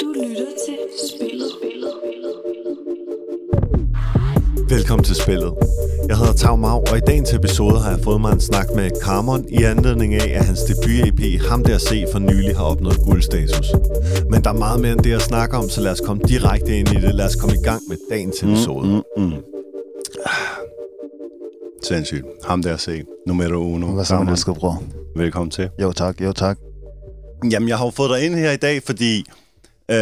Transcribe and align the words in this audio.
Du 0.00 0.12
lytter 0.12 0.46
til 0.66 0.78
Spillet. 1.10 1.50
Spillet. 1.58 1.92
Velkommen 4.68 5.04
til 5.04 5.14
spillet. 5.14 5.52
Jeg 6.08 6.18
hedder 6.18 6.32
Tav 6.32 6.56
Mau, 6.56 6.78
og 6.90 6.96
i 6.96 7.00
dagens 7.00 7.32
episode 7.34 7.78
har 7.80 7.90
jeg 7.90 8.00
fået 8.00 8.20
mig 8.20 8.32
en 8.32 8.40
snak 8.40 8.66
med 8.74 8.90
Carmon 9.02 9.44
i 9.48 9.62
anledning 9.62 10.14
af, 10.14 10.38
at 10.38 10.44
hans 10.44 10.60
debut-EP 10.60 11.48
Ham 11.48 11.64
der 11.64 11.78
se 11.78 12.04
for 12.12 12.18
nylig 12.18 12.56
har 12.56 12.64
opnået 12.64 12.96
guldstatus. 13.04 13.72
Men 14.30 14.44
der 14.44 14.50
er 14.50 14.58
meget 14.58 14.80
mere 14.80 14.92
end 14.92 15.00
det 15.00 15.12
at 15.12 15.22
snakke 15.22 15.56
om, 15.56 15.68
så 15.68 15.80
lad 15.80 15.92
os 15.92 16.00
komme 16.00 16.22
direkte 16.28 16.78
ind 16.78 16.88
i 16.88 16.94
det. 16.94 17.14
Lad 17.14 17.26
os 17.26 17.36
komme 17.36 17.56
i 17.56 17.62
gang 17.62 17.82
med 17.88 17.96
dagens 18.10 18.42
episode. 18.42 18.86
Mm, 18.88 19.22
mm, 19.22 19.24
mm. 19.24 19.32
Sindssygt. 21.82 22.24
Ham 22.44 22.62
der 22.62 22.76
se. 22.76 23.02
Nummer 23.26 23.56
uno. 23.56 23.86
Hvad 23.86 24.04
så, 24.04 24.54
bror? 24.58 24.82
Velkommen 25.16 25.50
til. 25.50 25.70
Jo 25.82 25.92
tak, 25.92 26.20
jo 26.20 26.32
tak. 26.32 26.58
Jamen, 27.50 27.68
jeg 27.68 27.78
har 27.78 27.84
jo 27.84 27.90
fået 27.90 28.10
dig 28.10 28.26
ind 28.26 28.34
her 28.34 28.50
i 28.50 28.56
dag, 28.56 28.82
fordi... 28.86 29.18
Øh, 29.90 29.96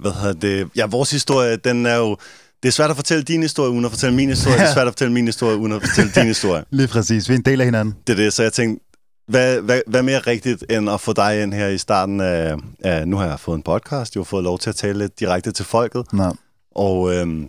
hvad 0.00 0.20
hedder 0.20 0.32
det? 0.32 0.68
Ja, 0.76 0.86
vores 0.86 1.10
historie, 1.10 1.56
den 1.56 1.86
er 1.86 1.96
jo... 1.96 2.16
Det 2.62 2.68
er 2.68 2.72
svært 2.72 2.90
at 2.90 2.96
fortælle 2.96 3.22
din 3.22 3.42
historie, 3.42 3.70
uden 3.70 3.84
at 3.84 3.90
fortælle 3.90 4.16
min 4.16 4.28
historie. 4.28 4.56
Det 4.58 4.64
er 4.64 4.72
svært 4.78 4.86
at 4.86 4.92
fortælle 4.92 5.12
min 5.12 5.26
historie, 5.26 5.56
uden 5.56 5.72
at 5.72 5.82
fortælle 5.82 6.12
din 6.14 6.26
historie. 6.26 6.64
Lige 6.70 6.88
præcis, 6.88 7.28
vi 7.28 7.34
er 7.34 7.38
en 7.38 7.44
del 7.44 7.60
af 7.60 7.66
hinanden. 7.66 7.94
Det 8.06 8.12
er 8.12 8.16
det, 8.16 8.32
så 8.32 8.42
jeg 8.42 8.52
tænkte, 8.52 8.84
hvad, 9.28 9.60
hvad, 9.60 9.80
hvad 9.86 10.02
mere 10.02 10.18
rigtigt, 10.18 10.64
end 10.70 10.90
at 10.90 11.00
få 11.00 11.12
dig 11.12 11.42
ind 11.42 11.54
her 11.54 11.68
i 11.68 11.78
starten 11.78 12.20
af, 12.20 12.56
af... 12.84 13.08
Nu 13.08 13.16
har 13.16 13.26
jeg 13.26 13.40
fået 13.40 13.56
en 13.56 13.62
podcast, 13.62 14.14
jeg 14.14 14.20
har 14.20 14.24
fået 14.24 14.44
lov 14.44 14.58
til 14.58 14.70
at 14.70 14.76
tale 14.76 14.98
lidt 14.98 15.20
direkte 15.20 15.52
til 15.52 15.64
folket. 15.64 16.12
Nå, 16.12 16.36
Og, 16.74 17.14
øhm, 17.14 17.48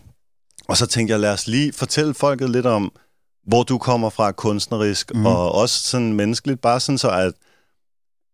og 0.67 0.77
så 0.77 0.85
tænkte 0.85 1.11
jeg, 1.11 1.19
lad 1.19 1.31
os 1.31 1.47
lige 1.47 1.73
fortælle 1.73 2.13
folket 2.13 2.49
lidt 2.49 2.65
om, 2.65 2.91
hvor 3.47 3.63
du 3.63 3.77
kommer 3.77 4.09
fra 4.09 4.31
kunstnerisk, 4.31 5.15
mm. 5.15 5.25
og 5.25 5.51
også 5.51 5.79
sådan 5.79 6.13
menneskeligt, 6.13 6.61
bare 6.61 6.79
sådan 6.79 6.97
så, 6.97 7.09
at, 7.09 7.33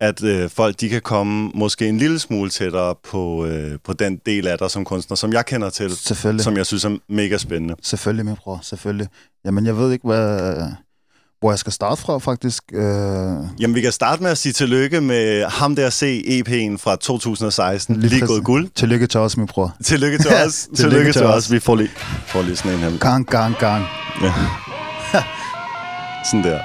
at 0.02 0.24
øh, 0.24 0.50
folk 0.50 0.80
de 0.80 0.90
kan 0.90 1.02
komme 1.02 1.52
måske 1.56 1.88
en 1.88 1.98
lille 1.98 2.20
smule 2.20 2.50
tættere 2.50 2.96
på, 3.10 3.46
øh, 3.46 3.78
på 3.86 3.94
den 3.94 4.20
del 4.26 4.48
af 4.48 4.58
dig 4.58 4.72
som 4.72 4.86
kunstner, 4.86 5.16
som 5.16 5.34
jeg 5.34 5.46
kender 5.46 5.70
til, 5.70 5.98
selvfølgelig. 5.98 6.44
som 6.44 6.58
jeg 6.58 6.66
synes 6.66 6.86
er 6.86 6.98
mega 7.10 7.38
spændende. 7.38 7.76
Selvfølgelig, 7.82 8.26
min 8.26 8.36
bror, 8.36 8.60
selvfølgelig. 8.64 9.08
Jamen, 9.46 9.66
jeg 9.66 9.78
ved 9.78 9.92
ikke, 9.92 10.08
hvad, 10.08 10.62
hvor 11.40 11.52
jeg 11.52 11.60
skal 11.60 11.74
starte 11.74 12.02
fra, 12.02 12.18
faktisk. 12.18 12.64
Øh, 12.74 12.82
Jamen, 13.60 13.76
vi 13.76 13.82
kan 13.82 13.92
starte 13.92 14.24
med 14.24 14.32
at 14.32 14.38
sige 14.38 14.54
tillykke 14.54 15.02
med 15.02 15.46
ham 15.46 15.76
der 15.76 15.90
se 15.90 16.22
EP'en 16.26 16.78
fra 16.78 16.96
2016, 16.96 17.96
lige, 17.96 18.10
lige 18.10 18.28
gået 18.28 18.44
guld. 18.44 18.70
Tillykke 18.76 19.08
til 19.08 19.20
os, 19.20 19.38
min 19.38 19.48
bror. 19.48 19.76
Tillykke 19.84 20.18
til 20.18 20.32
os. 20.46 20.68
tillykke, 20.76 20.98
tillykke 20.98 21.14
til 21.14 21.26
os. 21.26 21.52
Vi 21.52 21.60
får 21.60 21.76
lige, 21.76 21.90
får 22.28 22.42
lige 22.42 22.56
sådan 22.56 22.72
en 22.72 22.80
her. 22.80 22.98
Gang, 22.98 23.28
gang, 23.28 23.56
gang. 23.60 23.86
Ja. 24.22 24.34
sådan 26.32 26.44
der. 26.44 26.60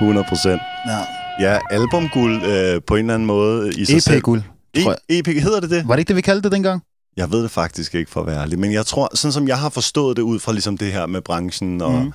100 0.00 0.26
procent. 0.28 0.60
Ja. 0.86 1.23
Ja, 1.40 1.58
albumguld 1.70 2.42
øh, 2.42 2.80
på 2.86 2.94
en 2.96 3.00
eller 3.00 3.14
anden 3.14 3.26
måde 3.26 3.72
i 3.74 3.84
sig 3.84 4.02
selv. 4.02 4.16
EP-guld, 4.16 4.42
E 4.74 4.80
jeg. 4.80 4.96
E- 5.12 5.18
EP, 5.18 5.26
hedder 5.26 5.60
det 5.60 5.70
det? 5.70 5.88
Var 5.88 5.94
det 5.94 5.98
ikke 6.00 6.08
det, 6.08 6.16
vi 6.16 6.20
kaldte 6.20 6.42
det 6.42 6.52
dengang? 6.52 6.82
Jeg 7.16 7.32
ved 7.32 7.42
det 7.42 7.50
faktisk 7.50 7.94
ikke 7.94 8.10
for 8.10 8.20
at 8.20 8.26
være 8.26 8.40
ærlig, 8.40 8.58
men 8.58 8.72
jeg 8.72 8.86
tror, 8.86 9.16
sådan 9.16 9.32
som 9.32 9.48
jeg 9.48 9.58
har 9.58 9.68
forstået 9.68 10.16
det 10.16 10.22
ud 10.22 10.38
fra 10.40 10.52
ligesom 10.52 10.78
det 10.78 10.92
her 10.92 11.06
med 11.06 11.20
branchen 11.20 11.80
og 11.82 11.92
mm. 11.92 12.12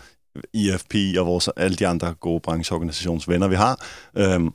IFP 0.53 0.95
og 1.19 1.25
vores, 1.25 1.49
alle 1.57 1.77
de 1.77 1.87
andre 1.87 2.13
gode 2.13 2.39
brancheorganisationsvenner, 2.43 3.47
vi 3.47 3.55
har, 3.55 3.85
øhm, 4.17 4.49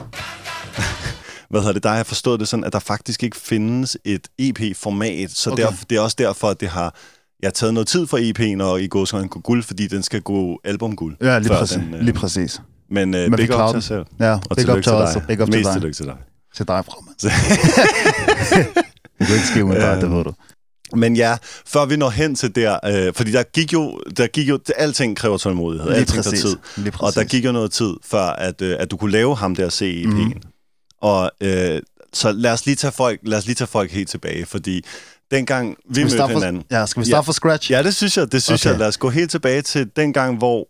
hvad 1.50 1.60
hedder 1.60 1.72
det, 1.72 1.82
der 1.82 1.88
har 1.88 1.96
jeg 1.96 2.06
forstået 2.06 2.40
det 2.40 2.48
sådan, 2.48 2.64
at 2.64 2.72
der 2.72 2.78
faktisk 2.78 3.22
ikke 3.22 3.36
findes 3.36 3.96
et 4.04 4.28
EP-format, 4.38 5.30
så 5.30 5.50
Okay. 5.50 5.62
okay. 5.64 5.76
der, 5.76 5.84
det 5.90 5.96
er 5.96 6.00
også 6.00 6.16
derfor, 6.18 6.48
at 6.48 6.60
det 6.60 6.68
har 6.68 6.94
jeg 7.42 7.48
har 7.48 7.52
taget 7.52 7.74
noget 7.74 7.86
tid 7.86 8.06
for 8.06 8.18
EP'en 8.18 8.62
og 8.62 8.82
i 8.82 8.86
gåsøjne 8.86 9.28
gå 9.28 9.40
guld, 9.40 9.62
fordi 9.62 9.86
den 9.86 10.02
skal 10.02 10.20
gå 10.20 10.60
albumguld. 10.64 11.16
Ja, 11.20 11.38
lige 11.38 11.48
præcis. 11.48 11.76
Den, 11.76 11.94
øh, 11.94 12.00
Lige 12.00 12.14
præcis. 12.14 12.60
Men, 12.94 13.14
øh, 13.14 13.30
Men 13.30 13.36
big 13.36 13.56
up 13.64 13.74
til 13.74 13.82
selv. 13.82 14.04
Ja, 14.20 14.32
Og 14.50 14.56
big 14.56 14.68
up 14.76 14.82
til 14.82 14.92
os, 14.92 15.16
og 15.16 15.22
big 15.28 15.40
up 15.40 15.48
til 15.50 15.58
Mest 15.58 15.66
dig. 15.66 15.72
tillykke 15.72 15.96
til 15.96 16.06
dig. 16.06 16.16
Til 16.56 16.68
dig, 16.68 16.74
man. 17.06 17.14
Det 19.18 19.26
kan 19.26 19.34
ikke 19.36 19.46
ske 19.46 19.64
uden 19.64 19.80
dig, 19.80 20.00
det 20.00 20.10
ved 20.10 20.24
du. 20.24 20.32
Men 20.96 21.16
ja, 21.16 21.36
før 21.66 21.84
vi 21.84 21.96
når 21.96 22.10
hen 22.10 22.34
til 22.34 22.54
der, 22.54 22.78
øh, 22.86 23.12
fordi 23.14 23.32
der 23.32 23.42
gik 23.42 23.72
jo, 23.72 24.00
der 24.16 24.26
gik 24.26 24.48
jo, 24.48 24.58
alting 24.76 25.16
kræver 25.16 25.38
tålmodighed, 25.38 25.88
Lige 25.88 25.98
alting 25.98 26.22
tager 26.24 26.30
præcis. 26.32 26.44
tid. 26.44 26.56
Lige 26.76 26.92
Og 27.00 27.14
der 27.14 27.24
gik 27.24 27.44
jo 27.44 27.52
noget 27.52 27.72
tid, 27.72 27.94
før 28.04 28.22
at, 28.24 28.62
øh, 28.62 28.76
at 28.80 28.90
du 28.90 28.96
kunne 28.96 29.12
lave 29.12 29.36
ham 29.36 29.54
der 29.56 29.68
CEP'en. 29.68 30.06
Mhm. 30.08 30.24
Mm. 30.24 30.32
Og 31.02 31.30
øh, 31.40 31.82
så 32.12 32.32
lad 32.32 32.52
os, 32.52 32.66
lige 32.66 32.76
tage 32.76 32.92
folk, 32.92 33.20
lad 33.22 33.38
os 33.38 33.46
lige 33.46 33.54
tage 33.54 33.68
folk 33.68 33.90
helt 33.90 34.08
tilbage, 34.08 34.46
fordi 34.46 34.84
dengang 35.30 35.76
vi, 35.90 35.94
vi 35.94 36.02
mødte 36.02 36.26
hinanden... 36.26 36.62
for, 36.70 36.76
ja, 36.78 36.86
skal 36.86 37.00
vi 37.00 37.06
starte 37.06 37.16
Ja. 37.16 37.20
fra 37.20 37.32
scratch? 37.32 37.70
Ja, 37.72 37.82
det 37.82 37.94
synes 37.94 38.16
jeg, 38.16 38.32
det 38.32 38.42
synes 38.42 38.62
okay. 38.66 38.70
jeg. 38.70 38.78
Lad 38.78 38.88
os 38.88 38.96
gå 38.96 39.10
helt 39.10 39.30
tilbage 39.30 39.62
til 39.62 39.90
dengang, 39.96 40.38
hvor 40.38 40.68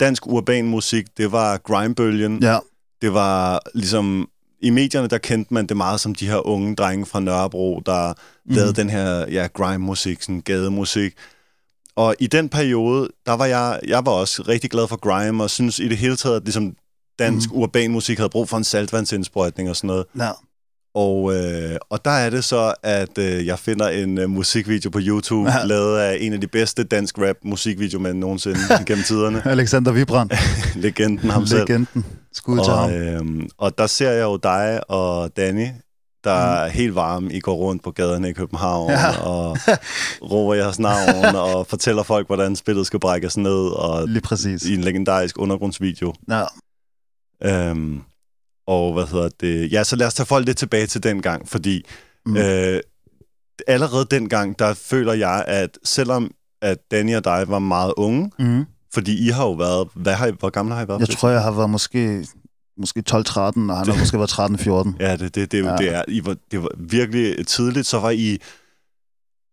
dansk 0.00 0.26
urban 0.26 0.66
musik, 0.66 1.06
det 1.16 1.32
var 1.32 1.58
grimebølgen. 1.58 2.42
Ja, 2.42 2.58
Det 3.02 3.14
var 3.14 3.60
ligesom... 3.74 4.28
I 4.62 4.70
medierne, 4.70 5.08
der 5.08 5.18
kendte 5.18 5.54
man 5.54 5.66
det 5.66 5.76
meget 5.76 6.00
som 6.00 6.14
de 6.14 6.26
her 6.26 6.46
unge 6.46 6.76
drenge 6.76 7.06
fra 7.06 7.20
Nørrebro, 7.20 7.82
der 7.86 8.08
mm. 8.08 8.54
lavede 8.54 8.72
den 8.72 8.90
her 8.90 9.28
ja, 9.30 9.46
grime-musik, 9.54 10.22
sådan 10.22 10.40
gademusik. 10.40 11.14
Og 11.96 12.14
i 12.18 12.26
den 12.26 12.48
periode, 12.48 13.08
der 13.26 13.32
var 13.32 13.46
jeg, 13.46 13.80
jeg 13.86 14.06
var 14.06 14.12
også 14.12 14.42
rigtig 14.48 14.70
glad 14.70 14.88
for 14.88 14.96
grime, 14.96 15.42
og 15.42 15.50
synes 15.50 15.78
i 15.78 15.88
det 15.88 15.96
hele 15.96 16.16
taget, 16.16 16.36
at 16.36 16.44
ligesom 16.44 16.76
dansk 17.18 17.50
mm. 17.50 17.56
urban 17.56 17.90
musik 17.90 18.18
havde 18.18 18.30
brug 18.30 18.48
for 18.48 18.56
en 18.56 18.64
saltvandsindsprøjtning 18.64 19.70
og 19.70 19.76
sådan 19.76 19.88
noget. 19.88 20.04
ja. 20.18 20.30
Og, 20.94 21.34
øh, 21.36 21.76
og 21.90 22.04
der 22.04 22.10
er 22.10 22.30
det 22.30 22.44
så, 22.44 22.74
at 22.82 23.18
øh, 23.18 23.46
jeg 23.46 23.58
finder 23.58 23.88
en 23.88 24.18
øh, 24.18 24.30
musikvideo 24.30 24.90
på 24.90 24.98
YouTube, 25.02 25.50
Ja. 25.50 25.64
lavet 25.64 25.98
af 25.98 26.18
en 26.20 26.32
af 26.32 26.40
de 26.40 26.46
bedste 26.46 26.84
dansk 26.84 27.18
rap 27.18 27.36
musikvideomænd 27.44 28.18
nogensinde 28.18 28.58
gennem 28.86 29.04
tiderne. 29.04 29.42
Alexander 29.50 29.92
Vibrand. 29.92 30.30
Legenden 30.82 31.30
ham 31.30 31.46
selv. 31.46 31.60
Legenden. 31.68 32.04
Skud 32.32 32.64
til 32.64 32.72
ham. 32.72 32.84
Og, 32.90 32.92
øhm, 32.96 33.48
og 33.58 33.78
der 33.78 33.86
ser 33.86 34.10
jeg 34.10 34.22
jo 34.22 34.36
dig 34.36 34.80
og 34.90 35.36
Danny, 35.36 35.66
der 36.24 36.34
mm. 36.46 36.64
er 36.64 36.66
helt 36.66 36.94
varme. 36.94 37.32
I 37.32 37.40
går 37.40 37.54
rundt 37.54 37.84
på 37.84 37.90
gaderne 37.90 38.28
i 38.30 38.32
København 38.32 38.90
ja. 38.90 39.18
og 39.20 39.58
råber 40.22 40.54
jeres 40.54 40.78
navn 40.78 41.34
og 41.36 41.66
fortæller 41.66 42.02
folk, 42.02 42.26
hvordan 42.26 42.56
spillet 42.56 42.86
skal 42.86 43.00
brækkes 43.00 43.36
ned 43.36 43.66
og 43.76 44.08
Lige 44.08 44.20
præcis. 44.22 44.64
i 44.64 44.74
en 44.74 44.80
legendarisk 44.80 45.38
undergrundsvideo. 45.38 46.14
Ja, 46.30 46.42
Øhm, 47.44 48.00
og 48.70 48.92
hvad 48.92 49.06
hedder 49.06 49.28
det? 49.40 49.72
Ja, 49.72 49.84
så 49.84 49.96
lad 49.96 50.06
os 50.06 50.14
tage 50.14 50.26
folk 50.26 50.46
lidt 50.46 50.58
tilbage 50.58 50.86
til 50.86 51.02
den 51.02 51.22
gang, 51.22 51.48
fordi 51.48 51.84
Mm. 52.26 52.36
øh, 52.36 52.80
allerede 53.66 54.06
dengang, 54.10 54.58
der 54.58 54.74
føler 54.74 55.12
jeg, 55.12 55.44
at 55.46 55.78
selvom 55.84 56.30
at 56.62 56.78
Danny 56.90 57.16
og 57.16 57.24
dig 57.24 57.44
var 57.48 57.58
meget 57.58 57.92
unge, 57.96 58.30
mm. 58.38 58.64
fordi 58.94 59.26
I 59.26 59.28
har 59.28 59.44
jo 59.44 59.52
været, 59.52 59.88
hvad 59.94 60.14
har 60.14 60.26
I, 60.26 60.32
hvor 60.38 60.50
gamle 60.50 60.74
har 60.74 60.84
I 60.84 60.88
været? 60.88 61.00
Jeg 61.00 61.08
tror, 61.08 61.28
jeg 61.28 61.42
har 61.42 61.50
været 61.50 61.70
måske, 61.70 62.26
måske 62.78 63.02
12-13, 63.10 63.12
og 63.36 63.52
han 63.52 63.68
har 63.86 63.98
måske 63.98 64.18
været 64.18 64.30
13-14. 64.32 64.96
Ja, 65.00 65.16
det, 65.16 65.34
det, 65.34 65.52
det, 65.52 65.64
ja. 65.64 65.76
det, 65.76 65.94
er, 65.94 66.02
I 66.08 66.26
var, 66.26 66.36
det 66.50 66.62
var 66.62 66.68
virkelig 66.78 67.46
tidligt, 67.46 67.86
så 67.86 68.00
var 68.00 68.10
I, 68.10 68.38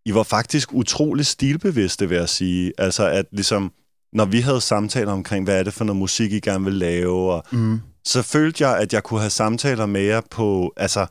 I 0.05 0.13
var 0.13 0.23
faktisk 0.23 0.73
utrolig 0.73 1.25
stilbevidste, 1.25 2.09
vil 2.09 2.17
jeg 2.17 2.29
sige. 2.29 2.71
Altså, 2.77 3.07
at 3.07 3.25
ligesom, 3.31 3.71
når 4.13 4.25
vi 4.25 4.39
havde 4.39 4.61
samtaler 4.61 5.11
omkring, 5.11 5.43
hvad 5.45 5.59
er 5.59 5.63
det 5.63 5.73
for 5.73 5.83
noget 5.85 5.97
musik, 5.99 6.31
I 6.33 6.39
gerne 6.39 6.63
vil 6.65 6.73
lave, 6.73 7.31
og, 7.33 7.43
Mm. 7.51 7.79
Så 8.07 8.21
følte 8.21 8.67
jeg, 8.67 8.77
at 8.77 8.93
jeg 8.93 9.03
kunne 9.03 9.19
have 9.19 9.29
samtaler 9.29 9.85
med 9.85 10.01
jer 10.01 10.21
på, 10.31 10.73
altså, 10.77 11.05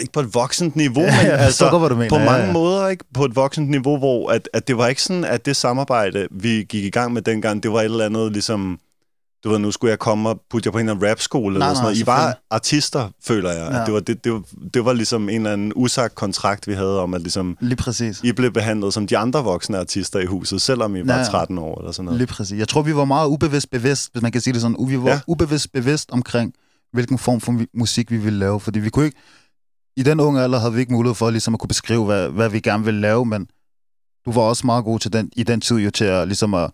ikke 0.00 0.12
på 0.12 0.20
et 0.20 0.34
voksent 0.34 0.76
niveau, 0.76 1.02
Ja, 1.02 1.22
men 1.22 1.30
altså, 1.32 1.70
godt, 1.70 1.90
du 1.90 1.96
mener. 1.96 2.08
på 2.08 2.16
Ja, 2.16 2.24
mange 2.24 2.46
ja. 2.46 2.52
måder, 2.52 2.88
ikke? 2.88 3.04
På 3.14 3.24
et 3.24 3.36
voksent 3.36 3.70
niveau, 3.70 3.98
hvor 3.98 4.30
at, 4.30 4.48
at 4.52 4.68
det 4.68 4.78
var 4.78 4.86
ikke 4.86 5.02
sådan, 5.02 5.24
at 5.24 5.46
det 5.46 5.56
samarbejde, 5.56 6.28
vi 6.30 6.66
gik 6.68 6.84
i 6.84 6.90
gang 6.90 7.12
med 7.12 7.22
dengang, 7.22 7.62
det 7.62 7.72
var 7.72 7.78
et 7.80 7.84
eller 7.84 8.04
andet, 8.06 8.32
ligesom, 8.32 8.78
du 9.46 9.50
ved, 9.50 9.58
nu 9.58 9.70
skulle 9.70 9.90
jeg 9.90 9.98
komme 9.98 10.28
og 10.28 10.40
putte 10.50 10.66
jer 10.66 10.72
på 10.72 10.78
en 10.78 10.88
eller 10.88 10.94
anden 10.94 11.10
rapskole, 11.10 11.54
eller 11.54 11.66
Nej, 11.66 11.74
sådan 11.74 11.84
noget. 11.84 11.98
I 11.98 12.06
var 12.06 12.38
artister, 12.50 13.10
føler 13.24 13.52
jeg. 13.52 13.68
Ja. 13.70 13.78
Ja. 13.78 13.84
Det, 13.84 13.94
var, 13.94 14.00
det, 14.00 14.24
det, 14.24 14.32
var, 14.32 14.42
det 14.74 14.84
var 14.84 14.92
ligesom 14.92 15.28
en 15.28 15.34
eller 15.36 15.52
anden 15.52 15.72
usagt 15.76 16.14
kontrakt, 16.14 16.68
vi 16.68 16.72
havde 16.72 17.00
om, 17.00 17.14
at 17.14 17.20
ligesom, 17.20 17.56
Lige 17.60 17.76
præcis. 17.76 18.20
I 18.24 18.32
blev 18.32 18.52
behandlet 18.52 18.94
som 18.94 19.06
de 19.06 19.18
andre 19.18 19.44
voksne 19.44 19.78
artister 19.78 20.20
i 20.20 20.26
huset, 20.26 20.62
selvom 20.62 20.96
I 20.96 21.06
var 21.08 21.18
Ja. 21.18 21.24
13 21.24 21.58
år 21.58 21.78
eller 21.78 21.92
sådan 21.92 22.04
noget. 22.04 22.18
Lige 22.18 22.26
præcis. 22.26 22.58
Jeg 22.58 22.68
tror, 22.68 22.82
vi 22.82 22.96
var 22.96 23.04
meget 23.04 23.28
ubevidst 23.28 23.70
bevidst, 23.70 24.12
hvis 24.12 24.22
man 24.22 24.32
kan 24.32 24.40
sige 24.40 24.54
det 24.54 24.60
sådan. 24.60 24.88
Vi 24.88 24.98
var 24.98 25.06
ja. 25.08 25.10
Ja. 25.12 25.20
ubevidst 25.26 25.72
bevidst 25.72 26.10
omkring, 26.10 26.52
hvilken 26.92 27.18
form 27.18 27.40
for 27.40 27.60
musik 27.74 28.10
vi 28.10 28.16
ville 28.16 28.38
lave. 28.38 28.60
Fordi 28.60 28.78
vi 28.78 28.90
kunne 28.90 29.04
ikke... 29.04 29.18
I 29.96 30.02
den 30.02 30.20
unge 30.20 30.42
alder 30.42 30.58
havde 30.58 30.74
vi 30.74 30.80
ikke 30.80 30.92
mulighed 30.92 31.14
for 31.14 31.30
ligesom 31.30 31.54
at 31.54 31.60
kunne 31.60 31.68
beskrive, 31.68 32.04
hvad, 32.04 32.28
hvad 32.28 32.48
vi 32.48 32.60
gerne 32.60 32.84
ville 32.84 33.00
lave, 33.00 33.26
men 33.26 33.46
du 34.26 34.32
var 34.32 34.42
også 34.42 34.66
meget 34.66 34.84
god 34.84 34.98
til 34.98 35.12
den, 35.12 35.30
i 35.36 35.42
den 35.42 35.60
tid 35.60 35.76
jo 35.76 35.90
til 35.90 36.04
at, 36.04 36.28
ligesom 36.28 36.54
at, 36.54 36.70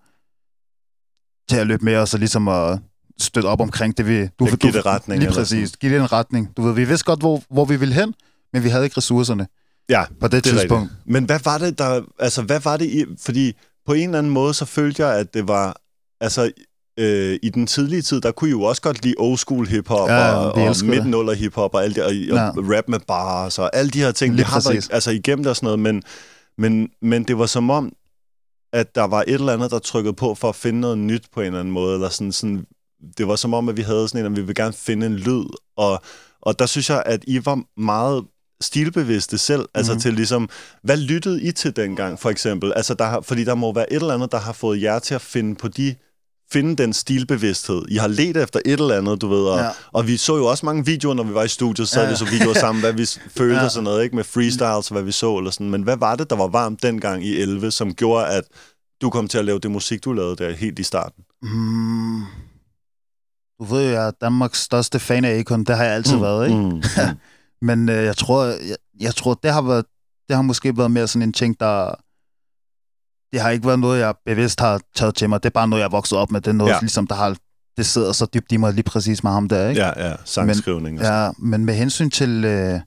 til 1.53 1.61
at 1.61 1.67
løbe 1.67 1.85
med 1.85 1.97
os 1.97 2.15
og 2.15 2.19
ligesom 2.21 2.49
at 2.49 2.79
støtte 3.21 3.47
op 3.47 3.61
omkring 3.61 3.99
det, 3.99 4.09
vi... 4.09 4.27
Du, 4.39 4.45
Ja, 4.47 4.55
give 4.57 4.73
det 4.73 4.87
retning, 4.87 5.23
Lige 5.23 5.33
præcis. 5.33 5.73
Give 5.77 5.93
det 5.95 6.01
en 6.01 6.13
retning. 6.13 6.49
Du 6.57 6.63
ved, 6.63 6.75
vi 6.75 6.85
vidste 6.85 7.05
godt, 7.05 7.21
hvor, 7.21 7.43
hvor 7.51 7.65
vi 7.65 7.77
ville 7.77 7.95
hen, 7.95 8.15
men 8.53 8.65
vi 8.65 8.69
havde 8.69 8.85
ikke 8.85 8.97
ressourcerne 8.97 9.47
Ja, 9.89 10.05
på 10.21 10.29
det, 10.29 10.33
det 10.33 10.45
tidspunkt. 10.45 10.83
rigtigt. 10.91 11.07
Men 11.13 11.25
hvad 11.25 11.39
var 11.45 11.59
det, 11.59 11.79
der... 11.79 12.01
Altså, 12.19 12.43
hvad 12.43 12.61
var 12.61 12.77
det 12.77 12.85
i... 12.87 13.05
Fordi 13.21 13.53
på 13.87 13.93
en 13.93 14.09
eller 14.09 14.19
anden 14.19 14.33
måde, 14.33 14.55
så 14.55 14.65
følte 14.65 15.07
jeg, 15.07 15.19
at 15.19 15.35
det 15.35 15.49
var... 15.49 15.77
Altså, 16.21 16.51
øh, 16.99 17.39
i 17.43 17.49
den 17.49 17.67
tidlige 17.67 18.03
tid, 18.03 18.21
der 18.21 18.33
kunne 18.33 18.49
I 18.49 18.51
jo 18.51 18.63
også 18.63 18.83
godt 18.83 19.05
lide 19.05 19.15
old 19.19 19.39
school 19.39 19.67
hiphop 19.67 20.09
Ja, 20.09 20.15
ja, 20.27 20.35
og, 20.35 20.53
og 20.53 20.75
det. 20.75 20.85
midtnuller 20.85 21.33
hiphop 21.33 21.75
og, 21.75 21.85
alt 21.85 21.97
det, 21.97 22.05
og, 22.05 22.15
Ja. 22.15 22.49
og 22.49 22.55
rap 22.77 22.85
med 22.89 22.99
bars 23.09 23.59
og 23.59 23.77
alle 23.77 23.91
de 23.91 23.99
her 23.99 24.13
ting. 24.13 24.35
Lige 24.35 24.47
vi 24.47 24.51
har 24.51 24.69
været, 24.71 24.89
altså 24.93 25.11
igennem 25.11 25.43
det 25.45 25.51
og 25.51 25.57
sådan 25.57 25.67
noget, 25.67 25.79
men, 25.79 26.03
men, 26.59 26.89
men 27.03 27.25
det 27.25 27.39
var 27.39 27.47
som 27.47 27.71
om, 27.71 27.93
at 28.73 28.95
der 28.95 29.03
var 29.05 29.21
et 29.27 29.35
eller 29.35 29.53
andet, 29.53 29.71
der 29.71 29.79
trykkede 29.79 30.15
på 30.15 30.35
for 30.35 30.49
at 30.49 30.57
finde 30.57 30.81
noget 30.81 30.99
nyt 30.99 31.25
på 31.35 31.41
en 31.41 31.47
eller 31.47 31.61
anden 31.61 31.75
måde, 31.75 31.95
eller 31.95 32.09
sådan, 32.09 32.33
sådan 32.33 32.65
det 33.19 33.29
var 33.29 33.37
som 33.37 33.55
om, 33.55 33.69
at 33.69 33.77
vi 33.77 33.83
havde 33.83 34.09
sådan 34.09 34.27
en, 34.27 34.33
at 34.33 34.37
vi 34.39 34.43
vil 34.47 34.55
gerne 34.55 34.73
finde 34.73 35.07
en 35.07 35.17
lyd, 35.17 35.45
og, 35.77 36.03
og 36.43 36.59
der 36.59 36.67
synes 36.67 36.91
jeg, 36.91 37.03
at 37.07 37.25
I 37.27 37.47
var 37.47 37.63
meget 37.81 38.25
stilbevidste 38.61 39.39
selv, 39.39 39.65
altså 39.75 39.93
Mhm. 39.93 40.01
til 40.01 40.15
ligesom, 40.15 40.49
hvad 40.83 40.97
lyttede 40.97 41.43
I 41.43 41.53
til 41.53 41.77
dengang, 41.77 42.19
for 42.21 42.31
eksempel? 42.31 42.73
Altså, 42.77 42.95
der 42.95 43.21
fordi 43.21 43.45
der 43.45 43.55
må 43.55 43.73
være 43.73 43.93
et 43.93 43.97
eller 43.97 44.15
andet, 44.15 44.33
der 44.33 44.39
har 44.39 44.53
fået 44.53 44.83
jer 44.83 44.99
til 44.99 45.15
at 45.15 45.21
finde 45.21 45.55
på 45.55 45.69
de 45.69 45.95
finde 46.53 46.77
den 46.77 46.93
stilbevidsthed. 46.93 47.83
I 47.89 47.97
har 47.97 48.09
let 48.09 48.37
efter 48.37 48.61
et 48.65 48.81
eller 48.81 48.99
andet, 48.99 49.21
du 49.21 49.29
ved, 49.29 49.45
og, 49.45 49.59
ja. 49.59 49.69
Og 49.93 50.07
vi 50.07 50.17
så 50.17 50.37
jo 50.37 50.47
også 50.47 50.67
mange 50.67 50.87
videoer, 50.87 51.15
når 51.15 51.23
vi 51.23 51.35
var 51.35 51.43
i 51.43 51.49
studiet, 51.49 51.89
så 51.89 52.01
ja, 52.01 52.05
Ja, 52.07 52.11
vi 52.11 52.17
så 52.17 52.25
videoer 52.25 52.55
sammen, 52.55 52.83
hvad 52.83 52.93
vi 52.93 53.07
følte 53.39 53.57
Ja. 53.57 53.65
og 53.65 53.71
sådan 53.71 53.85
noget, 53.85 54.05
ikke? 54.05 54.17
Med 54.17 54.25
freestyles, 54.25 54.91
og 54.91 54.93
hvad 54.93 55.03
vi 55.03 55.13
så, 55.13 55.39
eller 55.39 55.51
sådan. 55.51 55.71
Men 55.71 55.83
hvad 55.83 55.97
var 55.97 56.17
det, 56.17 56.31
der 56.31 56.37
var 56.37 56.47
varmt 56.49 56.83
dengang 56.83 57.25
i 57.25 57.37
11, 57.41 57.71
som 57.71 57.95
gjorde, 57.95 58.27
at 58.27 58.45
du 59.03 59.11
kom 59.11 59.29
til 59.29 59.39
at 59.39 59.45
lave 59.45 59.59
det 59.59 59.71
musik, 59.71 60.05
du 60.05 60.13
lavede 60.13 60.37
der 60.37 60.53
helt 60.53 60.79
i 60.79 60.83
starten? 60.83 61.25
Mm. 61.43 62.21
Du 63.61 63.65
ved 63.65 63.85
jo, 63.85 63.91
jeg 63.91 64.07
er 64.07 64.11
Danmarks 64.21 64.61
største 64.63 64.99
fan 64.99 65.25
af 65.25 65.39
Akon. 65.39 65.65
Det 65.65 65.77
har 65.77 65.85
jeg 65.85 65.95
altid 65.95 66.17
mm. 66.17 66.23
været, 66.23 66.49
ikke? 66.49 66.61
Mm. 66.61 66.83
Men 67.69 67.89
øh, 67.89 68.05
jeg 68.05 68.17
tror, 68.17 68.45
jeg, 68.45 68.77
jeg 69.01 69.15
tror 69.15 69.35
det 69.35 69.53
har 69.53 69.63
været, 69.63 69.85
det 70.29 70.37
har 70.37 70.43
måske 70.43 70.77
været 70.77 70.91
mere 70.91 71.09
sådan 71.09 71.29
en 71.29 71.33
ting, 71.33 71.61
der... 71.61 71.95
Det 73.32 73.40
har 73.40 73.50
ikke 73.50 73.67
været 73.67 73.79
noget, 73.79 74.00
jeg 74.00 74.14
bevidst 74.26 74.61
har 74.61 74.81
taget 74.96 75.14
til 75.14 75.29
mig. 75.29 75.43
Det 75.43 75.49
er 75.49 75.52
bare 75.52 75.69
noget, 75.69 75.81
jeg 75.81 75.87
er 75.87 75.90
vokset 75.90 76.19
op 76.19 76.31
med. 76.31 76.40
Det 76.40 76.49
er 76.49 76.52
noget, 76.52 76.70
Ja. 76.73 76.79
ligesom, 76.81 77.06
der 77.06 77.14
har... 77.14 77.37
Det 77.76 77.87
sidder 77.87 78.12
så 78.12 78.26
dybt 78.34 78.52
i 78.52 78.56
mig 78.56 78.73
lige 78.73 78.82
præcis 78.82 79.23
med 79.25 79.31
ham 79.32 79.49
der, 79.49 79.69
ikke? 79.69 79.81
Ja, 79.81 80.08
ja, 80.08 80.14
sangskrivning 80.25 80.99
og 81.00 81.05
Ja, 81.05 81.31
men 81.38 81.64
med 81.64 81.75
hensyn 81.75 82.11
til, 82.11 82.44
øh, 82.44 82.81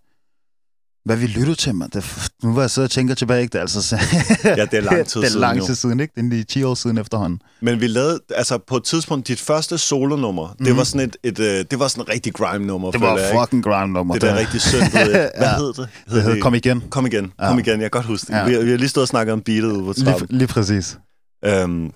hvad 1.06 1.16
vi 1.18 1.28
lyttede 1.28 1.56
til, 1.56 1.76
man, 1.76 1.90
det, 1.94 2.30
nu 2.44 2.52
hvor 2.52 2.62
jeg 2.62 2.70
sidder 2.70 2.86
og 2.88 2.92
tænker 2.92 3.16
tilbage, 3.16 3.42
ikke? 3.42 3.52
Det 3.52 3.58
er, 3.58 3.62
altså, 3.62 3.96
Ja, 4.44 4.66
det 4.66 4.74
er 4.74 4.82
lang 4.82 5.08
tid 5.08 5.22
det 5.22 5.26
er 5.28 5.30
siden 5.30 5.42
lang 5.42 5.66
tid 5.66 5.76
siden, 5.76 6.00
ikke? 6.00 6.14
Det 6.16 6.26
er 6.26 6.30
lige 6.30 6.44
10 6.44 6.64
år 6.64 6.74
siden 6.76 6.98
efterhånden. 6.98 7.42
Men 7.62 7.82
vi 7.82 7.88
lavede, 7.88 8.20
altså 8.36 8.58
på 8.68 8.78
et 8.78 8.84
tidspunkt, 8.84 9.28
dit 9.28 9.40
første 9.40 9.78
solonummer, 9.78 10.48
mm. 10.60 10.66
det 10.66 10.68
Mhm. 10.68 10.78
var 10.78 10.84
sådan 10.84 11.08
et, 11.10 11.18
et 11.24 11.40
øh, 11.40 11.66
det 11.72 11.80
var 11.80 11.88
sådan 11.88 12.02
en 12.04 12.10
rigtig 12.10 12.34
grime-nummer, 12.34 12.92
Det 12.92 13.02
var 13.02 13.18
jeg, 13.18 13.32
fucking 13.42 13.64
grind 13.64 13.92
nummer. 13.92 14.14
Det 14.14 14.22
der 14.22 14.36
rigtig 14.38 14.62
ved. 14.74 14.82
Hvad 14.92 15.30
Ja. 15.42 15.56
hed 15.58 15.68
det? 15.68 15.88
Det 16.10 16.24
hedder 16.24 16.42
Kom 16.42 16.56
igen. 16.56 16.84
Kom 16.90 17.06
igen, 17.06 17.32
Ja. 17.40 17.48
kom 17.48 17.60
igen, 17.60 17.72
jeg 17.82 17.92
kan 17.92 18.02
godt 18.02 18.06
huske 18.06 18.28
det. 18.28 18.34
Ja. 18.40 18.46
Vi, 18.46 18.54
har- 18.54 18.62
vi 18.62 18.70
har 18.70 18.78
lige 18.78 18.90
stået 18.90 19.02
og 19.02 19.08
snakket 19.08 19.34
om 19.34 19.42
beatet 19.42 19.72
ude 19.72 19.84
på 19.86 19.94
Lige, 19.98 20.06
trappen. 20.12 20.38
lige 20.38 20.48
præcis. 20.48 20.98
Øhm, 21.46 21.92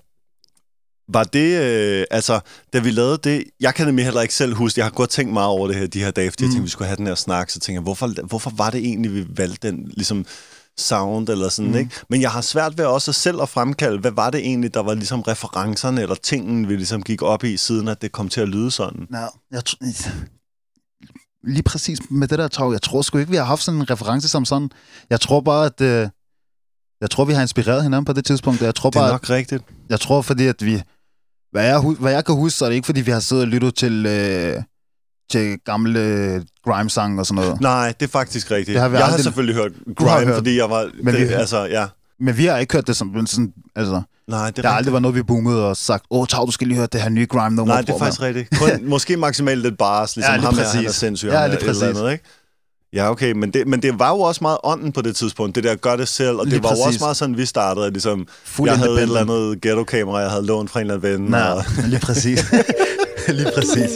var 1.12 1.24
det, 1.24 1.60
øh, 1.62 2.04
altså, 2.10 2.40
da 2.72 2.78
vi 2.78 2.90
lavede 2.90 3.18
det, 3.24 3.44
jeg 3.60 3.74
kan 3.74 3.86
nemlig 3.86 4.04
heller 4.04 4.20
ikke 4.20 4.34
selv 4.34 4.54
huske, 4.54 4.78
jeg 4.78 4.84
har 4.86 4.90
godt 4.90 5.10
tænkt 5.10 5.32
meget 5.32 5.48
over 5.48 5.66
det 5.68 5.76
her, 5.76 5.86
de 5.86 5.98
her 5.98 6.10
dage, 6.10 6.30
fordi 6.30 6.44
mm. 6.44 6.46
jeg 6.46 6.48
Mm. 6.48 6.52
tænkte, 6.54 6.64
vi 6.64 6.70
skulle 6.70 6.88
have 6.88 6.96
den 6.96 7.06
her 7.06 7.14
snak, 7.14 7.50
så 7.50 7.60
tænkte 7.60 7.72
jeg, 7.72 7.82
hvorfor, 7.82 8.26
hvorfor 8.26 8.52
var 8.56 8.70
det 8.70 8.80
egentlig, 8.80 9.14
vi 9.14 9.26
valgte 9.36 9.68
den, 9.70 9.84
ligesom, 9.96 10.26
sound 10.78 11.28
eller 11.28 11.48
sådan, 11.48 11.66
mm. 11.70 11.72
Mm. 11.72 11.78
ikke? 11.78 11.90
Men 12.08 12.20
jeg 12.20 12.30
har 12.30 12.40
svært 12.40 12.78
ved 12.78 12.84
også 12.84 13.12
selv 13.12 13.42
at 13.42 13.48
fremkalde, 13.48 13.98
hvad 13.98 14.10
var 14.10 14.30
det 14.30 14.40
egentlig, 14.40 14.74
der 14.74 14.80
var 14.82 14.94
ligesom 14.94 15.20
referencerne 15.20 16.02
eller 16.02 16.14
tingen, 16.14 16.68
vi 16.68 16.76
ligesom 16.76 17.02
gik 17.02 17.22
op 17.22 17.44
i, 17.44 17.56
siden 17.56 17.88
at 17.88 18.02
det 18.02 18.12
kom 18.12 18.28
til 18.28 18.40
at 18.40 18.48
lyde 18.48 18.70
sådan. 18.70 19.06
Ja, 19.12 19.26
jeg, 19.50 19.62
tr- 19.68 20.10
lige 21.44 21.62
præcis 21.62 21.98
med 22.10 22.28
det 22.28 22.38
der 22.38 22.48
tog, 22.48 22.72
jeg 22.72 22.82
tror 22.82 23.02
sgu 23.02 23.18
ikke, 23.18 23.30
vi 23.30 23.36
har 23.36 23.44
haft 23.44 23.62
sådan 23.62 23.80
en 23.80 23.90
reference 23.90 24.28
som 24.28 24.44
sådan. 24.44 24.70
Jeg 25.10 25.20
tror 25.20 25.40
bare, 25.40 25.66
at 25.66 25.80
øh, 25.80 26.08
jeg 27.00 27.10
tror, 27.10 27.24
vi 27.24 27.32
har 27.32 27.42
inspireret 27.42 27.82
hinanden 27.82 28.04
på 28.04 28.12
det 28.12 28.24
tidspunkt. 28.24 28.62
Jeg 28.62 28.74
tror 28.74 28.90
Det 28.90 28.96
er 28.98 29.00
bare, 29.02 29.10
nok 29.12 29.30
rigtigt. 29.30 29.62
at, 29.68 29.74
jeg 29.88 30.00
tror, 30.00 30.22
fordi 30.22 30.46
at 30.46 30.64
vi, 30.64 30.82
hvad 31.52 31.64
jeg, 31.66 31.80
hvad 31.80 32.12
jeg 32.12 32.24
kan 32.24 32.34
huske, 32.34 32.58
så 32.58 32.64
er 32.64 32.68
det 32.68 32.76
ikke, 32.76 32.86
fordi 32.86 33.00
vi 33.00 33.10
har 33.10 33.20
siddet 33.20 33.42
og 33.44 33.48
lyttet 33.48 33.74
til, 33.74 34.06
øh, 34.06 34.62
til 35.30 35.58
gamle 35.64 36.00
grime-sange 36.64 37.20
og 37.20 37.26
sådan 37.26 37.42
noget. 37.44 37.60
Nej, 37.60 37.94
det 38.00 38.06
er 38.06 38.10
faktisk 38.10 38.50
rigtigt. 38.50 38.74
Det 38.74 38.80
har 38.82 38.88
vi 38.88 38.96
jeg 38.96 39.04
har 39.04 39.10
aldrig- 39.12 39.24
selvfølgelig 39.24 39.54
hørt 39.56 39.72
har 39.86 39.94
grime, 39.94 40.26
hørt. 40.26 40.34
fordi 40.36 40.56
jeg 40.58 40.70
var... 40.70 40.90
Men 41.02 41.14
det, 41.14 41.28
vi- 41.28 41.32
altså, 41.34 41.64
ja. 41.64 41.86
Men 42.20 42.36
vi 42.36 42.46
har 42.46 42.56
ikke 42.58 42.72
hørt 42.74 42.86
det 42.86 42.96
som 42.96 43.26
sådan, 43.26 43.52
altså, 43.76 44.02
Nej, 44.28 44.46
det 44.50 44.58
er 44.58 44.62
der 44.62 44.68
har 44.68 44.76
aldrig 44.76 44.92
været 44.92 45.02
noget, 45.02 45.14
vi 45.14 45.22
boomede 45.22 45.68
og 45.68 45.76
sagt, 45.76 46.04
åh, 46.10 46.26
Tav, 46.26 46.46
du 46.46 46.50
skal 46.52 46.66
lige 46.66 46.76
høre 46.76 46.88
det 46.92 47.00
her 47.02 47.08
nye 47.08 47.26
grime-nummer. 47.26 47.74
Nej, 47.74 47.82
det 47.82 47.90
er 47.94 47.98
faktisk 47.98 48.20
mand." 48.20 48.36
rigtigt. 48.36 48.60
Kun, 48.60 48.70
måske 48.94 49.16
maksimalt 49.16 49.62
lidt 49.62 49.78
bars, 49.78 50.16
ligesom 50.16 50.32
Ja, 50.32 50.36
lige 50.36 50.44
ham 50.46 50.54
her, 50.54 50.64
han 50.64 50.76
er 50.78 50.82
præcis. 50.82 50.96
sindssyg. 50.98 51.26
Ja, 51.28 51.46
lige 51.46 51.56
et 51.56 51.62
eller 51.62 51.72
præcis. 51.72 51.82
andet, 51.82 52.12
ikke? 52.12 52.24
Ja, 52.92 53.10
okay, 53.10 53.32
men 53.32 53.50
det, 53.50 53.66
men 53.66 53.82
det 53.82 53.98
var 53.98 54.10
jo 54.10 54.20
også 54.20 54.38
meget 54.44 54.58
ånden 54.64 54.92
på 54.92 55.02
det 55.02 55.16
tidspunkt, 55.16 55.54
det 55.54 55.64
der 55.64 55.74
gør 55.74 55.96
det 55.96 56.08
selv, 56.08 56.36
og 56.36 56.44
det 56.44 56.52
Lige 56.52 56.62
var 56.62 56.68
jo 56.68 56.72
også 56.72 56.84
præcis. 56.84 57.00
meget 57.00 57.16
sådan, 57.16 57.36
vi 57.36 57.46
startede, 57.46 57.86
at 57.86 57.92
ligesom, 57.92 58.26
Fuld 58.44 58.68
jeg 58.70 58.78
havde 58.78 58.92
et 58.94 59.02
eller 59.02 59.20
andet 59.20 59.60
ghetto-kamera, 59.60 60.18
jeg 60.18 60.30
havde 60.30 60.46
lånt 60.46 60.70
fra 60.70 60.80
en 60.80 60.90
eller 60.90 60.94
anden 60.94 61.20
ven, 61.22 61.30
Nej, 61.30 61.50
og 61.50 61.64
lige 61.92 62.00
præcis. 62.00 62.44
lige 63.28 63.50
præcis. 63.54 63.90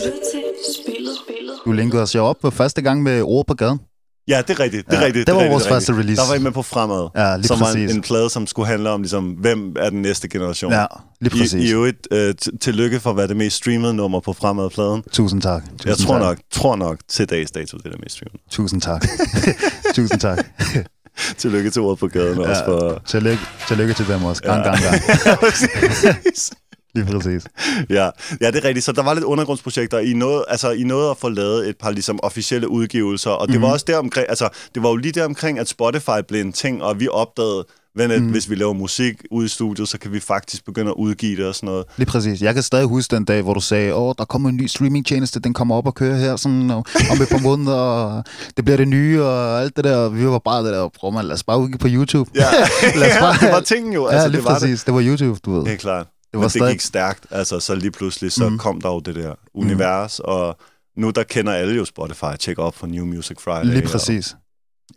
Du 1.65 1.73
linkede 1.73 2.03
os 2.03 2.15
jo 2.15 2.25
op 2.25 2.37
på 2.43 2.51
første 2.51 2.83
gang 2.83 3.03
med 3.03 3.23
ord 3.23 3.47
på 3.47 3.55
gaden. 3.55 3.81
Ja, 4.29 4.43
det 4.49 4.51
er 4.51 4.61
rigtigt, 4.61 4.87
det 4.87 4.95
er 4.97 5.01
Ja, 5.01 5.07
rigtigt. 5.07 5.27
det 5.27 5.35
var 5.35 5.41
rigtigt, 5.41 5.53
vores 5.53 5.63
det 5.65 5.71
er 5.71 5.75
første 5.75 5.93
rigtigt. 5.93 6.05
release. 6.05 6.23
Der 6.23 6.29
var 6.29 6.35
I 6.35 6.39
med 6.43 6.53
på 6.53 6.63
Fremad, 6.63 7.09
Ja, 7.17 7.37
lige 7.37 7.47
som 7.47 7.59
præcis. 7.59 7.75
var 7.75 7.91
en, 7.91 7.97
en 7.97 8.03
plade, 8.03 8.31
som 8.31 8.47
skulle 8.47 8.69
handle 8.69 8.91
om, 8.91 9.03
ligesom, 9.03 9.25
hvem 9.31 9.77
er 9.79 9.91
den 9.91 10.03
næste 10.03 10.29
generation. 10.29 10.73
Ja, 10.73 10.87
lige 11.21 11.31
præcis. 11.31 11.53
I, 11.53 11.59
I 11.69 11.73
øvrigt, 11.73 12.09
øh, 12.11 12.35
tillykke 12.61 13.01
for 13.01 13.11
at 13.11 13.17
være 13.17 13.29
det 13.29 13.37
mest 13.37 13.57
streamede 13.57 13.95
nummer 13.95 14.21
på 14.21 14.33
Fremad-pladen. 14.33 15.03
Tusind 15.13 15.43
tak. 15.43 15.63
Tusind 15.63 15.87
Jeg 15.89 15.97
tror 15.99 16.15
tak. 16.15 16.21
nok, 16.23 16.39
tror 16.53 16.77
nok 16.77 16.99
til 17.09 17.29
dags 17.31 17.51
dato, 17.51 17.77
det 17.79 17.87
er 17.87 17.91
det 17.91 18.01
mest 18.03 18.15
streamede. 18.15 18.43
Tusind 18.51 18.81
tak. 18.81 19.07
Tusind 19.97 20.21
tak. 20.21 20.39
Tillykke 21.39 21.71
til 21.71 21.83
ordet 21.83 21.99
på 21.99 22.07
gaden 22.09 22.41
ja. 22.41 22.49
også 22.51 22.65
for... 22.65 23.03
Tillykke, 23.07 23.43
tillykke 23.69 23.95
til 23.95 24.09
dem 24.09 24.25
også. 24.25 24.43
Gang, 24.43 24.65
Ja. 24.65 24.71
gang, 24.71 24.81
gang. 24.83 25.01
Lige 26.95 27.07
præcis. 27.07 27.43
ja. 27.91 28.05
ja, 28.41 28.51
det 28.51 28.57
er 28.57 28.65
rigtigt. 28.65 28.85
Så 28.85 28.93
der 28.93 29.03
var 29.03 29.15
lidt 29.15 29.25
undergrundsprojekter. 29.25 29.99
I 29.99 30.13
nåede, 30.13 30.45
altså, 30.49 30.71
I 30.71 30.83
nåede 30.83 31.11
at 31.11 31.17
få 31.17 31.29
lavet 31.29 31.69
et 31.69 31.77
par 31.77 31.91
ligesom, 31.91 32.21
officielle 32.23 32.69
udgivelser, 32.69 33.31
og 33.31 33.49
det 33.49 33.55
mm-hmm. 33.55 33.63
var 33.67 33.73
også 33.73 33.85
der 33.89 33.97
omkring, 33.99 34.27
altså, 34.29 34.49
det 34.75 34.83
var 34.83 34.89
jo 34.89 34.97
lige 34.97 35.13
der 35.13 35.25
omkring, 35.25 35.59
at 35.59 35.69
Spotify 35.69 36.19
blev 36.29 36.41
en 36.41 36.53
ting, 36.53 36.83
og 36.83 37.01
vi 37.01 37.09
opdagede, 37.09 37.65
men 37.97 38.11
mm. 38.23 38.31
hvis 38.31 38.51
vi 38.51 38.55
laver 38.55 38.73
musik 38.73 39.23
ude 39.31 39.45
i 39.47 39.49
studiet, 39.49 39.89
så 39.89 39.99
kan 39.99 40.13
vi 40.13 40.21
faktisk 40.21 40.65
begynde 40.65 40.91
at 40.91 40.95
udgive 40.95 41.37
det 41.37 41.47
og 41.47 41.55
sådan 41.55 41.67
noget. 41.67 41.85
Lige 41.97 42.07
præcis. 42.07 42.43
Jeg 42.43 42.55
kan 42.55 42.63
stadig 42.63 42.87
huske 42.87 43.17
den 43.17 43.25
dag, 43.25 43.43
hvor 43.43 43.55
du 43.55 43.61
sagde, 43.61 43.95
åh, 43.95 44.15
der 44.19 44.25
kommer 44.25 44.49
en 44.49 44.57
ny 44.57 44.67
streamingtjeneste, 44.67 45.41
den 45.41 45.55
kommer 45.55 45.77
op 45.77 45.87
og 45.87 45.95
kører 45.95 46.17
her 46.17 46.37
sådan, 46.37 46.71
og, 46.71 46.85
om 47.11 47.23
et 47.23 47.29
par 47.31 47.39
måneder, 47.43 47.77
og 47.77 48.25
det 48.57 48.65
bliver 48.65 48.77
det 48.77 48.89
nye, 48.89 49.23
og 49.23 49.61
alt 49.61 49.77
det 49.77 49.85
der. 49.85 49.97
Og 49.97 50.19
vi 50.19 50.27
var 50.27 50.39
bare 50.39 50.65
det 50.65 50.73
der, 50.73 50.89
prøv 51.01 51.13
man, 51.13 51.25
lad 51.25 51.35
os 51.35 51.43
bare 51.45 51.59
udgive 51.59 51.79
på 51.79 51.89
YouTube. 51.91 52.31
Ja, 52.35 52.47
Lad 53.01 53.11
os 53.11 53.17
bare- 53.25 53.47
det 53.47 53.53
var 53.53 53.61
tingen 53.61 53.93
jo. 53.93 54.07
ja 54.09 54.13
Altså, 54.13 54.29
lige 54.29 54.37
det 54.37 54.45
var 54.45 54.53
præcis. 54.59 54.79
Det. 54.81 54.87
det 54.87 54.95
var 54.95 55.03
YouTube, 55.03 55.41
du 55.45 55.53
ved. 55.53 55.61
Det. 55.61 55.69
Helt 55.69 55.81
klart. 55.81 56.07
Det 56.35 56.41
var 56.41 56.45
det 56.45 56.53
stadig- 56.53 56.73
gik 56.73 56.81
stærkt. 56.81 57.27
Altså, 57.31 57.61
så 57.61 57.75
lige 57.75 57.91
pludselig, 57.91 58.33
så 58.33 58.49
mm. 58.49 58.59
Kom 58.59 58.81
der 58.81 58.89
jo 58.89 59.01
det 59.01 59.15
der 59.15 59.35
univers, 59.55 60.21
og 60.21 60.57
nu 60.97 61.11
der 61.11 61.23
kender 61.23 61.53
alle 61.53 61.75
jo 61.77 61.85
Spotify. 61.85 62.37
Tjek 62.41 62.59
op 62.59 62.75
for 62.75 62.87
New 62.87 63.05
Music 63.05 63.37
Friday. 63.41 63.65
Lige 63.75 63.89
præcis. 63.89 64.37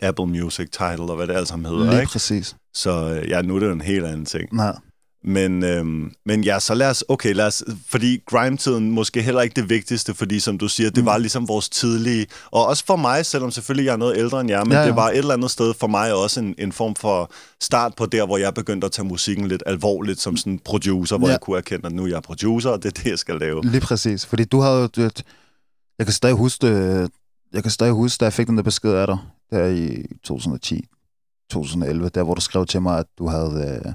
Apple 0.02 0.26
Music 0.26 0.68
Title, 0.72 1.04
og 1.04 1.16
hvad 1.16 1.28
det 1.28 1.34
alt 1.34 1.48
sammen 1.48 1.66
hedder, 1.66 1.90
Lige 1.92 2.00
ikke? 2.02 2.12
præcis. 2.12 2.56
Så 2.74 2.92
øh, 3.22 3.30
ja, 3.30 3.42
nu 3.42 3.56
er 3.56 3.60
det 3.60 3.68
jo 3.68 3.72
en 3.72 3.82
helt 3.82 4.06
anden 4.06 4.26
ting. 4.26 4.54
Nej. 4.54 4.76
Men, 5.28 5.64
øhm, 5.64 6.12
men 6.26 6.44
ja, 6.44 6.60
så 6.60 6.74
lad 6.74 6.90
os, 6.90 7.04
okay, 7.08 7.34
lad 7.34 7.46
os, 7.48 7.64
fordi 7.88 8.24
grime-tiden 8.26 8.92
måske 8.92 9.22
heller 9.22 9.42
ikke 9.42 9.62
det 9.62 9.70
vigtigste, 9.70 10.14
fordi 10.14 10.40
som 10.40 10.58
du 10.58 10.68
siger, 10.68 10.90
det 10.90 10.98
Mm. 11.04 11.06
var 11.06 11.18
ligesom 11.18 11.48
vores 11.48 11.70
tidlige, 11.70 12.28
og 12.52 12.66
også 12.66 12.86
for 12.86 12.96
mig, 12.96 13.26
selvom 13.26 13.52
selvfølgelig 13.52 13.86
jeg 13.86 13.94
er 13.94 13.98
noget 13.98 14.18
ældre 14.18 14.42
end 14.42 14.50
jer, 14.50 14.64
men 14.64 14.72
Ja, 14.72 14.80
ja, 14.80 14.88
det 14.88 14.96
var 14.96 15.10
et 15.10 15.18
eller 15.18 15.34
andet 15.34 15.52
sted 15.52 15.74
for 15.80 15.88
mig 15.88 16.14
også 16.14 16.40
en, 16.40 16.56
en 16.58 16.72
form 16.72 16.96
for 16.96 17.32
start 17.62 17.94
på 17.98 18.06
der, 18.06 18.26
hvor 18.26 18.38
jeg 18.38 18.54
begyndte 18.54 18.86
at 18.86 18.92
tage 18.92 19.06
musikken 19.08 19.48
lidt 19.48 19.64
alvorligt 19.66 20.20
som 20.20 20.38
sådan 20.38 20.60
producer, 20.60 21.18
hvor 21.18 21.28
Ja. 21.28 21.32
jeg 21.32 21.42
kunne 21.42 21.58
erkende, 21.58 21.86
at 21.86 21.92
nu 21.94 22.04
er 22.04 22.08
jeg 22.08 22.24
producer, 22.24 22.70
og 22.70 22.84
det 22.84 22.98
er 22.98 23.02
det, 23.04 23.10
jeg 23.10 23.20
skal 23.20 23.36
lave. 23.40 23.62
Lige 23.66 23.82
præcis. 23.82 24.26
Fordi 24.26 24.44
du 24.44 24.60
havde 24.60 24.90
jo... 24.98 25.10
Jeg 26.00 26.06
kan 26.06 26.14
stadig 26.14 26.36
huske, 26.36 26.68
jeg 27.54 27.64
kan 27.64 27.72
stadig 27.72 27.94
huske, 27.94 28.20
da 28.20 28.26
jeg 28.26 28.34
fik 28.34 28.48
den 28.48 28.58
der 28.58 28.64
besked 28.64 28.92
af 28.92 29.08
dig, 29.08 29.18
der 29.52 29.66
i 29.66 30.06
2010, 30.24 30.86
2011, 31.52 32.10
der 32.10 32.24
hvor 32.24 32.34
du 32.34 32.42
skrev 32.42 32.66
til 32.66 32.82
mig, 32.82 33.00
at 33.00 33.06
du 33.20 33.28
havde, 33.28 33.82
øh, 33.86 33.94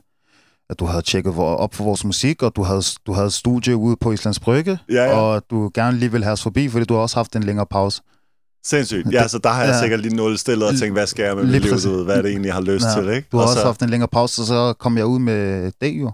at 0.73 0.79
du 0.81 0.85
havde 0.85 1.03
tjekket 1.03 1.33
hvor- 1.33 1.55
op 1.57 1.75
for 1.75 1.85
vores 1.85 2.05
musik, 2.05 2.43
og 2.43 2.57
du 2.57 2.63
havde, 2.63 2.83
du 3.07 3.13
havde 3.13 3.31
studie 3.31 3.77
ude 3.77 3.97
på 4.01 4.13
Islands 4.13 4.41
Brygge, 4.41 4.79
Ja, 4.91 4.95
ja. 5.05 5.17
og 5.17 5.43
du 5.51 5.71
gerne 5.75 5.99
lige 5.99 6.11
ville 6.13 6.25
have 6.25 6.33
os 6.33 6.43
forbi, 6.43 6.69
fordi 6.69 6.85
du 6.85 6.95
har 6.95 7.01
også 7.01 7.17
haft 7.17 7.37
en 7.37 7.43
længere 7.43 7.67
pause. 7.71 8.03
Sindssygt. 8.65 9.13
Ja, 9.13 9.29
så 9.29 9.39
der 9.39 9.51
har 9.51 9.63
jeg 9.65 9.73
Ja. 9.73 9.81
sikkert 9.81 10.01
lige 10.01 10.17
nul 10.17 10.39
stillet 10.39 10.69
og 10.69 10.75
tænkt, 10.79 10.95
hvad 10.95 11.07
skal 11.07 11.23
jeg 11.25 11.37
med 11.37 11.45
mit 11.45 11.63
liv, 11.63 11.73
ved, 11.73 12.05
hvad 12.05 12.17
er 12.17 12.23
det 12.23 12.31
egentlig, 12.31 12.47
jeg 12.49 12.55
har 12.55 12.63
lyst 12.63 12.85
Ja, 12.97 13.01
til, 13.03 13.09
ikke? 13.11 13.29
Du 13.33 13.37
har 13.37 13.45
Og 13.45 13.49
også 13.51 13.61
så, 13.61 13.67
haft 13.67 13.83
en 13.83 13.91
længere 13.91 14.09
pause, 14.09 14.43
og 14.43 14.47
så 14.47 14.73
kom 14.79 14.97
jeg 14.99 15.07
ud 15.07 15.19
med 15.19 15.73
det 15.81 15.93
jo. 16.01 16.13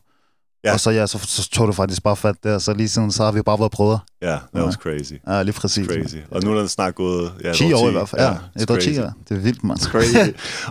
Ja. 0.64 0.68
Ja. 0.68 0.74
Og 0.74 0.80
så, 0.80 0.90
ja, 0.90 1.06
så, 1.06 1.18
så 1.18 1.48
tog 1.50 1.66
du 1.68 1.72
faktisk 1.72 2.02
bare 2.02 2.16
fat 2.16 2.34
der, 2.44 2.58
så 2.58 2.74
lige 2.74 2.88
siden, 2.88 3.12
så 3.12 3.24
har 3.24 3.32
vi 3.32 3.42
bare 3.42 3.58
været 3.58 3.70
brødre. 3.70 3.98
ja, 4.22 4.38
that 4.54 4.64
was 4.66 4.74
crazy. 4.74 5.12
Ja, 5.26 5.42
lige 5.42 5.52
præcis. 5.52 5.86
Crazy. 5.86 6.16
Og 6.30 6.42
nu 6.42 6.52
er 6.52 6.58
den 6.58 6.68
snart 6.68 6.94
gået... 6.94 7.32
Ja, 7.44 7.50
et 7.50 7.56
10 7.56 7.72
år 7.72 7.88
i 7.88 7.92
hvert 7.92 8.08
fald. 8.08 8.22
Ja, 8.22 8.32
it's 8.32 8.62
et 8.62 8.70
år 8.70 8.76
10 8.76 8.86
crazy. 8.86 9.00
år. 9.00 9.12
Det 9.28 9.36
er 9.36 9.40
vildt, 9.40 9.64
mand. 9.64 9.78
crazy. 9.78 10.16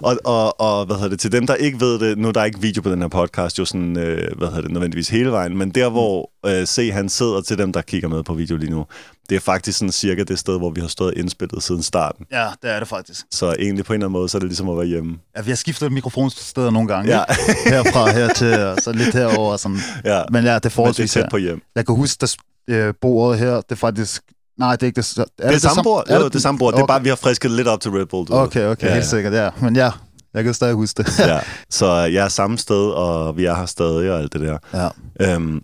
og, 0.04 0.18
og, 0.24 0.62
og 0.62 0.86
hvad 0.86 0.96
hedder 0.96 1.10
det, 1.10 1.20
til 1.20 1.32
dem, 1.32 1.48
der 1.48 1.56
ikke 1.56 1.80
ved 1.80 2.00
det, 2.00 2.18
nu 2.18 2.28
er 2.28 2.32
der 2.32 2.44
ikke 2.44 2.62
video 2.62 2.82
på 2.82 2.92
den 2.92 3.02
her 3.02 3.08
podcast, 3.08 3.60
jo 3.60 3.66
sådan, 3.66 3.98
øh, 3.98 4.38
hvad 4.38 4.48
hedder 4.48 4.62
det, 4.62 4.72
nødvendigvis 4.72 5.10
hele 5.10 5.32
vejen, 5.32 5.58
men 5.58 5.70
der, 5.70 5.90
hvor 5.90 6.32
øh, 6.46 6.66
C, 6.66 6.90
han 6.94 7.10
sidder 7.10 7.42
til 7.42 7.58
dem, 7.58 7.74
der 7.74 7.82
kigger 7.82 8.10
med 8.10 8.24
på 8.24 8.34
video 8.34 8.58
lige 8.58 8.72
nu, 8.72 8.86
det 9.30 9.36
er 9.36 9.40
faktisk 9.40 9.78
sådan 9.78 9.92
cirka 9.92 10.24
det 10.24 10.40
sted, 10.40 10.58
hvor 10.58 10.70
vi 10.70 10.82
har 10.82 10.88
stået 10.88 11.14
indspillet 11.18 11.64
siden 11.64 11.84
starten. 11.84 12.26
Ja, 12.32 12.48
det 12.62 12.72
er 12.72 12.80
det 12.80 12.88
faktisk. 12.88 13.26
Så 13.32 13.56
egentlig 13.60 13.86
på 13.86 13.94
en 13.94 13.96
eller 14.00 14.06
anden 14.08 14.20
måde, 14.20 14.30
så 14.30 14.38
er 14.38 14.40
det 14.40 14.50
ligesom 14.50 14.70
at 14.70 14.78
være 14.78 14.86
hjemme. 14.86 15.18
Ja, 15.38 15.42
vi 15.42 15.52
har 15.52 15.56
skiftet 15.56 15.92
mikrofonsteder 15.92 16.70
nogle 16.70 16.88
gange. 16.88 17.12
Ja. 17.18 17.24
ikke? 17.50 17.70
Herfra, 17.70 18.12
hertil, 18.12 18.60
og 18.60 18.78
så 18.82 18.92
lidt 18.92 19.14
herover 19.16 19.52
og 19.52 19.60
sådan. 19.60 19.78
Ja, 20.06 20.22
Men 20.32 20.44
ja, 20.44 20.50
det 20.50 20.50
er 20.50 20.54
men 20.54 20.60
det 20.62 20.66
er 20.66 20.70
forholdsvis 20.70 21.12
tæt 21.12 21.28
på 21.32 21.38
hjem. 21.38 21.62
Jeg 21.76 21.86
kan 21.86 21.96
huske, 21.96 22.24
at 22.24 22.36
øh, 22.68 22.94
bordet 23.02 23.40
her, 23.40 23.56
det 23.56 23.72
er 23.72 23.76
faktisk... 23.76 24.24
Nej, 24.60 24.72
det 24.76 24.84
er 24.84 24.88
ikke 24.88 25.02
det... 25.02 25.18
Er 25.18 25.24
Det 25.38 25.46
er 25.46 25.52
det 25.52 25.62
samme 25.62 25.84
bord. 25.84 26.04
Jo, 26.12 26.26
det 26.28 26.36
er 26.36 26.40
samme 26.40 26.58
bord. 26.58 26.74
Det 26.74 26.80
er 26.80 26.84
Okay. 26.84 26.92
bare, 26.94 27.04
vi 27.04 27.10
har 27.10 27.16
frisket 27.16 27.52
lidt 27.52 27.68
op 27.68 27.82
til 27.82 27.92
Red 27.92 28.06
Bull. 28.06 28.28
Du. 28.28 28.34
Okay, 28.34 28.66
okay, 28.68 28.88
ja, 28.88 28.94
helt 28.94 29.04
ja. 29.04 29.10
sikkert, 29.10 29.34
ja. 29.34 29.50
Men 29.62 29.76
ja, 29.76 29.92
jeg 30.34 30.44
kan 30.44 30.54
stadig 30.54 30.74
huske 30.76 31.04
det. 31.04 31.20
ja. 31.20 31.40
Så 31.70 31.92
jeg 31.94 32.26
er 32.26 32.28
samme 32.30 32.58
sted, 32.58 32.90
og 32.92 33.38
vi 33.38 33.46
er 33.46 33.56
her 33.56 33.66
stadig 33.66 34.12
og 34.12 34.20
alt 34.20 34.34
det 34.34 34.42
der. 34.42 34.58
ja. 34.74 35.34
Øhm, 35.34 35.62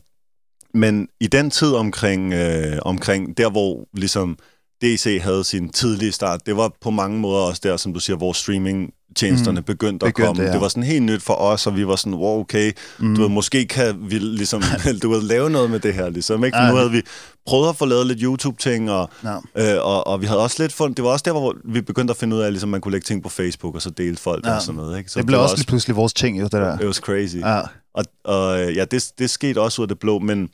men 0.74 1.08
i 1.20 1.28
den 1.28 1.50
tid 1.50 1.74
omkring, 1.74 2.34
øh, 2.34 2.78
omkring 2.82 3.38
der, 3.38 3.50
hvor 3.50 3.88
ligesom 3.94 4.38
DC 4.84 5.20
havde 5.22 5.44
sin 5.44 5.70
tidlige 5.70 6.12
start. 6.12 6.46
Det 6.46 6.58
var 6.58 6.72
på 6.82 6.90
mange 6.92 7.20
måder 7.20 7.42
også 7.42 7.62
der, 7.64 7.78
som 7.78 7.94
du 7.94 8.00
siger, 8.00 8.18
hvor 8.18 8.34
streaming-tjenesterne 8.34 9.60
mm. 9.60 9.64
begyndte 9.66 10.06
at 10.06 10.10
Begyndte, 10.14 10.28
komme. 10.28 10.44
ja. 10.44 10.52
Det 10.52 10.62
var 10.62 10.68
sådan 10.68 10.84
helt 10.84 11.04
nyt 11.04 11.22
for 11.24 11.34
os, 11.34 11.68
og 11.68 11.76
vi 11.78 11.88
var 11.88 11.96
sådan, 11.96 12.14
wow, 12.14 12.40
okay, 12.40 12.72
mm. 13.00 13.16
du 13.16 13.22
ved, 13.22 13.30
måske 13.30 13.66
kan 13.66 13.96
vi 14.02 14.18
ligesom, 14.20 14.62
du 15.04 15.10
ved, 15.10 15.22
lave 15.22 15.50
noget 15.50 15.70
med 15.72 15.80
det 15.80 15.94
her, 15.94 16.10
ligesom, 16.10 16.44
ikke? 16.44 16.58
For 16.58 16.68
nu 16.72 16.76
havde 16.76 16.92
vi 16.92 17.02
prøvet 17.48 17.70
at 17.70 17.76
få 17.76 17.86
lavet 17.86 18.08
lidt 18.08 18.20
YouTube-ting, 18.22 18.92
og, 18.92 19.10
Ja. 19.24 19.36
øh, 19.76 19.86
og, 19.86 20.08
og 20.08 20.22
vi 20.22 20.26
havde 20.26 20.40
også 20.40 20.64
lidt 20.64 20.74
fundet, 20.74 20.98
det 20.98 21.06
var 21.06 21.12
også 21.12 21.24
der, 21.26 21.32
hvor 21.32 21.56
vi 21.66 21.82
begyndte 21.82 22.12
at 22.12 22.18
finde 22.18 22.36
ud 22.36 22.42
af, 22.42 22.46
at 22.46 22.54
ligesom, 22.54 22.70
man 22.70 22.82
kunne 22.82 22.92
lægge 22.92 23.06
ting 23.06 23.24
på 23.24 23.30
Facebook, 23.30 23.76
og 23.76 23.82
så 23.82 23.90
dele 23.90 24.18
folk 24.18 24.46
Ja. 24.46 24.56
og 24.56 24.62
sådan 24.62 24.76
noget, 24.76 24.98
ikke? 24.98 25.12
Så 25.12 25.20
Det 25.20 25.26
blev 25.26 25.38
var 25.38 25.44
også 25.44 25.56
lige 25.56 25.66
pludselig 25.68 25.96
vores 25.96 26.14
ting, 26.14 26.40
jo, 26.40 26.44
det 26.44 26.52
der. 26.52 26.80
It 26.80 26.86
was 26.86 26.96
crazy. 26.96 27.36
Ja. 27.38 27.62
Og, 27.96 28.06
og 28.26 28.74
ja, 28.74 28.86
det, 28.86 29.12
det 29.20 29.30
skete 29.30 29.62
også 29.62 29.82
ud 29.82 29.84
af 29.84 29.88
det 29.88 30.00
blå, 30.00 30.20
men 30.20 30.50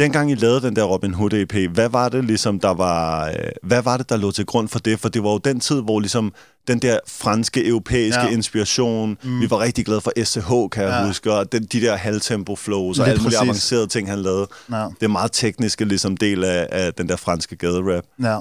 dengang 0.00 0.30
I 0.30 0.34
lavede 0.34 0.60
den 0.60 0.76
der 0.76 0.82
Robin 0.84 1.14
Hood 1.14 1.32
EP, 1.32 1.54
hvad 1.54 1.88
var 1.88 2.08
det 2.08 2.24
ligesom, 2.24 2.60
der 2.60 2.74
var, 2.74 3.28
øh, 3.28 3.34
hvad 3.62 3.82
var 3.82 3.96
det, 3.96 4.08
der 4.08 4.16
lå 4.16 4.30
til 4.30 4.46
grund 4.46 4.68
for 4.68 4.78
det? 4.78 5.00
For 5.00 5.08
det 5.08 5.22
var 5.22 5.30
jo 5.30 5.38
den 5.38 5.60
tid, 5.60 5.80
hvor 5.80 6.00
ligesom 6.00 6.32
den 6.68 6.78
der 6.78 6.98
franske, 7.08 7.66
europæiske 7.68 8.20
ja. 8.22 8.28
Inspiration, 8.28 9.18
mm. 9.22 9.40
vi 9.40 9.50
var 9.50 9.58
rigtig 9.60 9.84
glade 9.84 10.00
for 10.00 10.12
SCH, 10.24 10.70
kan 10.72 10.84
jeg 10.84 11.00
Ja. 11.00 11.06
huske, 11.06 11.32
og 11.32 11.52
den, 11.52 11.64
de 11.64 11.80
der 11.80 11.96
halvtempo 11.96 12.56
flows 12.56 12.98
og 12.98 13.08
alle 13.08 13.22
mulige 13.22 13.38
avancerede 13.38 13.86
ting, 13.86 14.08
han 14.10 14.18
lavede. 14.18 14.46
Ja. 14.70 14.76
Det 14.76 15.02
er 15.02 15.08
meget 15.08 15.32
tekniske 15.32 15.84
ligesom 15.84 16.16
del 16.16 16.44
af, 16.44 16.68
af 16.72 16.94
den 16.94 17.08
der 17.08 17.16
franske 17.16 17.56
gaderap. 17.56 18.04
Ja. 18.22 18.38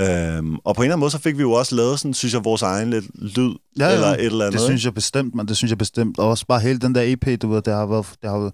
Øhm, 0.00 0.56
og 0.64 0.74
på 0.76 0.82
en 0.82 0.84
eller 0.84 0.94
anden 0.94 1.00
måde, 1.00 1.10
så 1.10 1.18
fik 1.18 1.36
vi 1.36 1.42
jo 1.42 1.52
også 1.52 1.74
lavet 1.76 1.98
sådan, 2.00 2.14
synes 2.14 2.34
jeg, 2.34 2.44
vores 2.44 2.62
egen 2.62 2.90
lidt 2.90 3.04
lyd, 3.36 3.54
Ja, 3.78 3.86
ja. 3.86 3.94
eller 3.94 4.06
et 4.08 4.24
eller 4.24 4.44
andet. 4.46 4.60
Det 4.60 4.66
synes 4.66 4.84
jeg 4.84 4.94
bestemt, 4.94 5.34
men 5.34 5.48
det 5.48 5.56
synes 5.56 5.70
jeg 5.70 5.78
bestemt. 5.78 6.18
Og 6.18 6.28
også 6.28 6.46
bare 6.46 6.60
hele 6.60 6.78
den 6.78 6.94
der 6.94 7.02
EP, 7.04 7.42
du 7.42 7.48
ved, 7.48 7.62
det 7.62 7.72
har 7.74 7.86
været, 7.86 8.06
det 8.22 8.30
har, 8.30 8.52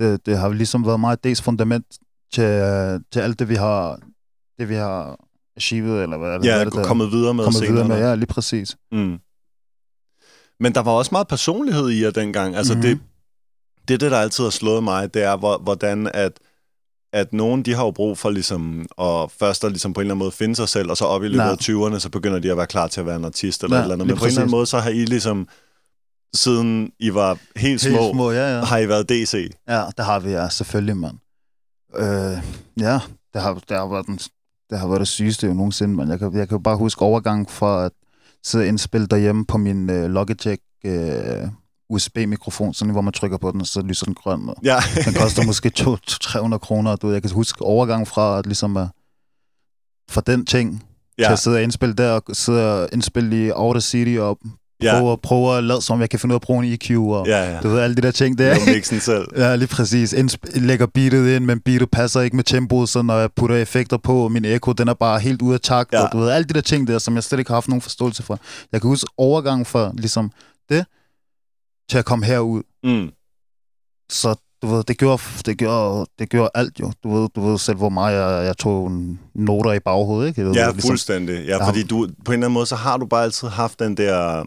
det, 0.00 0.26
det 0.26 0.38
har 0.38 0.48
ligesom 0.52 0.86
været 0.86 1.00
meget 1.00 1.24
dels 1.24 1.42
fundament 1.42 1.86
til, 2.32 2.42
til 3.12 3.20
alt 3.20 3.38
det, 3.38 3.48
vi 3.48 3.54
har, 3.54 3.98
det 4.58 4.68
vi 4.68 4.74
har 4.74 5.18
achieved, 5.56 6.02
eller 6.02 6.18
hvad 6.18 6.28
er 6.28 6.38
det? 6.38 6.44
Ja, 6.46 6.50
hvad 6.52 6.60
er 6.60 6.64
det, 6.64 6.72
der- 6.74 6.84
kommet 6.84 7.10
videre 7.12 7.34
med 7.34 7.44
kommet 7.44 7.62
videre 7.62 7.76
senere. 7.84 7.88
med, 7.88 8.08
ja, 8.08 8.14
lige 8.14 8.26
præcis. 8.26 8.76
Mm. 8.92 9.18
Men 10.60 10.74
der 10.74 10.80
var 10.80 10.92
også 10.92 11.08
meget 11.12 11.28
personlighed 11.28 11.90
i 11.90 12.02
jer 12.04 12.10
dengang. 12.10 12.56
Altså, 12.56 12.74
Mhm. 12.74 12.82
mm-hmm. 12.82 12.98
det, 13.78 13.88
det, 13.88 14.00
det, 14.00 14.10
der 14.10 14.18
altid 14.18 14.44
har 14.44 14.50
slået 14.50 14.84
mig, 14.84 15.14
det 15.14 15.22
er, 15.22 15.36
hvor- 15.36 15.58
hvordan 15.58 16.10
at, 16.14 16.40
at 17.12 17.32
nogen, 17.32 17.62
de 17.62 17.74
har 17.74 17.84
jo 17.84 17.90
brug 17.90 18.18
for 18.18 18.30
ligesom, 18.30 18.86
at 18.98 19.30
først 19.30 19.64
at 19.64 19.70
ligesom 19.72 19.92
på 19.92 20.00
en 20.00 20.02
eller 20.04 20.14
anden 20.14 20.24
måde 20.24 20.32
finde 20.32 20.56
sig 20.56 20.68
selv, 20.68 20.90
og 20.90 20.96
så 20.96 21.04
op 21.04 21.22
i 21.24 21.28
løbet 21.28 21.44
Ja. 21.44 21.50
af 21.50 21.56
20'erne, 21.56 21.98
så 21.98 22.08
begynder 22.10 22.38
de 22.38 22.50
at 22.50 22.56
være 22.56 22.66
klar 22.66 22.86
til 22.86 23.00
at 23.00 23.06
være 23.06 23.16
en 23.16 23.24
artist 23.24 23.64
eller 23.64 23.76
Ja, 23.76 23.80
et 23.82 23.84
eller 23.84 23.94
andet. 23.94 24.06
Men 24.06 24.16
på 24.16 24.24
en 24.24 24.28
eller 24.28 24.40
anden 24.40 24.50
måde, 24.50 24.66
så 24.66 24.78
har 24.78 24.90
I 24.90 25.04
ligesom, 25.04 25.48
siden 26.36 26.92
I 26.98 27.14
var 27.14 27.38
helt 27.56 27.80
små, 27.80 27.90
Helt 27.90 28.14
små, 28.14 28.30
ja, 28.30 28.56
ja. 28.56 28.64
har 28.64 28.78
I 28.78 28.88
været 28.88 29.08
DC. 29.08 29.50
Ja, 29.68 29.84
det 29.96 30.04
har 30.04 30.20
vi, 30.20 30.30
ja, 30.30 30.48
selvfølgelig, 30.48 30.96
mand. 30.96 31.18
Øh, 31.96 32.38
ja, 32.80 33.00
det 33.34 33.42
har, 33.42 33.54
det, 33.54 33.76
har 33.76 33.86
været 33.86 34.06
den, 34.06 34.18
det 34.70 34.78
har 34.78 34.86
været 34.88 35.00
det 35.00 35.08
sygeste 35.08 35.46
jo 35.46 35.54
nogensinde, 35.54 35.94
men 35.94 36.08
jeg 36.10 36.18
kan, 36.18 36.34
jeg 36.34 36.48
kan 36.48 36.62
bare 36.62 36.76
huske 36.76 37.02
overgangen 37.02 37.46
fra 37.46 37.84
at 37.84 37.92
sidde 38.44 38.62
og 38.62 38.68
indspille 38.68 39.06
derhjemme 39.06 39.46
på 39.46 39.58
min 39.58 39.90
øh, 39.90 40.10
Logitech 40.10 40.62
øh, 40.84 41.48
USB-mikrofon, 41.90 42.74
sådan 42.74 42.92
hvor 42.92 43.00
man 43.00 43.12
trykker 43.12 43.38
på 43.38 43.52
den, 43.52 43.60
og 43.60 43.66
så 43.66 43.80
lyser 43.82 44.04
den 44.04 44.14
grøn. 44.14 44.48
Og 44.48 44.56
Ja, 44.62 44.76
den 45.04 45.14
koster 45.14 45.46
måske 45.46 45.72
200-300 45.78 46.58
kroner. 46.58 46.96
Du, 46.96 47.10
jeg 47.10 47.22
kan 47.22 47.30
huske 47.30 47.62
overgangen 47.62 48.06
fra 48.06 48.38
at 48.38 48.46
ligesom 48.46 48.76
at, 48.76 48.88
fra 50.10 50.20
den 50.20 50.46
ting, 50.46 50.84
ja. 51.18 51.24
til 51.24 51.32
at 51.32 51.38
sidde 51.38 51.56
og 51.56 51.62
indspille 51.62 51.94
der, 51.94 52.12
og 52.12 52.22
sidde 52.32 52.82
og 52.82 52.88
indspille 52.92 53.46
i 53.46 53.50
Outer 53.50 53.80
City, 53.80 54.18
og 54.18 54.38
ja, 54.82 55.00
prøve, 55.00 55.18
prøve 55.18 55.56
at 55.58 55.64
lade 55.64 55.82
som, 55.82 56.00
jeg 56.00 56.10
kan 56.10 56.18
finde 56.18 56.32
ud 56.32 56.34
af 56.34 56.38
at 56.38 56.42
bruge 56.42 56.66
en 56.66 56.72
EQ, 56.72 56.90
og 56.98 57.26
ja, 57.26 57.52
ja. 57.54 57.60
du 57.60 57.68
ved, 57.68 57.80
alle 57.80 57.96
de 57.96 58.02
der 58.02 58.10
ting 58.10 58.38
der. 58.38 58.48
Var 58.50 58.72
mixen 58.74 59.00
selv. 59.00 59.26
Ja, 59.42 59.56
lige 59.56 59.68
præcis. 59.68 60.14
Indsp- 60.14 60.58
lægger 60.60 60.86
beatet 60.86 61.36
ind, 61.36 61.44
men 61.44 61.60
beatet 61.60 61.90
passer 61.90 62.20
ikke 62.20 62.36
med 62.36 62.44
tempoet, 62.44 62.88
så 62.88 63.02
når 63.02 63.16
jeg 63.18 63.30
putter 63.36 63.56
effekter 63.56 63.96
på, 63.96 64.28
min 64.28 64.44
echo, 64.44 64.72
den 64.72 64.88
er 64.88 64.94
bare 64.94 65.20
helt 65.20 65.42
ude 65.42 65.54
af 65.54 65.60
takt. 65.60 65.92
Ja. 65.92 66.02
Og 66.04 66.12
du 66.12 66.18
ved, 66.18 66.30
alle 66.30 66.44
de 66.48 66.54
der 66.54 66.60
ting 66.60 66.86
der, 66.88 66.98
som 66.98 67.14
jeg 67.14 67.24
slet 67.24 67.38
ikke 67.38 67.48
har 67.50 67.56
haft 67.56 67.68
nogen 67.68 67.82
forståelse 67.82 68.22
for. 68.22 68.38
Jeg 68.72 68.80
kan 68.80 68.88
huske 68.88 69.10
overgangen 69.18 69.64
fra 69.64 69.92
ligesom 69.94 70.30
det, 70.70 70.84
til 71.90 71.98
at 71.98 72.04
komme 72.04 72.26
herud. 72.26 72.62
Mm. 72.84 73.10
Så 74.10 74.34
du 74.62 74.66
ved, 74.66 74.84
det 74.84 74.98
gjorde, 74.98 75.22
det 75.46 75.58
gjorde, 75.58 76.06
det 76.18 76.28
gjorde 76.30 76.50
alt 76.54 76.80
jo. 76.80 76.92
Du 77.04 77.14
ved, 77.20 77.28
du 77.36 77.40
ved 77.40 77.58
selv, 77.58 77.76
hvor 77.76 77.88
meget 77.88 78.16
jeg, 78.16 78.46
jeg 78.46 78.56
tog 78.58 78.92
noter 79.34 79.72
i 79.72 79.78
baghovedet, 79.80 80.28
ikke? 80.28 80.40
Jeg 80.40 80.48
ved, 80.48 80.54
Ja, 80.54 80.70
ligesom, 80.70 80.88
fuldstændig. 80.88 81.44
Ja, 81.46 81.56
Ja. 81.56 81.68
fordi 81.68 81.82
du, 81.82 82.08
på 82.24 82.32
en 82.32 82.34
eller 82.34 82.46
anden 82.46 82.52
måde, 82.52 82.66
så 82.66 82.76
har 82.76 82.96
du 82.96 83.06
bare 83.06 83.22
altid 83.24 83.48
haft 83.48 83.78
den 83.78 83.96
der 83.96 84.44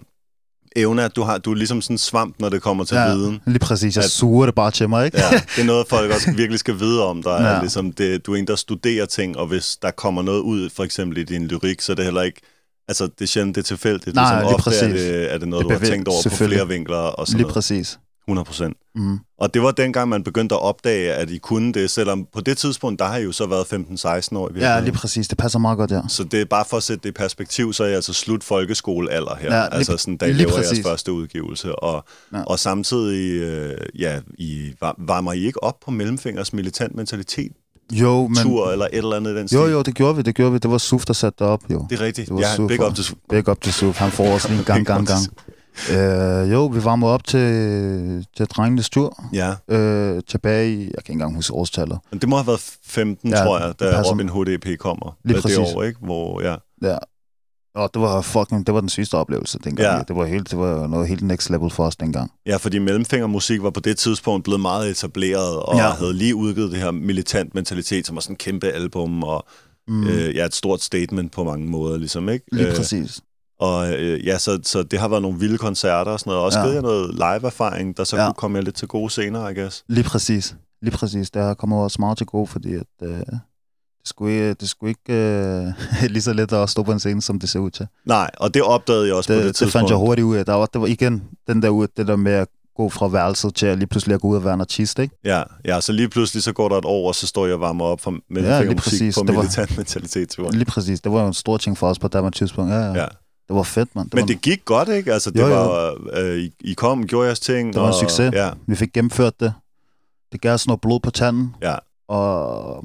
evne, 0.76 1.04
at 1.04 1.16
du, 1.16 1.22
har, 1.24 1.38
du 1.38 1.52
er 1.52 1.56
ligesom 1.56 1.82
sådan 1.82 1.94
en 1.94 1.98
svamp, 1.98 2.36
når 2.40 2.50
det 2.50 2.62
kommer 2.62 2.84
til 2.84 2.96
ja, 2.96 3.14
viden. 3.14 3.42
lige 3.48 3.60
præcis. 3.60 3.96
Jeg 3.96 4.04
At- 4.04 4.12
suger 4.12 4.46
det 4.46 4.56
bare 4.56 4.72
til 4.72 4.90
mig, 4.90 5.06
ikke? 5.06 5.18
Ja, 5.18 5.30
det 5.56 5.62
er 5.62 5.66
noget, 5.66 5.88
folk 5.88 6.12
også 6.12 6.32
virkelig 6.32 6.60
skal 6.60 6.80
vide 6.80 7.06
om 7.06 7.24
dig. 7.24 7.38
Ja. 7.40 7.54
Ja. 7.54 7.60
Ligesom 7.60 7.92
det, 7.92 8.26
du 8.26 8.34
er 8.34 8.38
en, 8.38 8.48
der 8.48 8.56
studerer 8.56 9.06
ting, 9.06 9.38
og 9.38 9.48
hvis 9.48 9.78
der 9.82 9.92
kommer 9.92 10.22
noget 10.22 10.40
ud, 10.40 10.70
for 10.70 10.84
eksempel 10.84 11.18
i 11.18 11.24
din 11.24 11.48
lyrik, 11.48 11.82
så 11.82 11.92
er 11.92 11.96
det 11.96 12.06
heller 12.06 12.22
ikke... 12.22 12.42
Altså, 12.88 13.04
det 13.04 13.22
er 13.22 13.26
sjældent, 13.26 13.56
det 13.56 13.62
er 13.62 13.66
tilfældigt. 13.66 14.16
Nej, 14.16 14.24
ligesom, 14.24 14.40
lige 14.48 14.56
ofte 14.56 14.70
er 14.70 14.90
præcis. 14.90 15.02
det, 15.02 15.34
er 15.34 15.38
det 15.38 15.48
noget, 15.48 15.66
Det 15.66 15.74
du 15.74 15.80
har 15.80 15.86
tænkt 15.92 16.08
over 16.08 16.24
på 16.24 16.30
flere 16.36 16.68
vinkler 16.68 16.98
og 16.98 17.28
sådan 17.28 17.38
Lige 17.38 17.42
noget. 17.44 17.54
præcis. 17.54 18.00
100 18.30 18.46
procent. 18.46 18.78
Mm. 18.96 19.18
Og 19.40 19.54
det 19.54 19.62
var 19.62 19.72
dengang, 19.72 20.10
man 20.10 20.24
begyndte 20.24 20.56
at 20.56 20.62
opdage, 20.62 21.14
at 21.14 21.30
I 21.30 21.38
kunne 21.38 21.74
det, 21.74 21.90
selvom 21.90 22.28
på 22.34 22.42
det 22.42 22.58
tidspunkt, 22.58 23.00
der 23.00 23.06
har 23.06 23.18
I 23.18 23.24
jo 23.24 23.32
så 23.32 23.46
været 23.46 23.66
15-16 24.34 24.38
år 24.38 24.50
i 24.56 24.60
Ja, 24.60 24.80
lige 24.80 24.92
præcis. 24.94 25.28
Det 25.28 25.38
passer 25.38 25.60
meget 25.60 25.78
godt, 25.78 25.92
ja. 25.92 26.02
Så 26.08 26.24
det 26.24 26.42
er 26.42 26.46
bare 26.46 26.66
for 26.70 26.78
at 26.78 26.84
sætte 26.84 27.04
det 27.04 27.10
i 27.10 27.12
perspektiv, 27.12 27.74
så 27.74 27.84
er 27.84 27.88
jeg 27.88 27.96
altså 27.96 28.14
slut 28.14 28.44
folkeskolealder 28.44 29.36
her. 29.36 29.56
Ja, 29.56 29.64
lige- 29.66 29.74
altså 29.76 29.98
sådan, 29.98 30.18
da 30.18 30.26
I 30.26 30.34
laver 30.34 30.52
jeres 30.56 30.80
første 30.86 31.12
udgivelse. 31.14 31.76
Og, 31.76 32.06
Ja. 32.34 32.44
og 32.44 32.60
samtidig, 32.60 33.42
øh, 33.42 33.78
ja, 34.00 34.20
I, 34.38 34.72
var, 34.82 34.96
varmer 34.98 35.34
I 35.34 35.46
ikke 35.46 35.64
op 35.64 35.80
på 35.86 35.92
Mellemfingers 35.92 36.54
militant 36.54 36.96
mentalitet 36.96 37.52
Jo, 37.92 38.28
men... 38.28 38.36
tur 38.36 38.72
eller 38.72 38.86
et 38.86 38.98
eller 38.98 39.16
andet 39.16 39.36
den 39.36 39.48
stil? 39.48 39.56
Jo, 39.58 39.66
jo, 39.68 39.82
det 39.82 39.96
gjorde 39.96 40.16
vi, 40.16 40.22
det 40.22 40.36
gjorde 40.36 40.52
vi. 40.52 40.58
Det 40.58 40.72
var 40.72 40.78
Suf, 40.78 41.06
der 41.06 41.14
satte 41.14 41.44
det 41.44 41.48
op, 41.52 41.62
jo. 41.70 41.86
Det 41.90 42.00
er 42.00 42.06
rigtigt. 42.06 42.28
Det 42.28 42.36
var 42.36 42.42
Ja, 42.42 42.56
super. 42.56 42.68
big 42.68 42.86
up 42.86 42.96
til... 42.96 43.16
Big 43.30 43.50
up 43.50 43.62
til 43.62 43.74
Suf. 43.74 43.98
Han 43.98 44.12
får 44.12 44.28
os 44.34 44.50
lige 44.50 44.60
en 44.60 44.66
gang, 44.72 44.86
gang, 44.86 45.08
gang. 45.08 45.20
Øh, 45.92 46.52
jo, 46.52 46.66
vi 46.66 46.84
varmede 46.84 47.12
op 47.12 47.24
til, 47.24 48.28
til 48.38 48.46
drengenes 48.46 48.90
tur. 48.90 49.24
Ja, 49.34 49.54
Øh, 49.68 50.22
tilbage 50.28 50.74
i, 50.74 50.78
jeg 50.80 50.88
kan 50.88 50.98
ikke 51.00 51.12
engang 51.12 51.36
huske 51.36 51.54
årstallet. 51.54 52.00
men 52.12 52.20
det 52.22 52.30
må 52.30 52.36
have 52.36 52.48
været 52.48 52.78
15, 52.86 53.30
Ja, 53.30 53.36
tror 53.44 53.60
jeg, 53.60 53.68
det 53.68 53.80
da 53.80 53.92
passer. 53.92 54.12
Robin 54.14 54.30
Hood 54.30 54.48
EP 54.48 54.78
kommer. 54.80 55.18
Lige 55.26 55.36
Øh, 55.38 55.42
præcis. 55.42 55.58
Det 55.58 55.76
år, 55.76 55.84
ikke? 55.84 56.00
Hvor, 56.02 56.42
ja. 56.42 56.56
Ja. 56.82 56.98
Og 57.76 57.90
det 57.94 58.02
var 58.02 58.22
fucking, 58.22 58.68
det 58.68 58.74
var 58.76 58.80
den 58.82 58.90
sidste 58.90 59.16
oplevelse 59.16 59.60
dengang. 59.64 59.98
Ja. 59.98 60.04
Det 60.08 60.16
var 60.16 60.26
helt, 60.26 60.52
det 60.52 60.60
var 60.60 60.88
noget 60.88 61.08
helt 61.08 61.22
next 61.22 61.50
level 61.50 61.70
for 61.70 61.86
os 61.86 61.96
dengang. 61.96 62.32
ja, 62.46 62.56
fordi 62.58 62.80
Mellemfingermusik 62.80 63.64
var 63.64 63.70
på 63.70 63.80
det 63.80 63.98
tidspunkt 63.98 64.44
blevet 64.44 64.62
meget 64.62 64.90
etableret, 64.92 65.60
og 65.60 65.76
ja. 65.78 65.90
Havde 65.90 66.14
lige 66.14 66.36
udgivet 66.36 66.72
det 66.72 66.80
her 66.80 66.92
militant 66.92 67.56
mentalitet, 67.56 68.08
som 68.08 68.16
var 68.16 68.22
sådan 68.22 68.34
en 68.34 68.38
kæmpe 68.38 68.68
album, 68.68 69.24
og 69.24 69.46
mm. 69.88 70.08
øh, 70.08 70.36
ja, 70.36 70.46
et 70.46 70.56
stort 70.56 70.82
statement 70.82 71.32
på 71.32 71.44
mange 71.44 71.68
måder, 71.68 71.98
ligesom, 71.98 72.30
ikke? 72.30 72.46
Lige 72.52 72.68
Øh, 72.68 72.76
præcis. 72.76 73.22
Og 73.60 73.94
øh, 73.94 74.26
ja, 74.26 74.38
så, 74.38 74.60
så 74.64 74.84
det 74.84 75.00
har 75.00 75.08
været 75.08 75.22
nogle 75.22 75.40
vilde 75.40 75.58
koncerter 75.58 76.12
og 76.12 76.20
sådan 76.20 76.32
noget. 76.32 76.46
Også 76.46 76.60
Ja. 76.60 76.66
givet 76.66 76.76
jer 76.76 76.82
noget 76.82 77.14
live-erfaring, 77.16 77.98
der 77.98 78.04
så 78.04 78.16
ja. 78.16 78.22
Ja. 78.22 78.28
kunne 78.28 78.34
komme 78.36 78.58
jer 78.58 78.64
lidt 78.64 78.76
til 78.76 78.88
gode 78.88 79.10
senere, 79.10 79.52
I 79.52 79.56
guess. 79.56 79.84
Lige 79.88 80.04
præcis. 80.04 80.56
Lige 80.82 80.98
præcis. 80.98 81.30
Det 81.32 81.42
har 81.42 81.54
kommet 81.54 81.80
os 81.80 82.00
meget 82.00 82.18
til 82.18 82.28
gode, 82.28 82.48
fordi 82.48 82.74
at, 82.74 82.84
øh, 83.04 83.10
det 83.10 83.36
skulle 84.06 84.54
det 84.54 84.70
skulle 84.70 84.90
ikke 84.90 85.14
øh, 85.14 85.74
lige 86.14 86.22
så 86.22 86.34
let 86.34 86.54
at 86.54 86.70
stå 86.70 86.84
på 86.84 86.92
en 86.92 87.00
scene, 87.00 87.22
som 87.22 87.40
det 87.40 87.50
ser 87.50 87.60
ud 87.60 87.72
til. 87.72 87.88
Nej, 88.06 88.30
og 88.38 88.54
det 88.54 88.62
opdagede 88.64 89.08
jeg 89.08 89.16
også 89.16 89.30
på 89.30 89.34
det 89.34 89.40
Det, 89.40 89.48
det 89.48 89.56
tidspunkt. 89.56 89.72
fandt 89.74 89.90
jeg 89.90 89.98
hurtigt 89.98 90.26
ud 90.26 90.36
af. 90.36 90.46
Der 90.46 90.54
var, 90.54 90.66
det 90.66 90.82
var 90.82 90.88
igen 90.88 91.24
den 91.48 91.62
der, 91.62 91.70
ud, 91.70 91.88
det 91.98 92.08
der 92.08 92.16
med 92.16 92.32
at 92.32 92.48
gå 92.76 92.90
fra 92.90 93.08
værelset 93.08 93.56
til 93.56 93.66
at 93.66 93.78
lige 93.78 93.88
pludselig 93.88 94.14
at 94.14 94.22
gå 94.22 94.28
ud 94.28 94.36
og 94.36 94.44
være 94.44 94.54
en 94.54 94.62
artist, 94.62 95.00
ikke? 95.00 95.16
Ja, 95.26 95.44
ja, 95.66 95.82
så 95.82 95.92
lige 95.92 96.10
pludselig 96.10 96.44
så 96.44 96.54
går 96.54 96.70
der 96.70 96.78
et 96.78 96.86
år, 96.86 97.08
og 97.08 97.16
så 97.16 97.28
står 97.28 97.46
jeg 97.46 97.56
og 97.56 97.62
varmer 97.62 97.86
op 97.86 98.02
for 98.02 98.12
lige 98.12 98.22
mellemfingermusik 98.30 98.84
præcis. 98.92 99.16
på 99.16 99.24
Det 99.28 99.36
militant 99.36 99.78
mentalitet. 99.78 100.36
Lige 100.52 100.66
præcis. 100.66 101.02
Det 101.02 101.12
var 101.12 101.22
jo 101.22 101.28
en 101.28 101.34
stor 101.34 101.58
ting 101.58 101.78
for 101.78 101.88
os 101.90 102.00
på 102.00 102.08
det 102.08 102.34
tidspunkt. 102.34 102.72
Ja, 102.72 102.80
ja. 102.80 102.94
Ja. 102.94 103.06
Det 103.50 103.56
var 103.56 103.64
fedt, 103.64 103.96
mand. 103.96 104.06
Det 104.06 104.14
Men 104.14 104.22
var, 104.22 104.28
det 104.28 104.42
gik 104.42 104.66
godt, 104.66 104.90
ikke? 104.90 105.14
Altså, 105.14 105.32
det 105.32 105.40
Jo, 105.40 105.48
jo. 105.48 105.54
var, 105.70 105.98
øh, 106.14 106.38
I, 106.38 106.52
I 106.60 106.74
kom, 106.74 107.08
gjorde 107.08 107.26
jeres 107.26 107.40
ting. 107.40 107.74
Det 107.74 107.82
var 107.82 107.88
en 107.88 107.94
og, 107.94 108.00
succes. 108.00 108.34
Ja, 108.34 108.50
Vi 108.68 108.76
fik 108.76 108.94
gennemført 108.94 109.40
det. 109.40 109.54
Det 110.32 110.42
gav 110.42 110.54
os 110.54 110.68
noget 110.68 110.82
blod 110.82 111.00
på 111.00 111.12
tanden. 111.12 111.56
Ja. 111.62 111.76
Og 112.08 112.84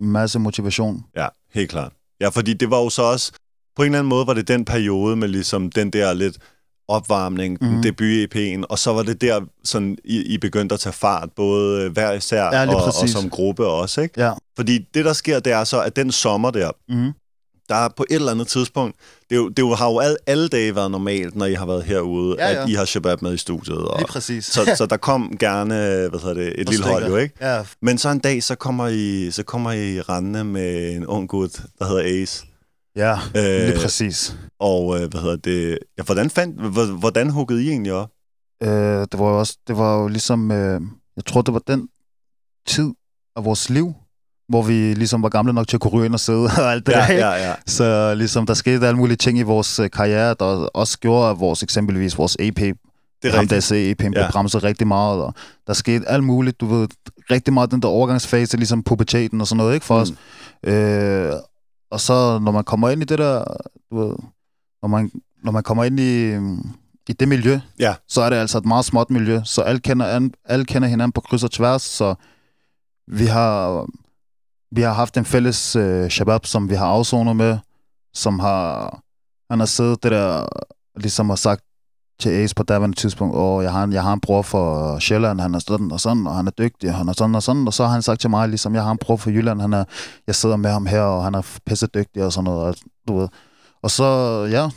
en 0.00 0.08
masse 0.10 0.38
motivation. 0.38 1.04
ja, 1.16 1.26
helt 1.54 1.70
klart. 1.70 1.92
Ja, 2.20 2.28
fordi 2.28 2.52
det 2.54 2.70
var 2.70 2.78
jo 2.78 2.90
så 2.90 3.02
også, 3.02 3.32
på 3.76 3.82
en 3.82 3.86
eller 3.86 3.98
anden 3.98 4.08
måde 4.08 4.26
var 4.26 4.34
det 4.34 4.48
den 4.48 4.64
periode 4.64 5.16
med 5.16 5.28
ligesom 5.28 5.70
den 5.70 5.90
der 5.90 6.12
lidt 6.12 6.38
opvarmning, 6.88 7.58
mm. 7.60 7.66
Mhm. 7.68 7.82
debut-EP'en, 7.82 8.62
og 8.68 8.78
så 8.78 8.92
var 8.92 9.02
det 9.02 9.20
der, 9.20 9.40
sådan, 9.64 9.98
I, 10.04 10.22
I 10.34 10.38
begyndte 10.38 10.72
at 10.74 10.80
tage 10.80 10.92
fart, 10.92 11.28
både 11.36 11.82
øh, 11.84 11.92
hver 11.92 12.12
især 12.12 12.42
Ja, 12.44 12.74
og, 12.74 12.84
og 12.84 13.08
som 13.08 13.30
gruppe 13.30 13.66
også, 13.66 14.00
ikke? 14.00 14.20
Ja. 14.22 14.32
Fordi 14.56 14.78
det, 14.94 15.04
der 15.04 15.12
sker, 15.12 15.40
det 15.40 15.52
er 15.52 15.64
så, 15.64 15.80
at 15.82 15.96
den 15.96 16.12
sommer 16.12 16.50
der, 16.50 16.70
Mm-hmm. 16.88 17.12
Der 17.68 17.74
er 17.74 17.88
på 17.88 18.04
et 18.10 18.14
eller 18.14 18.32
andet 18.32 18.48
tidspunkt, 18.48 18.96
det, 19.30 19.36
jo, 19.36 19.48
det 19.48 19.58
jo, 19.58 19.74
har 19.74 19.90
jo 19.90 19.98
alle, 19.98 20.16
alle 20.26 20.48
dage 20.48 20.74
været 20.74 20.90
normalt, 20.90 21.36
når 21.36 21.46
I 21.46 21.54
har 21.54 21.66
været 21.66 21.84
herude, 21.84 22.36
Ja, 22.38 22.50
ja. 22.50 22.62
at 22.62 22.68
I 22.68 22.74
har 22.74 22.84
Shabab 22.84 23.22
med 23.22 23.34
i 23.34 23.36
studiet. 23.36 23.78
Og, 23.78 23.98
Lige 23.98 24.08
præcis. 24.08 24.44
så, 24.44 24.74
så 24.76 24.86
der 24.90 24.96
kom 24.96 25.36
gerne, 25.38 25.74
hvad 26.08 26.20
hedder 26.20 26.34
det, 26.34 26.60
et 26.60 26.68
lille 26.68 26.84
hold 26.84 27.06
jo, 27.06 27.16
ikke? 27.16 27.34
Ja, 27.40 27.64
Men 27.82 27.98
så 27.98 28.08
en 28.08 28.18
dag, 28.18 28.42
så 28.42 28.54
kommer 28.54 28.88
I, 28.88 29.30
så 29.30 29.42
kommer 29.42 29.72
I 29.72 30.00
rendende 30.00 30.44
med 30.44 30.92
en 30.96 31.06
ung 31.06 31.28
gut, 31.28 31.60
der 31.78 31.84
hedder 31.84 32.22
Ace. 32.22 32.46
ja 32.96 33.18
Øh, 33.36 33.66
lige 33.68 33.78
præcis. 33.82 34.36
Og 34.60 35.00
øh, 35.00 35.10
hvad 35.10 35.20
hedder 35.20 35.36
det? 35.36 35.78
Ja, 35.98 36.02
hvordan, 36.02 36.30
fandt, 36.30 36.60
hvordan 36.98 37.30
huggede 37.30 37.64
I 37.64 37.68
egentlig 37.68 37.92
op? 37.92 38.10
Øh, 38.62 38.68
det 39.12 39.18
var 39.18 39.28
jo 39.30 39.38
også, 39.38 39.56
det 39.66 39.76
var 39.76 40.00
jo 40.02 40.08
ligesom, 40.08 40.50
øh, 40.50 40.80
jeg 41.16 41.24
tror, 41.26 41.42
det 41.42 41.54
var 41.54 41.62
den 41.66 41.88
tid 42.66 42.90
af 43.36 43.44
vores 43.44 43.70
liv, 43.70 43.94
hvor 44.48 44.62
vi 44.62 44.94
ligesom 44.94 45.22
var 45.22 45.28
gamle 45.28 45.52
nok 45.52 45.68
til 45.68 45.76
at 45.76 45.80
kunne 45.80 45.92
ryge 45.92 46.06
ind 46.06 46.14
og 46.14 46.20
sidde 46.20 46.44
og 46.58 46.72
alt 46.72 46.86
det 46.86 46.92
Ja, 46.92 46.98
der. 46.98 47.08
ikke? 47.08 47.22
ja, 47.26 47.48
ja. 47.48 47.54
Så 47.66 48.14
ligesom, 48.14 48.46
der 48.46 48.54
skete 48.54 48.86
alle 48.86 48.96
mulige 48.98 49.16
ting 49.16 49.38
i 49.38 49.42
vores 49.42 49.78
øh, 49.78 49.90
karriere, 49.90 50.28
der 50.40 50.44
også 50.74 50.98
gjorde, 50.98 51.30
at 51.30 51.40
vores, 51.40 51.62
eksempelvis 51.62 52.18
vores 52.18 52.36
EP, 52.40 52.56
Det 52.56 52.74
er 53.22 53.36
ham 53.36 53.48
der 53.48 53.58
EP'en 53.60 54.08
blev 54.10 54.12
Ja. 54.22 54.30
bremset 54.30 54.64
rigtig 54.64 54.86
meget, 54.86 55.22
og 55.22 55.34
der 55.66 55.72
skete 55.72 56.08
alt 56.08 56.24
muligt, 56.24 56.60
du 56.60 56.66
ved, 56.66 56.88
rigtig 57.30 57.52
meget 57.54 57.70
den 57.70 57.82
der 57.82 57.88
overgangsfase, 57.88 58.56
ligesom 58.56 58.82
puberteten 58.82 59.40
og 59.40 59.46
sådan 59.46 59.56
noget, 59.56 59.74
ikke 59.74 59.86
for 59.86 59.94
os. 59.98 60.12
Øh, 60.64 61.32
og 61.90 62.00
så, 62.00 62.38
når 62.38 62.52
man 62.52 62.64
kommer 62.64 62.90
ind 62.90 63.02
i 63.02 63.04
det 63.04 63.18
der, 63.18 63.44
du 63.90 63.98
ved, 64.08 64.14
når 64.82 64.88
man, 64.88 65.10
når 65.44 65.52
man 65.52 65.62
kommer 65.62 65.84
ind 65.84 66.00
i, 66.00 66.34
i 67.08 67.12
det 67.12 67.28
miljø, 67.28 67.60
Ja. 67.78 67.94
så 68.08 68.22
er 68.22 68.30
det 68.30 68.36
altså 68.36 68.58
et 68.58 68.64
meget 68.66 68.84
småt 68.84 69.10
miljø, 69.10 69.40
så 69.44 69.62
alle 69.62 69.80
kender, 69.80 70.28
alle 70.44 70.64
kender 70.64 70.88
hinanden 70.88 71.12
på 71.12 71.20
kryds 71.20 71.44
og 71.44 71.50
tværs, 71.50 71.82
så 71.82 72.14
vi 73.08 73.24
har, 73.26 73.86
vi 74.76 74.82
har 74.82 74.92
haft 74.92 75.16
en 75.16 75.24
fælles 75.24 75.76
øh, 75.76 76.10
shabab, 76.10 76.46
som 76.46 76.70
vi 76.70 76.74
har 76.74 76.86
afsonet 76.86 77.36
med, 77.36 77.58
som 78.14 78.38
har, 78.38 79.00
han 79.50 79.58
har 79.58 79.66
siddet 79.66 80.02
det 80.02 80.12
der, 80.12 80.46
ligesom 80.96 81.28
har 81.28 81.36
sagt 81.36 81.62
til 82.20 82.30
Ace 82.30 82.54
på 82.54 82.62
daværende 82.62 82.96
tidspunkt, 82.96 83.36
og 83.36 83.62
jeg 83.62 83.72
har, 83.72 83.84
en, 83.84 83.92
jeg 83.92 84.02
har 84.02 84.12
en 84.12 84.20
bror 84.20 84.42
for 84.42 84.98
Sjælland, 84.98 85.40
han 85.40 85.54
er 85.54 85.58
sådan 85.58 85.92
og 85.92 86.00
sådan, 86.00 86.26
og 86.26 86.36
han 86.36 86.46
er 86.46 86.50
dygtig, 86.50 86.88
og 86.90 86.96
han 86.96 87.08
er 87.08 87.12
sådan 87.12 87.34
og 87.34 87.42
sådan, 87.42 87.66
og 87.66 87.74
så 87.74 87.84
har 87.84 87.92
han 87.92 88.02
sagt 88.02 88.20
til 88.20 88.30
mig, 88.30 88.48
ligesom, 88.48 88.74
jeg 88.74 88.82
har 88.82 88.90
en 88.90 88.98
bror 88.98 89.16
for 89.16 89.30
Jylland, 89.30 89.60
han 89.60 89.72
er, 89.72 89.84
jeg 90.26 90.34
sidder 90.34 90.56
med 90.56 90.70
ham 90.70 90.86
her, 90.86 91.02
og 91.02 91.24
han 91.24 91.34
er 91.34 91.58
pisse 91.66 91.86
dygtig 91.86 92.24
og 92.24 92.32
sådan 92.32 92.44
noget, 92.44 92.62
og, 92.66 92.74
du 93.08 93.18
ved. 93.18 93.28
Og 93.82 93.90
så, 93.90 94.04
ja, 94.50 94.68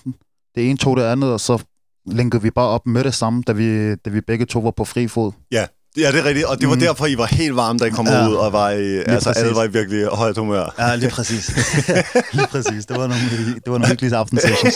det 0.56 0.70
ene 0.70 0.78
tog 0.78 0.98
det 0.98 1.04
andet, 1.04 1.34
og 1.34 1.40
så 1.40 1.64
linkede 2.06 2.42
vi 2.42 2.52
bare 2.52 2.68
op 2.68 2.86
med 2.86 3.04
det 3.04 3.14
samme, 3.14 3.44
da 3.48 3.52
vi, 3.52 3.96
da 3.96 4.10
vi 4.10 4.22
begge 4.22 4.46
to 4.46 4.60
var 4.60 4.72
på 4.72 4.86
fri 4.86 5.08
fod. 5.08 5.32
Ja, 5.52 5.66
ja, 5.98 6.12
det 6.12 6.20
er 6.20 6.24
rigtigt. 6.26 6.46
Og 6.46 6.60
det 6.62 6.68
var 6.70 6.76
Mhm. 6.76 6.82
derfor, 6.84 7.06
I 7.06 7.18
var 7.18 7.26
helt 7.26 7.56
varme, 7.56 7.80
da 7.80 7.86
I 7.86 7.90
kom 7.90 8.08
Ja. 8.08 8.28
ud, 8.30 8.36
og 8.36 8.54
var 8.54 8.70
i, 8.70 8.98
altså, 8.98 9.30
alle 9.30 9.56
var 9.56 9.64
i 9.64 9.72
virkelig 9.72 10.06
højt 10.08 10.38
humør. 10.38 10.76
Ja, 10.80 10.96
lige 10.96 11.10
præcis. 11.10 11.50
lige 12.34 12.48
præcis. 12.48 12.86
Det 12.86 12.98
var 13.00 13.08
nogle, 13.08 13.22
det 13.56 13.64
var 13.66 13.72
nogle 13.78 13.88
hyggelige 13.88 14.16
aftensessions. 14.16 14.76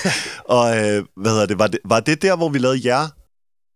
Og 0.44 0.76
øh, 0.78 1.04
hvad 1.16 1.30
hedder 1.30 1.46
det? 1.46 1.58
Var, 1.58 1.66
det? 1.66 1.78
var 1.84 2.00
det 2.00 2.22
der, 2.22 2.36
hvor 2.36 2.48
vi 2.48 2.58
lavede 2.58 2.88
jer 2.88 3.08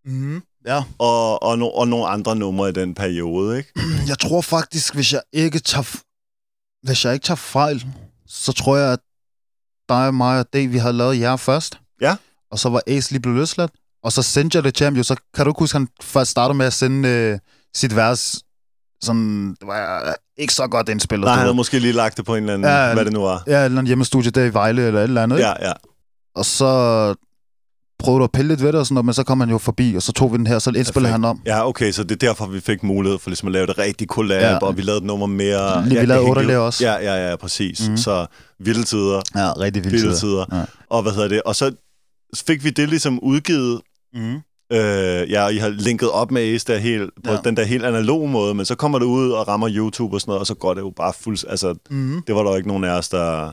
mm, 0.04 0.42
ja. 0.66 0.82
og, 0.98 1.42
og, 1.42 1.58
no, 1.58 1.68
og 1.68 1.88
nogle 1.88 2.06
andre 2.06 2.36
numre 2.36 2.68
i 2.68 2.72
den 2.72 2.94
periode, 2.94 3.58
ikke? 3.58 3.72
Jeg 4.08 4.18
tror 4.18 4.40
faktisk, 4.40 4.94
hvis 4.94 5.12
jeg 5.12 5.22
ikke 5.32 5.58
tager, 5.58 5.96
hvis 6.86 7.04
jeg 7.04 7.14
ikke 7.14 7.24
tager 7.24 7.36
fejl, 7.36 7.86
så 8.28 8.52
tror 8.52 8.76
jeg, 8.76 8.92
at 8.92 8.98
dig, 9.88 10.14
mig 10.14 10.38
og 10.38 10.46
Dave, 10.52 10.68
vi 10.68 10.78
havde 10.78 10.94
lavet 10.94 11.20
jer 11.20 11.36
først. 11.36 11.78
Ja. 12.00 12.16
Og 12.50 12.58
så 12.58 12.68
var 12.68 12.82
Ace 12.86 13.10
lige 13.10 13.20
blevet 13.22 13.38
løsladt. 13.38 13.70
Og 14.04 14.12
så 14.12 14.22
sendte 14.22 14.56
jeg 14.56 14.64
det 14.64 14.74
til 14.74 14.84
ham 14.84 14.94
jo. 14.96 15.02
Så 15.02 15.16
kan 15.34 15.44
du 15.44 15.50
ikke 15.50 15.58
huske, 15.58 15.76
han 15.78 15.88
først 16.02 16.30
startede 16.30 16.58
med 16.58 16.66
at 16.66 16.72
sende 16.72 17.08
øh, 17.08 17.38
sit 17.74 17.96
vers 17.96 18.38
sådan, 19.02 19.48
det 19.60 19.66
var 19.66 20.02
øh, 20.08 20.12
ikke 20.38 20.54
så 20.54 20.66
godt 20.66 20.88
indspillet. 20.88 21.24
Nej, 21.24 21.34
han 21.34 21.40
havde 21.42 21.54
måske 21.54 21.78
lige 21.78 21.92
lagt 21.92 22.16
det 22.16 22.24
på 22.24 22.34
en 22.34 22.42
eller 22.42 22.54
anden, 22.54 22.68
Ja, 22.70 22.94
hvad 22.94 23.04
det 23.04 23.12
nu 23.12 23.20
var. 23.22 23.42
Ja, 23.46 23.58
et 23.60 23.64
eller 23.64 23.78
andet 23.78 23.86
hjemmestudie 23.86 24.30
der 24.30 24.44
i 24.44 24.52
Vejle 24.54 24.86
eller 24.86 25.00
et 25.00 25.04
eller 25.04 25.22
andet. 25.22 25.36
ikke? 25.36 25.48
Ja, 25.48 25.66
ja. 25.68 25.72
Og 26.34 26.44
så 26.44 27.14
prøvede 27.98 28.24
at 28.24 28.32
pille 28.32 28.48
lidt 28.48 28.62
ved 28.62 28.72
det 28.72 28.80
og 28.80 28.86
sådan 28.86 28.94
noget, 28.94 29.04
men 29.04 29.14
så 29.14 29.22
kom 29.24 29.40
han 29.40 29.50
jo 29.50 29.58
forbi, 29.58 29.94
og 29.96 30.02
så 30.02 30.12
tog 30.12 30.32
vi 30.32 30.36
den 30.38 30.46
her, 30.46 30.58
så 30.58 30.70
indspillede 30.76 31.12
han 31.12 31.24
om. 31.24 31.40
Ja, 31.46 31.68
okay, 31.68 31.92
så 31.92 32.02
det 32.02 32.10
er 32.22 32.26
derfor, 32.28 32.46
vi 32.46 32.60
fik 32.60 32.82
mulighed 32.82 33.18
for 33.18 33.30
ligesom 33.30 33.46
at 33.48 33.52
lave 33.52 33.66
det 33.66 33.78
rigtig 33.78 34.08
collab, 34.08 34.40
Ja. 34.42 34.50
ja. 34.52 34.58
og 34.58 34.76
vi 34.76 34.82
lavede 34.82 34.98
et 34.98 35.04
nummer 35.06 35.26
mere... 35.26 35.82
Lige, 35.84 35.94
vi 35.94 36.00
det 36.00 36.08
lavede 36.08 36.24
hængte 36.24 36.38
otte 36.40 36.58
også. 36.58 36.84
Ja, 36.84 36.94
ja, 36.94 37.30
ja, 37.30 37.36
præcis. 37.36 37.88
Mm. 37.88 37.96
Så 37.96 38.26
vilde 38.60 38.84
tider, 38.84 39.20
Ja, 39.34 39.52
rigtig 39.52 39.84
vildt. 39.84 39.94
vilde 40.02 40.16
tider. 40.16 40.44
Ja. 40.52 40.62
Og 40.90 41.02
hvad 41.02 41.12
hedder 41.12 41.28
det? 41.28 41.42
Og 41.42 41.56
så 41.56 41.72
fik 42.46 42.64
vi 42.64 42.70
det 42.70 42.88
ligesom 42.88 43.20
udgivet 43.22 43.80
Mm. 44.14 44.34
Øh, 44.72 45.30
ja, 45.30 45.44
og 45.44 45.54
I 45.54 45.56
har 45.56 45.68
linket 45.68 46.10
op 46.10 46.30
med 46.30 46.42
Ace 46.42 46.72
der 46.72 46.78
helt, 46.78 47.10
på 47.24 47.30
Ja. 47.32 47.38
den 47.44 47.56
der 47.56 47.64
helt 47.64 47.84
analog 47.84 48.28
måde, 48.28 48.54
men 48.54 48.66
så 48.66 48.74
kommer 48.74 48.98
det 48.98 49.06
ud 49.06 49.30
og 49.30 49.48
rammer 49.48 49.68
YouTube 49.72 50.16
og 50.16 50.20
sådan 50.20 50.30
noget, 50.30 50.40
og 50.40 50.46
så 50.46 50.54
går 50.54 50.74
det 50.74 50.80
jo 50.80 50.92
bare 50.96 51.12
fuldt... 51.20 51.44
Altså, 51.48 51.74
Mm. 51.90 52.22
det 52.26 52.34
var 52.34 52.42
der 52.42 52.50
jo 52.50 52.56
ikke 52.56 52.68
nogen 52.68 52.84
af 52.84 52.90
os, 52.98 53.08
der 53.08 53.52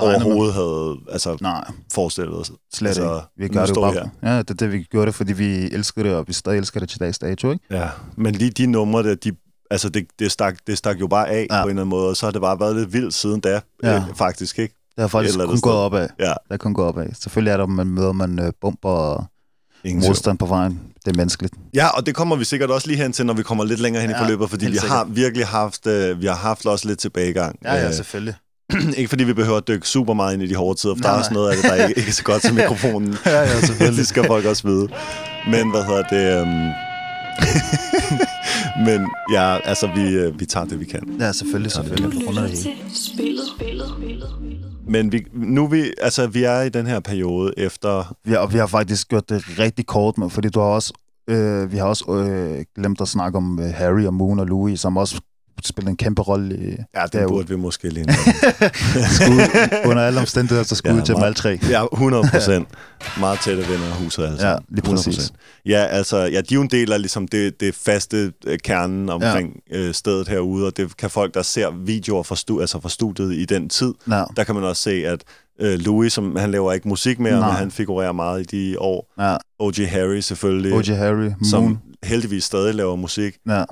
overhovedet 0.00 0.54
havde 0.54 0.96
altså, 1.12 1.36
Nej, 1.40 1.64
forestillet 1.92 2.34
os. 2.38 2.52
slet 2.74 2.88
Altså, 2.88 3.02
ikke. 3.04 3.24
Vi 3.36 3.48
gør 3.58 3.66
det 3.66 3.76
jo 3.76 3.80
bare. 3.80 4.10
Ja, 4.32 4.38
det 4.38 4.50
er 4.50 4.54
det, 4.54 4.72
vi 4.72 4.82
gjorde 4.82 5.06
det, 5.06 5.14
fordi 5.14 5.32
vi 5.32 5.54
elsker 5.56 6.02
det, 6.02 6.14
og 6.14 6.24
vi 6.28 6.32
stadig 6.32 6.58
elsker 6.58 6.80
det 6.80 6.88
til 6.88 7.00
dags 7.00 7.18
dato, 7.18 7.50
ikke? 7.52 7.64
Ja, 7.70 7.88
men 8.16 8.34
lige 8.34 8.50
de 8.50 8.66
numre 8.66 9.02
der, 9.02 9.14
de, 9.14 9.32
altså 9.70 9.88
det, 9.88 10.06
det, 10.18 10.32
stak, 10.32 10.56
det 10.66 10.78
stak 10.78 11.00
jo 11.00 11.06
bare 11.06 11.28
af 11.28 11.46
Ja. 11.50 11.62
på 11.62 11.68
en 11.68 11.70
eller 11.70 11.82
anden 11.82 11.88
måde, 11.90 12.08
og 12.08 12.16
så 12.16 12.26
har 12.26 12.30
det 12.30 12.40
bare 12.40 12.60
været 12.60 12.76
lidt 12.76 12.92
vildt 12.92 13.14
siden 13.14 13.40
da, 13.40 13.60
ja. 13.82 13.96
øh, 13.96 14.02
faktisk, 14.14 14.58
ikke? 14.58 14.74
Det 14.98 15.02
har 15.02 15.08
faktisk 15.08 15.38
kun 15.38 15.60
gået 15.60 15.76
opad. 15.76 16.08
Ja, 16.20 16.24
Det 16.24 16.36
har 16.50 16.56
kun 16.56 16.74
gået 16.74 16.88
opad. 16.88 17.06
Selvfølgelig 17.20 17.50
er 17.52 17.56
der, 17.56 17.66
man 17.66 17.86
møder 17.86 18.12
man 18.12 18.38
øh, 18.38 18.52
bumper 18.60 18.88
og 18.88 19.24
ingen 19.84 20.04
modstand 20.06 20.38
på 20.38 20.46
vejen. 20.46 20.80
Det 21.04 21.12
er 21.12 21.16
menneskeligt. 21.16 21.54
Ja, 21.74 21.88
og 21.88 22.06
det 22.06 22.14
kommer 22.14 22.36
vi 22.36 22.44
sikkert 22.44 22.70
også 22.70 22.86
lige 22.88 23.02
hen 23.02 23.12
til, 23.12 23.26
når 23.26 23.34
vi 23.34 23.42
kommer 23.42 23.64
lidt 23.64 23.80
længere 23.80 24.00
hen 24.02 24.10
Ja, 24.10 24.16
i 24.16 24.18
forløbet, 24.20 24.50
fordi 24.50 24.66
vi 24.70 24.78
har 24.88 25.04
virkelig 25.04 25.46
haft, 25.46 25.86
øh, 25.86 26.20
vi 26.20 26.26
har 26.26 26.34
haft 26.34 26.66
også 26.66 26.88
lidt 26.88 26.98
tilbagegang. 26.98 27.58
Øh, 27.66 27.94
selvfølgelig. 27.94 28.34
ikke 28.96 29.08
fordi 29.08 29.24
vi 29.24 29.32
behøver 29.32 29.56
at 29.58 29.68
dykke 29.68 29.88
super 29.88 30.14
meget 30.14 30.34
ind 30.34 30.42
i 30.42 30.46
de 30.46 30.54
hårde 30.54 30.78
tider, 30.80 30.94
for 30.94 31.02
Nej, 31.02 31.10
der 31.10 31.14
er 31.14 31.18
også 31.18 31.34
noget 31.34 31.50
af 31.50 31.56
det, 31.56 31.64
der 31.64 31.74
ikke, 31.74 31.98
ikke 31.98 32.08
er 32.08 32.12
så 32.12 32.24
godt 32.24 32.42
til 32.42 32.54
mikrofonen. 32.60 33.16
Ja, 33.26 33.40
ja, 33.40 33.60
selvfølgelig. 33.60 33.98
det 34.00 34.06
skal 34.08 34.26
folk 34.26 34.44
også 34.44 34.68
vide. 34.68 34.88
Men 35.50 35.70
hvad 35.70 35.84
hedder 35.84 36.02
det? 36.02 36.42
Um... 36.42 36.72
Men 38.86 39.06
ja, 39.32 39.58
altså 39.64 39.90
vi, 39.94 40.02
øh, 40.08 40.40
vi 40.40 40.46
tager 40.46 40.66
det, 40.66 40.80
vi 40.80 40.84
kan. 40.84 41.16
Ja, 41.20 41.32
selvfølgelig, 41.32 41.72
Du 41.72 41.76
selvfølgelig. 41.76 42.28
Runder 42.28 42.42
lytter 42.42 42.56
til 42.56 42.72
spillet. 43.12 43.37
Men 44.88 45.12
vi, 45.12 45.26
nu 45.32 45.66
vi, 45.66 45.92
altså, 46.00 46.26
vi 46.26 46.44
er 46.44 46.60
i 46.60 46.68
den 46.68 46.86
her 46.86 47.00
periode 47.00 47.54
efter... 47.56 48.16
Vi 48.24 48.34
og 48.34 48.52
vi 48.52 48.58
har 48.58 48.66
faktisk 48.66 49.08
gjort 49.08 49.28
det 49.28 49.58
rigtig 49.58 49.86
kort 49.86 50.18
med, 50.18 50.30
fordi 50.30 50.48
du 50.48 50.60
har 50.60 50.66
også, 50.66 50.92
øh, 51.28 51.72
vi 51.72 51.76
har 51.76 51.86
også 51.86 52.04
øh, 52.08 52.64
glemt 52.74 53.00
at 53.00 53.08
snakke 53.08 53.36
om 53.36 53.60
øh, 53.60 53.70
Harry 53.74 54.04
og 54.04 54.14
Moon 54.14 54.38
og 54.38 54.46
Louis, 54.46 54.80
som 54.80 54.96
også 54.96 55.20
spiller 55.66 55.90
en 55.90 55.96
kæmpe 55.96 56.22
rolle 56.22 56.56
i 56.56 56.76
Ja, 56.94 57.02
det 57.02 57.12
derude. 57.12 57.28
burde 57.28 57.48
vi 57.48 57.56
måske 57.56 57.88
lige 57.88 58.04
skud, 59.16 59.40
under 59.90 60.02
alle 60.02 60.20
omstændigheder, 60.20 60.62
så 60.64 60.74
skud 60.74 60.90
Ja, 60.90 60.96
til 60.96 61.06
dem 61.06 61.14
meget. 61.14 61.24
alle 61.26 61.34
tre. 61.34 61.58
Ja, 61.70 61.84
100 61.92 62.24
procent. 62.32 62.68
Meget 63.20 63.38
tætte 63.40 63.62
venner 63.68 63.86
af 63.86 63.92
huset, 63.92 64.24
altså. 64.26 64.46
Ja, 64.48 64.56
lige 64.68 64.82
præcis. 64.82 65.18
100%. 65.18 65.30
Ja, 65.66 65.84
altså, 65.86 66.16
ja, 66.18 66.26
de 66.28 66.36
er 66.36 66.54
jo 66.54 66.60
en 66.62 66.70
del 66.70 66.92
af 66.92 67.00
ligesom 67.00 67.28
det, 67.28 67.60
det 67.60 67.74
faste 67.74 68.32
øh, 68.46 68.58
kernen 68.64 69.08
omkring 69.08 69.52
ja. 69.70 69.76
øh, 69.78 69.94
stedet 69.94 70.28
herude, 70.28 70.66
og 70.66 70.76
det 70.76 70.96
kan 70.96 71.10
folk, 71.10 71.34
der 71.34 71.42
ser 71.42 71.70
videoer 71.84 72.22
fra, 72.22 72.36
stu, 72.36 72.60
altså 72.60 72.80
fra 72.80 72.88
studiet 72.88 73.32
i 73.34 73.44
den 73.44 73.68
tid, 73.68 73.94
Ja, 74.10 74.24
der 74.36 74.44
kan 74.44 74.54
man 74.54 74.64
også 74.64 74.82
se, 74.82 74.90
at 75.06 75.22
øh, 75.60 75.78
Louis, 75.78 76.12
som, 76.12 76.36
han 76.36 76.50
laver 76.50 76.72
ikke 76.72 76.88
musik 76.88 77.18
mere, 77.18 77.38
Nej. 77.40 77.48
men 77.48 77.56
han 77.56 77.70
figurerer 77.70 78.12
meget 78.12 78.52
i 78.52 78.70
de 78.70 78.78
år. 78.80 79.12
ja. 79.20 79.36
O.G. 79.58 79.88
Harry 79.88 80.20
selvfølgelig, 80.20 80.72
O.J. 80.72 80.90
Harry, 80.90 81.14
Moon. 81.26 81.44
som 81.44 81.78
heldigvis 82.02 82.44
stadig 82.44 82.74
laver 82.74 82.96
musik, 82.96 83.36
Ja, 83.48 83.64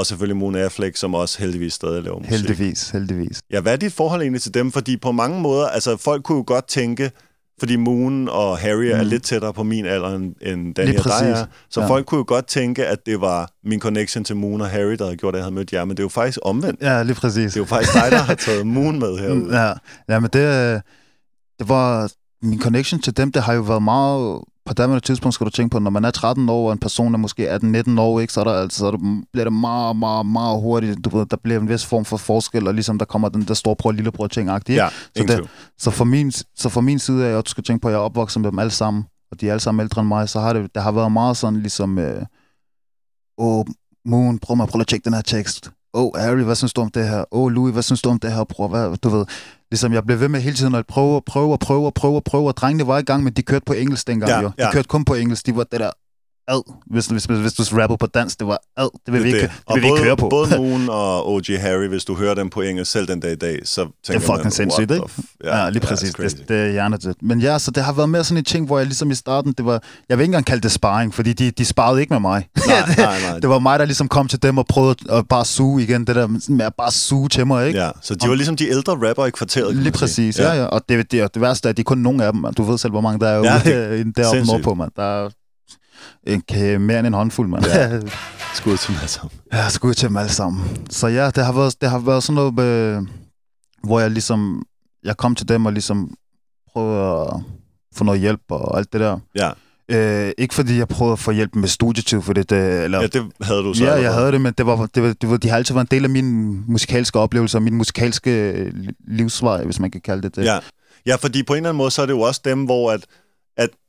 og 0.00 0.06
selvfølgelig 0.06 0.36
Moon 0.36 0.54
Affleck, 0.56 0.96
som 0.96 1.14
også 1.14 1.38
heldigvis 1.38 1.72
stadig 1.72 2.02
laver 2.02 2.18
musik. 2.18 2.30
heldigvis, 2.30 2.90
heldigvis. 2.90 3.40
Ja, 3.52 3.60
hvad 3.60 3.72
er 3.72 3.76
dit 3.76 3.92
forhold 3.92 4.22
egentlig 4.22 4.42
til 4.42 4.54
dem? 4.54 4.72
Fordi 4.72 4.96
på 4.96 5.12
mange 5.12 5.40
måder, 5.40 5.68
altså 5.68 5.96
folk 5.96 6.22
kunne 6.22 6.38
jo 6.38 6.44
godt 6.46 6.68
tænke, 6.68 7.10
fordi 7.58 7.76
Moon 7.76 8.28
og 8.28 8.58
Harry 8.58 8.84
mm. 8.84 8.98
er 8.98 9.02
Mm. 9.02 9.08
lidt 9.08 9.22
tættere 9.22 9.52
på 9.52 9.62
min 9.62 9.86
alder, 9.86 10.08
end- 10.16 10.34
end 10.42 10.74
Daniel 10.74 10.98
og 10.98 11.04
dig 11.04 11.28
er. 11.30 11.44
Så 11.70 11.80
Ja. 11.80 11.86
folk 11.88 12.06
kunne 12.06 12.18
jo 12.18 12.24
godt 12.26 12.46
tænke, 12.46 12.86
at 12.86 13.06
det 13.06 13.20
var 13.20 13.50
min 13.64 13.80
connection 13.80 14.24
til 14.24 14.36
Moon 14.36 14.60
og 14.60 14.70
Harry, 14.70 14.92
der 14.92 15.04
havde 15.04 15.16
gjort, 15.16 15.34
at 15.34 15.38
jeg 15.38 15.44
havde 15.44 15.54
mødt 15.54 15.72
jer. 15.72 15.84
Men 15.84 15.90
det 15.96 15.98
er 15.98 16.04
jo 16.04 16.08
faktisk 16.08 16.38
omvendt. 16.42 16.82
Ja, 16.82 17.02
lige 17.02 17.14
præcis. 17.16 17.52
Det 17.52 17.56
er 17.56 17.60
jo 17.60 17.66
faktisk 17.66 17.92
dig, 17.94 18.06
der 18.10 18.18
har 18.18 18.34
taget 18.34 18.66
Moon 18.66 18.98
med 18.98 19.18
herude. 19.18 19.60
Ja, 19.62 19.72
ja 20.08 20.20
men 20.20 20.30
det, 20.32 20.74
øh, 20.74 20.80
det 21.58 21.68
var... 21.68 22.10
Min 22.42 22.60
connection 22.60 23.00
til 23.02 23.16
dem, 23.16 23.32
det 23.32 23.42
har 23.42 23.52
jo 23.54 23.60
været 23.60 23.82
meget... 23.82 24.40
På 24.70 24.74
daværende 24.74 25.00
tidspunkt 25.00 25.34
skal 25.34 25.44
du 25.44 25.50
tænke 25.50 25.72
på, 25.72 25.78
når 25.78 25.90
man 25.90 26.04
er 26.04 26.10
13 26.10 26.48
år, 26.48 26.66
og 26.66 26.72
en 26.72 26.78
person 26.78 27.14
er 27.14 27.18
måske 27.18 27.54
18-19 27.54 28.00
år, 28.00 28.20
ikke, 28.20 28.32
så, 28.32 28.40
er 28.40 28.44
der, 28.44 28.52
altså, 28.52 28.78
så 28.78 28.86
er 28.86 28.90
der, 28.90 29.22
bliver 29.32 29.44
det 29.44 29.52
meget, 29.52 29.96
meget, 29.96 30.26
meget 30.26 30.60
hurtigt. 30.60 31.04
Du 31.04 31.18
ved, 31.18 31.26
der 31.26 31.36
bliver 31.44 31.60
en 31.60 31.68
vis 31.68 31.86
form 31.86 32.04
for 32.04 32.16
forskel, 32.16 32.66
og 32.66 32.74
ligesom 32.74 32.98
der 32.98 33.04
kommer 33.04 33.28
den 33.28 33.42
der 33.42 33.54
storebror, 33.54 33.92
lillebror 33.92 34.26
ting 34.26 34.50
agtigt 34.50 34.76
Ja, 34.76 34.88
så, 35.16 35.24
det, 35.28 35.50
så, 35.78 35.90
for 35.90 36.04
min, 36.04 36.32
så 36.32 36.68
for 36.68 36.80
min 36.80 36.98
side 36.98 37.26
af, 37.26 37.38
at 37.38 37.46
du 37.46 37.50
skal 37.50 37.64
tænke 37.64 37.82
på, 37.82 37.88
at 37.88 37.92
jeg 37.92 37.98
er 37.98 38.02
opvokset 38.02 38.42
med 38.42 38.50
dem 38.50 38.58
alle 38.58 38.70
sammen, 38.70 39.04
og 39.30 39.40
de 39.40 39.48
er 39.48 39.52
alle 39.52 39.60
sammen 39.60 39.84
ældre 39.84 40.00
end 40.00 40.08
mig, 40.08 40.28
så 40.28 40.40
har 40.40 40.52
det, 40.52 40.74
det 40.74 40.82
har 40.82 40.92
været 40.92 41.12
meget 41.12 41.36
sådan 41.36 41.60
ligesom, 41.60 41.98
øh, 41.98 42.22
åh, 43.38 43.64
Moon, 44.04 44.38
prøv 44.38 44.56
mig, 44.56 44.68
prøv 44.68 44.80
at 44.80 44.86
tjekke 44.86 45.04
den 45.04 45.14
her 45.14 45.22
tekst. 45.22 45.70
Åh, 45.94 46.04
oh, 46.04 46.20
Harry, 46.20 46.42
hvad 46.42 46.54
synes 46.54 46.72
du 46.72 46.80
om 46.80 46.90
det 46.90 47.08
her? 47.08 47.24
Åh, 47.32 47.42
oh, 47.42 47.52
Louis, 47.52 47.72
hvad 47.72 47.82
synes 47.82 48.02
du 48.02 48.08
om 48.08 48.18
det 48.18 48.32
her? 48.32 48.44
Prøv, 48.44 48.68
hvad, 48.68 48.96
du 48.96 49.08
ved, 49.08 49.26
ligesom 49.70 49.92
jeg 49.92 50.04
blev 50.04 50.20
ved 50.20 50.28
med 50.28 50.40
hele 50.40 50.56
tiden 50.56 50.74
at 50.74 50.86
prøve 50.86 51.14
og 51.14 51.24
prøve 51.24 51.52
og 51.52 51.60
prøve 51.60 51.86
og 51.86 51.94
prøve 51.94 52.16
og 52.16 52.24
prøve, 52.24 52.48
og 52.48 52.56
drengene 52.56 52.86
var 52.86 52.98
i 52.98 53.02
gang, 53.02 53.24
men 53.24 53.32
de 53.32 53.42
kørte 53.42 53.64
på 53.66 53.72
engelsk 53.72 54.06
dengang 54.06 54.30
Ja, 54.30 54.40
jo. 54.40 54.48
De 54.48 54.52
ja. 54.58 54.72
kørte 54.72 54.88
kun 54.88 55.04
på 55.04 55.14
engelsk, 55.14 55.46
de 55.46 55.56
var 55.56 55.64
det 55.64 55.80
der 55.80 55.90
ad. 56.50 56.72
Hvis, 56.86 57.06
hvis, 57.06 57.24
hvis, 57.24 57.52
hvis 57.56 57.68
du 57.68 57.76
rappede 57.76 57.98
på 57.98 58.06
dansk, 58.06 58.38
det 58.38 58.46
var 58.46 58.58
ad. 58.76 58.88
Det 59.06 59.14
vil 59.14 59.22
vi 59.24 59.28
ikke, 59.28 59.40
det 59.40 59.50
Og 59.66 59.74
vil 59.74 59.82
vi 59.82 59.86
ikke 59.86 59.94
både, 59.96 60.04
køre 60.04 60.16
på. 60.16 60.28
både 60.28 60.48
Moon 60.58 60.88
og 60.88 61.28
O.G. 61.32 61.58
Harry, 61.60 61.86
hvis 61.88 62.04
du 62.04 62.14
hører 62.14 62.34
dem 62.34 62.50
på 62.50 62.60
engelsk 62.60 62.92
selv 62.92 63.08
den 63.08 63.20
dag 63.20 63.32
i 63.32 63.36
dag, 63.36 63.60
så 63.64 63.80
tænker 63.84 63.92
Det 64.06 64.14
er 64.14 64.20
fucking 64.20 64.44
man, 64.44 64.52
sindssygt, 64.52 64.90
ikke? 64.90 65.04
f- 65.18 65.20
Ja, 65.44 65.70
lige 65.70 65.80
præcis. 65.86 66.12
crazy. 66.12 66.36
det, 66.36 66.48
det 66.48 66.56
er 66.66 66.70
hjernedødt. 66.72 67.22
Men 67.22 67.40
ja, 67.40 67.58
så 67.58 67.70
det 67.70 67.82
har 67.84 67.92
været 67.92 68.08
mere 68.08 68.24
sådan 68.24 68.38
en 68.38 68.44
ting, 68.44 68.66
hvor 68.66 68.78
jeg 68.78 68.86
ligesom 68.86 69.10
i 69.10 69.14
starten, 69.14 69.52
det 69.58 69.64
var, 69.66 69.82
jeg 70.08 70.18
vil 70.18 70.22
ikke 70.22 70.28
engang 70.30 70.46
kalde 70.46 70.62
det 70.62 70.72
sparring, 70.72 71.14
fordi 71.14 71.32
de, 71.32 71.50
de 71.50 71.64
sparede 71.64 72.00
ikke 72.00 72.12
med 72.12 72.20
mig. 72.20 72.48
Nej, 72.66 72.76
nej, 72.96 73.20
nej. 73.30 73.38
det 73.38 73.48
var 73.50 73.58
mig, 73.58 73.78
der 73.78 73.84
ligesom 73.84 74.08
kom 74.08 74.28
til 74.28 74.42
dem 74.42 74.58
og 74.58 74.66
prøvede 74.66 74.96
at 75.10 75.28
bare 75.28 75.44
suge 75.44 75.82
igen, 75.82 76.06
det 76.06 76.16
der 76.16 76.26
med 76.48 76.64
at 76.66 76.74
bare 76.78 76.90
suge 76.92 77.28
til 77.28 77.46
mig, 77.46 77.66
ikke? 77.66 77.78
Ja, 77.80 77.90
så 78.02 78.14
de 78.14 78.28
var 78.28 78.34
ligesom 78.34 78.56
de 78.56 78.68
ældre 78.68 79.08
rapper 79.08 79.26
i 79.26 79.30
kvarteret. 79.30 79.76
Lige 79.76 79.92
præcis, 79.92 80.38
ja, 80.38 80.52
ja. 80.52 80.64
Og 80.64 80.82
det, 80.88 81.12
det, 81.12 81.34
det 81.34 81.42
værste 81.42 81.66
er, 81.66 81.70
at 81.70 81.76
de 81.76 81.80
er 81.80 81.84
kun 81.84 81.98
nogle 81.98 82.24
af 82.24 82.32
dem, 82.32 82.40
man. 82.40 82.52
Du 82.54 82.62
ved 82.62 82.78
selv, 82.78 82.90
hvor 82.90 83.00
mange 83.00 83.20
der 83.20 83.28
er 83.28 83.36
Ja, 83.38 83.42
ja, 83.42 83.58
det- 83.58 84.04
ude 84.04 84.12
deroppe 84.16 84.38
sindssygt. 84.38 84.46
nordpå, 84.46 84.74
man. 84.74 84.88
Der 84.96 85.02
er 85.24 85.28
en, 86.26 86.40
kan- 86.48 86.80
mere 86.80 86.98
end 86.98 87.06
en 87.06 87.14
håndfuld, 87.14 87.48
man. 87.48 87.64
Ja. 87.64 88.00
Skud 88.54 88.76
til 88.76 88.88
dem 88.88 88.96
alle 88.96 89.08
sammen. 89.08 89.30
Ja, 89.52 89.68
skud 89.68 89.94
til 89.94 90.08
dem 90.08 90.16
alle 90.16 90.32
sammen. 90.32 90.86
Så 90.90 91.06
ja, 91.08 91.30
det 91.30 91.44
har 91.44 91.52
været, 91.52 91.80
det 91.80 91.90
har 91.90 91.98
været 91.98 92.22
sådan 92.22 92.34
noget, 92.34 92.60
øh, 92.60 93.02
hvor 93.84 94.00
jeg 94.00 94.10
ligesom, 94.10 94.62
jeg 95.04 95.16
kom 95.16 95.34
til 95.34 95.48
dem 95.48 95.66
og 95.66 95.72
ligesom 95.72 96.14
prøvede 96.72 97.20
at 97.20 97.42
få 97.94 98.04
noget 98.04 98.20
hjælp 98.20 98.40
og 98.48 98.78
alt 98.78 98.92
det 98.92 99.00
der. 99.00 99.18
Ja. 99.36 99.50
Øh, 99.92 100.32
ikke 100.38 100.54
fordi 100.54 100.78
jeg 100.78 100.88
prøvede 100.88 101.12
at 101.12 101.18
få 101.18 101.30
hjælp 101.30 101.54
med 101.54 101.68
studietid, 101.68 102.22
for 102.22 102.32
det, 102.32 102.50
det 102.50 102.84
eller, 102.84 103.00
ja, 103.00 103.06
det 103.06 103.26
havde 103.42 103.60
du 103.60 103.74
så. 103.74 103.84
ja, 103.84 103.92
jeg 104.02 104.14
havde 104.14 104.32
det, 104.32 104.40
men 104.40 104.54
det 104.58 104.66
var, 104.66 104.88
det 104.94 105.02
var, 105.02 105.12
det 105.12 105.30
var, 105.30 105.36
de 105.36 105.48
har 105.48 105.56
altid 105.56 105.74
været 105.74 105.84
en 105.92 105.96
del 105.96 106.04
af 106.04 106.10
min 106.10 106.60
musikalske 106.70 107.18
oplevelser, 107.18 107.58
min 107.60 107.74
musikalske 107.74 108.72
livsvej, 109.08 109.64
hvis 109.64 109.80
man 109.80 109.90
kan 109.90 110.00
kalde 110.00 110.22
det 110.22 110.36
det. 110.36 110.44
Ja. 110.44 110.58
ja, 111.06 111.14
fordi 111.16 111.42
på 111.42 111.52
en 111.52 111.56
eller 111.56 111.68
anden 111.68 111.78
måde, 111.78 111.90
så 111.90 112.02
er 112.02 112.06
det 112.06 112.12
jo 112.12 112.20
også 112.20 112.40
dem, 112.44 112.64
hvor 112.64 112.92
at 112.92 113.06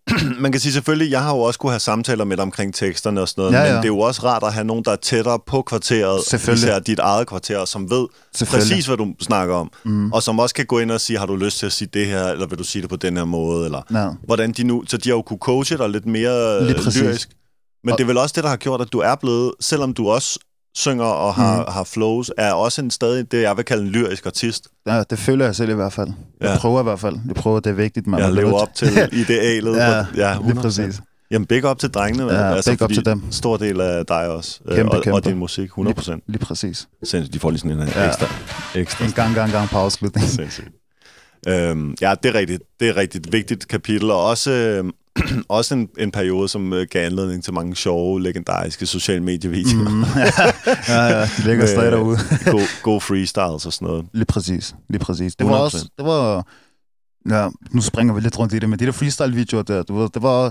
man 0.44 0.52
kan 0.52 0.62
sige 0.62 0.74
selvfølgelig, 0.74 1.12
jeg 1.12 1.24
har 1.24 1.32
jo 1.36 1.40
også 1.42 1.60
kunne 1.60 1.72
have 1.72 1.80
samtaler 1.80 2.24
med 2.26 2.38
dig 2.38 2.44
omkring 2.44 2.74
teksterne 2.76 3.22
og 3.22 3.28
sådan 3.30 3.42
noget, 3.42 3.54
Ja, 3.54 3.60
ja. 3.64 3.68
men 3.74 3.78
det 3.78 3.84
er 3.84 3.88
jo 3.94 4.00
også 4.00 4.22
rart 4.24 4.44
at 4.44 4.54
have 4.54 4.64
nogen, 4.64 4.84
der 4.86 4.92
er 4.92 4.96
tættere 4.96 5.40
på 5.48 5.62
kvarteret, 5.62 6.20
især 6.54 6.80
dit 6.80 7.00
eget 7.00 7.28
kvarter, 7.28 7.66
som 7.66 7.90
ved 7.90 8.08
præcis, 8.46 8.86
hvad 8.86 8.98
du 8.98 9.14
snakker 9.22 9.56
om, 9.56 9.72
Mm. 9.84 10.12
og 10.12 10.24
som 10.24 10.40
også 10.40 10.56
kan 10.56 10.66
gå 10.66 10.80
ind 10.80 10.92
og 10.92 11.02
sige, 11.02 11.20
har 11.20 11.26
du 11.26 11.36
lyst 11.36 11.58
til 11.60 11.66
at 11.66 11.72
sige 11.72 11.90
det 11.94 12.08
her, 12.08 12.28
eller 12.28 12.48
vil 12.48 12.58
du 12.58 12.64
sige 12.64 12.82
det 12.82 12.90
på 12.90 12.96
den 12.96 13.18
her 13.18 13.26
måde, 13.26 13.66
eller 13.66 13.82
Ja. 13.94 14.08
hvordan 14.26 14.52
de 14.52 14.64
nu, 14.64 14.84
så 14.88 14.98
de 14.98 15.10
har 15.10 15.16
jo 15.16 15.22
kunne 15.22 15.40
coache 15.42 15.78
dig 15.78 15.90
lidt 15.90 16.06
mere 16.06 16.64
lyrisk. 16.74 17.30
Men 17.84 17.92
Og- 17.92 17.98
det 17.98 18.04
er 18.04 18.08
vel 18.08 18.18
også 18.18 18.34
det, 18.36 18.44
der 18.44 18.50
har 18.50 18.58
gjort, 18.58 18.82
at 18.82 18.94
du 18.94 19.00
er 19.00 19.16
blevet, 19.16 19.52
selvom 19.60 19.94
du 19.94 20.10
også 20.10 20.40
synger 20.76 21.06
og 21.06 21.34
har, 21.34 21.58
mm. 21.60 21.66
har 21.74 21.84
flows, 21.84 22.32
er 22.38 22.54
også 22.54 22.82
en 22.82 22.92
stadig 22.92 23.32
det, 23.32 23.42
jeg 23.42 23.58
vil 23.58 23.66
kalde 23.66 23.84
en 23.84 23.90
lyrisk 23.90 24.26
artist. 24.26 24.68
ja, 24.88 25.04
det 25.10 25.20
føler 25.20 25.46
jeg 25.46 25.56
selv 25.56 25.70
i 25.70 25.74
hvert 25.74 25.94
fald. 25.94 26.08
Jeg 26.42 26.50
Ja. 26.50 26.58
prøver 26.58 26.80
i 26.80 26.84
hvert 26.84 27.00
fald. 27.00 27.16
Jeg 27.28 27.36
prøver, 27.36 27.60
det 27.60 27.70
er 27.70 27.74
vigtigt, 27.74 28.08
man. 28.08 28.20
Jeg 28.20 28.34
lever 28.34 28.54
op 28.54 28.74
til 28.76 28.88
idealet. 29.22 29.78
Ja, 29.78 30.06
ja 30.16 30.34
lige 30.42 30.52
100%. 30.54 30.62
præcis. 30.62 31.02
Jamen, 31.32 31.46
big 31.46 31.66
up 31.70 31.80
til 31.80 31.90
drengene. 31.90 32.34
Ja, 32.34 32.56
altså, 32.56 32.72
big 32.72 32.80
fordi 32.80 32.94
til 32.94 33.06
dem. 33.06 33.32
Stor 33.32 33.58
del 33.58 33.82
af 33.82 34.06
dig 34.06 34.28
også. 34.30 34.60
øh, 34.68 34.76
Kæmpe, 34.76 34.92
og, 34.92 34.98
og 34.98 35.04
kæmpe. 35.04 35.30
din 35.30 35.38
musik, 35.38 35.66
100 35.66 35.96
procent. 35.96 36.24
Lige 36.28 36.40
præcis. 36.46 36.88
Sindssygt. 37.04 37.34
De 37.34 37.40
får 37.40 37.50
lige 37.52 37.60
sådan 37.60 37.80
en 37.82 37.88
ja. 37.88 38.08
ekstra. 38.08 38.28
ekstra. 38.76 39.06
En 39.06 39.12
gang, 39.12 39.36
gang, 39.36 39.52
gang 39.52 39.70
på 39.70 39.78
afslutning. 39.78 40.28
Sindssygt. 40.30 40.70
Øhm, 41.48 41.96
ja, 42.02 42.14
det 42.24 42.36
er 42.36 42.40
rigtigt. 42.40 42.64
Det 42.80 42.90
er 42.90 42.98
rigtigt 42.98 43.32
vigtigt 43.34 43.68
kapitel, 43.68 44.12
og 44.12 44.26
også, 44.26 44.52
øh, 44.52 44.84
også 45.50 45.74
en, 45.74 45.90
en 45.98 46.12
periode, 46.12 46.48
som 46.48 46.74
øh, 46.74 46.88
gav 46.92 47.06
anledning 47.06 47.44
til 47.44 47.54
mange 47.54 47.76
sjove, 47.76 48.22
legendariske 48.22 48.86
sociale 48.86 49.24
medievideoer. 49.24 49.90
Mm. 49.90 50.04
ja, 50.88 51.04
ja, 51.04 51.22
de 51.22 51.44
ligger 51.46 51.66
stadig 51.66 51.92
derude. 51.92 52.18
God, 52.46 52.82
god 52.84 53.02
freestyles 53.02 53.66
og 53.66 53.74
sådan 53.74 53.88
noget. 53.88 54.06
Lige 54.14 54.26
præcis. 54.26 54.76
Lige 54.90 55.00
præcis. 55.00 55.36
Det 55.36 55.48
var 55.48 55.58
100%. 55.60 55.62
også... 55.62 55.90
Det 55.98 56.06
var... 56.06 56.46
Ja, 57.30 57.50
nu 57.72 57.82
springer 57.82 58.14
vi 58.14 58.22
lidt 58.22 58.40
rundt 58.40 58.54
i 58.54 58.60
det, 58.60 58.70
men 58.70 58.80
de 58.80 58.86
der 58.86 58.92
freestyle-videoer 58.92 59.62
der, 59.64 59.84
du 59.84 59.96
ved, 59.96 60.10
det 60.14 60.22
var... 60.22 60.44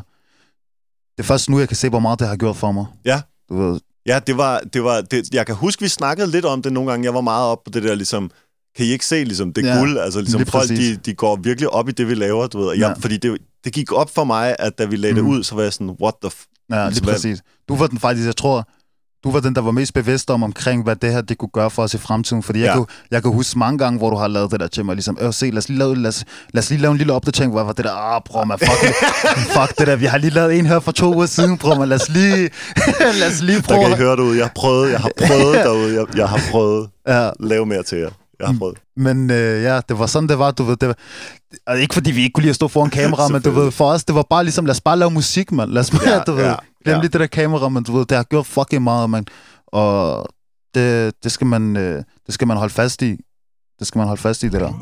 Det 1.16 1.18
er 1.18 1.22
først 1.22 1.50
nu, 1.50 1.58
jeg 1.58 1.68
kan 1.68 1.76
se, 1.76 1.88
hvor 1.88 1.98
meget 1.98 2.18
det 2.18 2.28
har 2.28 2.36
gjort 2.36 2.56
for 2.56 2.72
mig. 2.72 2.86
Ja. 3.04 3.20
Du 3.48 3.56
ved, 3.56 3.80
Ja, 4.06 4.20
det 4.26 4.36
var, 4.36 4.60
det 4.60 4.84
var 4.84 5.00
det, 5.00 5.34
jeg 5.34 5.46
kan 5.46 5.54
huske, 5.54 5.82
vi 5.82 5.88
snakkede 5.88 6.30
lidt 6.30 6.44
om 6.44 6.62
det 6.62 6.72
nogle 6.72 6.90
gange. 6.90 7.04
Jeg 7.04 7.14
var 7.14 7.20
meget 7.20 7.46
op 7.46 7.64
på 7.64 7.70
det 7.70 7.82
der, 7.82 7.94
ligesom, 7.94 8.30
kan 8.76 8.86
I 8.86 8.88
ikke 8.88 9.06
se, 9.06 9.24
ligesom, 9.24 9.52
det 9.52 9.64
Ja, 9.66 9.78
guld? 9.78 9.98
Altså, 9.98 10.20
ligesom, 10.20 10.38
lige 10.40 10.50
folk, 10.50 10.68
de, 10.68 10.74
præcis. 10.74 10.98
de 11.06 11.14
går 11.14 11.36
virkelig 11.42 11.70
op 11.70 11.88
i 11.88 11.92
det, 11.92 12.08
vi 12.08 12.14
laver, 12.14 12.46
du 12.46 12.58
ved. 12.58 12.66
Og 12.66 12.78
Jeg, 12.78 12.88
Ja. 12.88 13.02
Fordi 13.02 13.16
det, 13.16 13.38
det 13.64 13.72
gik 13.72 13.92
op 13.92 14.14
for 14.14 14.24
mig, 14.24 14.56
at 14.58 14.78
da 14.78 14.84
vi 14.84 14.96
lagde 14.96 15.16
det 15.16 15.24
Mhm. 15.24 15.32
ud, 15.32 15.42
så 15.44 15.54
var 15.54 15.62
jeg 15.62 15.72
sådan, 15.72 15.96
what 16.02 16.14
the 16.22 16.30
f- 16.30 16.66
ja, 16.70 16.74
lige 16.76 16.84
Altså, 16.86 17.02
hvad- 17.02 17.14
præcis. 17.14 17.38
Du 17.68 17.76
var 17.76 17.86
den 17.86 17.98
faktisk, 17.98 18.26
jeg 18.26 18.36
tror, 18.36 18.68
du 19.24 19.30
var 19.30 19.40
den, 19.40 19.54
der 19.54 19.60
var 19.60 19.70
mest 19.70 19.94
bevidst 19.94 20.30
om 20.30 20.42
omkring, 20.42 20.82
hvad 20.82 20.96
det 20.96 21.12
her 21.12 21.20
det 21.20 21.38
kunne 21.38 21.48
gøre 21.52 21.70
for 21.70 21.82
os 21.82 21.94
i 21.94 21.98
fremtiden. 21.98 22.42
Fordi 22.42 22.58
jeg, 22.58 22.66
Ja. 22.66 22.74
kunne, 22.74 22.86
jeg 23.10 23.22
kan 23.22 23.32
huske 23.32 23.58
mange 23.58 23.78
gange, 23.78 23.98
hvor 23.98 24.10
du 24.10 24.16
har 24.16 24.28
lavet 24.28 24.50
det 24.50 24.60
der 24.60 24.66
til 24.66 24.84
mig, 24.84 24.94
ligesom, 24.94 25.18
øh, 25.20 25.32
se, 25.34 25.50
lad 25.50 25.58
os 25.58 25.68
lige 25.68 25.78
lave, 25.78 25.96
lad 25.96 26.08
os, 26.08 26.24
lad 26.54 26.62
os 26.62 26.70
lige 26.70 26.80
lave 26.82 26.92
en 26.92 26.98
lille 26.98 27.12
opdatering, 27.12 27.52
hvor 27.52 27.62
var 27.62 27.72
det 27.72 27.84
der, 27.84 27.92
ah, 27.92 28.22
bror, 28.24 28.44
man, 28.44 28.58
fuck, 28.58 28.94
fuck 29.56 29.78
det 29.78 29.86
der, 29.86 29.96
vi 29.96 30.04
har 30.06 30.18
lige 30.18 30.30
lavet 30.30 30.58
en 30.58 30.66
her 30.66 30.80
for 30.80 30.92
to 30.92 31.14
uger 31.14 31.26
siden, 31.26 31.58
bror, 31.58 31.74
man, 31.78 31.88
lad 31.88 32.00
os 32.00 32.08
lige, 32.08 32.50
lad 33.20 33.28
os 33.32 33.40
lige 33.42 33.56
Der 33.56 33.62
prøve. 33.62 33.80
kan 33.84 33.92
I 33.92 33.94
høre 33.96 34.16
derude. 34.16 34.36
Jeg 34.38 34.44
har 34.46 34.52
prøvet, 34.54 34.90
jeg 34.90 35.00
har 35.00 35.10
prøvet 35.26 35.54
derude. 35.66 35.94
Jeg, 35.94 36.16
jeg 36.16 36.28
har 36.28 36.40
prøvet 36.50 36.88
Ja, 37.08 37.26
at 37.28 37.32
lave 37.40 37.66
mere 37.66 37.82
til 37.82 37.98
jer. 37.98 38.10
Jeg 38.40 38.48
har 38.48 38.58
prøvet. 38.58 38.78
Men 38.96 39.30
øh, 39.30 39.62
ja, 39.62 39.80
det 39.88 39.98
var 39.98 40.06
sådan, 40.06 40.28
det 40.28 40.38
var, 40.38 40.50
du 40.50 40.64
ved. 40.64 40.76
Det 40.76 40.88
var, 40.88 40.96
altså, 41.66 41.82
ikke 41.82 41.94
fordi 41.94 42.10
vi 42.10 42.20
ikke 42.22 42.32
kunne 42.32 42.42
lide 42.42 42.50
at 42.50 42.56
stå 42.56 42.68
foran 42.68 42.90
kamera, 43.00 43.28
men 43.28 43.42
du 43.42 43.50
ved, 43.50 43.70
for 43.70 43.84
os, 43.84 44.04
det 44.04 44.14
var 44.14 44.22
bare 44.30 44.44
ligesom, 44.44 44.66
lad 44.66 44.70
os 44.74 44.80
bare 44.80 44.98
lave 44.98 45.10
musik, 45.10 45.52
mand. 45.52 45.70
Lad 45.70 45.80
os 45.80 45.90
bare, 45.90 46.08
Ja, 46.10 46.18
du 46.26 46.32
ved, 46.32 46.44
ja, 46.44 46.54
glem 46.84 46.94
ja. 46.96 47.00
lige 47.00 47.08
det 47.08 47.20
der 47.20 47.26
kamera, 47.26 47.68
men 47.68 47.82
du 47.82 47.96
ved, 47.96 48.06
det 48.06 48.16
har 48.16 48.24
gjort 48.24 48.46
fucking 48.46 48.82
meget, 48.82 49.10
mand. 49.10 49.26
Og 49.66 50.26
det, 50.74 51.12
det, 51.24 51.32
skal 51.32 51.46
man, 51.46 51.76
øh, 51.76 52.02
det 52.26 52.34
skal 52.34 52.46
man 52.48 52.56
holde 52.56 52.74
fast 52.74 53.02
i. 53.02 53.16
Det 53.78 53.86
skal 53.86 53.98
man 53.98 54.06
holde 54.06 54.22
fast 54.22 54.42
i, 54.42 54.48
det 54.48 54.60
der. 54.60 54.72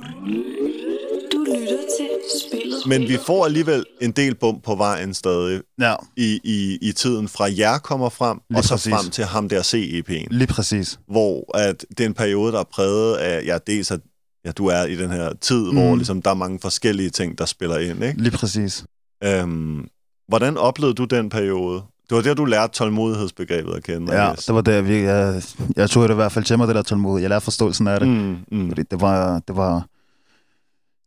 Du 1.32 1.38
lytter 1.38 1.82
til 1.96 2.08
spillet. 2.40 2.57
Men 2.86 3.02
vi 3.02 3.18
får 3.26 3.44
alligevel 3.44 3.84
en 4.00 4.10
del 4.12 4.34
bump 4.34 4.64
på 4.64 4.74
vejen 4.74 5.14
stadig 5.14 5.60
Ja, 5.80 5.94
i, 6.16 6.40
i, 6.44 6.78
i 6.88 6.92
tiden 6.92 7.28
fra 7.28 7.44
jer 7.58 7.78
kommer 7.78 8.08
frem, 8.08 8.38
Lige 8.50 8.58
og 8.58 8.64
så 8.64 8.74
præcis. 8.74 8.92
frem 8.92 9.10
til 9.10 9.24
ham 9.24 9.48
der 9.48 9.60
CEP'en. 9.62 10.26
lige 10.30 10.46
præcis. 10.46 10.98
hvor 11.10 11.56
at 11.56 11.84
det 11.88 12.00
er 12.00 12.06
en 12.06 12.14
periode, 12.14 12.52
der 12.52 12.60
er 12.60 12.64
præget 12.72 13.16
af, 13.16 13.42
ja, 13.46 13.58
dels 13.66 13.90
at 13.90 14.00
ja, 14.44 14.50
du 14.52 14.66
er 14.66 14.84
i 14.84 14.96
den 14.96 15.10
her 15.10 15.32
tid, 15.40 15.64
mm. 15.64 15.76
hvor 15.76 15.96
ligesom, 15.96 16.22
der 16.22 16.30
er 16.30 16.34
mange 16.34 16.58
forskellige 16.62 17.10
ting, 17.10 17.38
der 17.38 17.44
spiller 17.44 17.78
ind. 17.78 18.04
Ikke? 18.04 18.22
Lige 18.22 18.36
præcis. 18.36 18.84
Øhm, 19.24 19.88
hvordan 20.28 20.56
oplevede 20.56 20.94
du 20.94 21.04
den 21.04 21.28
periode? 21.28 21.82
Det 22.08 22.16
var 22.16 22.22
der, 22.22 22.34
du 22.34 22.44
lærte 22.44 22.72
tålmodighedsbegrebet 22.72 23.74
at 23.74 23.82
kende. 23.82 24.22
Ja, 24.24 24.32
det 24.46 24.54
var 24.54 24.60
det, 24.60 24.88
vi, 24.88 24.96
jeg, 24.98 25.42
jeg 25.76 25.90
tog 25.90 26.02
det 26.02 26.10
i 26.10 26.14
hvert 26.14 26.32
fald 26.32 26.44
til 26.44 26.58
mig, 26.58 26.68
det 26.68 26.76
der 26.76 26.82
tålmodighed. 26.82 27.20
Jeg 27.22 27.28
lærte 27.30 27.44
forståelsen 27.44 27.86
af 27.88 28.00
det. 28.00 28.08
Mm, 28.08 28.36
mm. 28.52 28.68
Fordi 28.68 28.82
det 28.90 29.00
var, 29.00 29.38
det 29.48 29.56
var 29.56 29.86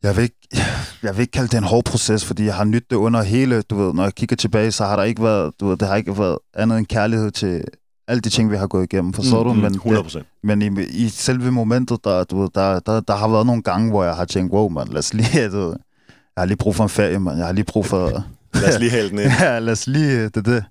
jeg 0.03 0.15
vil, 0.15 0.23
ikke, 0.23 0.35
jeg 1.03 1.15
vil 1.15 1.21
ikke 1.21 1.31
kalde 1.31 1.47
det 1.47 1.57
en 1.57 1.63
hård 1.63 1.83
proces, 1.85 2.25
fordi 2.25 2.45
jeg 2.45 2.55
har 2.55 2.63
nydt 2.63 2.89
det 2.89 2.95
under 2.95 3.21
hele, 3.21 3.61
du 3.61 3.75
ved, 3.75 3.93
når 3.93 4.03
jeg 4.03 4.13
kigger 4.15 4.35
tilbage, 4.35 4.71
så 4.71 4.85
har 4.85 4.95
der 4.95 5.03
ikke 5.03 5.23
været, 5.23 5.51
du 5.59 5.67
ved, 5.67 5.77
det 5.77 5.87
har 5.87 5.95
ikke 5.95 6.17
været 6.17 6.37
andet 6.53 6.77
end 6.77 6.85
kærlighed 6.87 7.31
til 7.31 7.63
alle 8.07 8.21
de 8.21 8.29
ting, 8.29 8.51
vi 8.51 8.57
har 8.57 8.67
gået 8.67 8.83
igennem, 8.83 9.13
forstår 9.13 9.43
du? 9.43 9.53
Men, 9.53 9.59
Mm, 9.67 9.73
100 9.73 9.97
det, 9.97 10.03
procent. 10.05 10.25
men 10.43 10.61
i, 10.61 10.81
i 10.83 11.09
selve 11.09 11.51
momentet, 11.51 12.03
der, 12.03 12.23
du 12.23 12.41
ved, 12.41 12.49
der, 12.55 12.79
der, 12.79 12.99
der 12.99 13.15
har 13.15 13.27
været 13.27 13.45
nogle 13.45 13.61
gange, 13.63 13.89
hvor 13.89 14.03
jeg 14.03 14.13
har 14.15 14.25
tænkt, 14.25 14.53
wow, 14.53 14.69
man, 14.69 14.87
lad 14.87 14.97
os 14.97 15.13
lige, 15.13 15.49
du 15.49 15.57
ved, 15.57 15.75
jeg 16.35 16.41
har 16.41 16.45
lige 16.45 16.57
brug 16.57 16.75
for 16.75 16.83
en 16.83 16.89
ferie, 16.89 17.19
man. 17.19 17.37
Jeg 17.37 17.45
har 17.45 17.53
lige 17.53 17.65
brug 17.65 17.85
for... 17.85 18.23
Lad 18.61 18.73
os 18.73 18.79
lige 18.79 18.91
hælde 18.91 19.09
den 19.09 19.19
ind. 19.23 19.31
ja, 19.39 19.59
lad 19.59 19.73
os 19.73 19.87
lige, 19.87 20.29
det 20.29 20.45
det. 20.45 20.63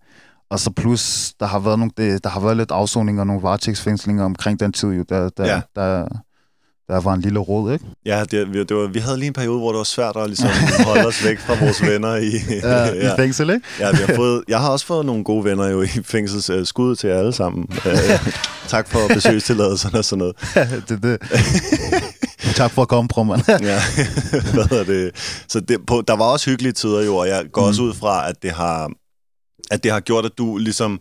Og 0.51 0.61
så 0.61 0.71
plus, 0.71 1.33
der 1.41 1.47
har 1.47 1.59
været, 1.59 1.79
nogle, 1.79 1.93
det, 1.97 2.25
der 2.25 2.31
har 2.31 2.41
været 2.41 2.57
lidt 2.57 2.71
afsoning 2.71 3.21
og 3.21 3.27
nogle 3.27 3.43
varetægtsfængslinger 3.43 4.25
omkring 4.25 4.61
den 4.61 4.73
tid, 4.73 4.89
jo, 4.89 5.05
der, 5.09 5.29
der, 5.29 5.47
Ja. 5.47 5.61
der, 5.77 6.07
der 6.91 7.01
var 7.01 7.15
en 7.15 7.21
lille 7.21 7.39
råd, 7.39 7.73
ikke? 7.73 7.85
Ja, 8.07 8.25
det, 8.31 8.69
det 8.69 8.77
var, 8.77 8.87
vi 8.87 8.99
havde 8.99 9.17
lige 9.17 9.27
en 9.27 9.33
periode, 9.33 9.59
hvor 9.59 9.69
det 9.69 9.79
var 9.79 9.85
svært 9.85 10.17
at 10.17 10.27
ligesom, 10.27 10.49
holde 10.87 11.07
os 11.07 11.25
væk 11.25 11.39
fra 11.39 11.55
vores 11.61 11.83
venner 11.83 12.17
i, 12.17 12.31
Ja, 12.63 13.13
i 13.13 13.17
fængsel, 13.23 13.51
ikke? 13.51 13.67
Ja, 13.81 13.91
vi 13.91 13.97
har 13.97 14.15
fået, 14.15 14.45
jeg 14.49 14.61
har 14.61 14.69
også 14.69 14.87
fået 14.87 15.07
nogle 15.07 15.25
gode 15.25 15.45
venner 15.45 15.67
jo 15.69 15.83
i 15.83 15.89
fængsels 16.05 16.51
uh, 16.51 16.65
skud 16.65 16.97
til 16.97 17.11
jer 17.11 17.19
alle 17.19 17.33
sammen. 17.33 17.67
Uh, 17.71 18.33
tak 18.69 18.89
for 18.89 18.99
besøgstilladelserne 19.15 19.99
og 19.99 20.05
sådan 20.05 20.19
noget. 20.19 20.37
det 20.89 21.05
er 21.05 21.19
det. 21.19 21.19
tak 22.55 22.71
for 22.71 22.83
at 22.83 22.89
komme, 22.89 23.09
bror, 23.09 23.23
mand. 23.23 23.43
Ja, 23.49 23.81
hvad 24.55 24.69
hedder 24.69 24.85
det? 24.85 25.11
Så 25.49 25.61
det, 25.61 25.79
på, 25.87 26.03
der 26.09 26.17
var 26.17 26.25
også 26.25 26.51
hyggelige 26.51 26.73
tider 26.73 27.05
jo, 27.05 27.17
og 27.17 27.29
jeg 27.29 27.45
går 27.53 27.63
mm. 27.63 27.69
også 27.69 27.83
ud 27.83 27.95
fra, 27.95 28.29
at 28.29 28.43
det 28.43 28.51
har 28.51 28.91
at 29.71 29.85
det 29.85 29.93
har 29.93 30.01
gjort, 30.01 30.25
at 30.25 30.33
du 30.39 30.57
ligesom 30.59 31.01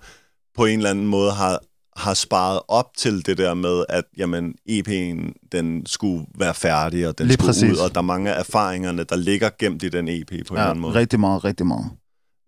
på 0.58 0.66
en 0.66 0.80
eller 0.80 0.90
anden 0.90 1.08
måde 1.08 1.32
har, 1.32 1.60
har 2.00 2.14
sparet 2.14 2.60
op 2.68 2.86
til 2.98 3.26
det 3.26 3.38
der 3.38 3.54
med, 3.54 3.86
at 3.90 4.04
jamen, 4.18 4.54
EP'en, 4.70 5.48
den 5.52 5.86
skulle 5.86 6.26
være 6.38 6.54
færdig, 6.54 7.08
og 7.08 7.18
den 7.18 7.28
Lige 7.28 7.34
skulle 7.34 7.48
præcis. 7.48 7.72
ud, 7.72 7.78
og 7.78 7.90
der 7.96 7.98
er 7.98 8.02
mange 8.02 8.34
af 8.34 8.40
erfaringerne, 8.40 9.04
der 9.04 9.16
ligger 9.16 9.50
gemt 9.60 9.84
i 9.84 9.90
den 9.90 10.08
EP 10.08 10.28
på 10.28 10.34
en 10.34 10.40
eller 10.50 10.62
Ja, 10.62 10.70
anden 10.70 10.82
måde. 10.82 10.96
rigtig 10.96 11.20
meget, 11.20 11.44
rigtig 11.44 11.66
meget. 11.66 11.86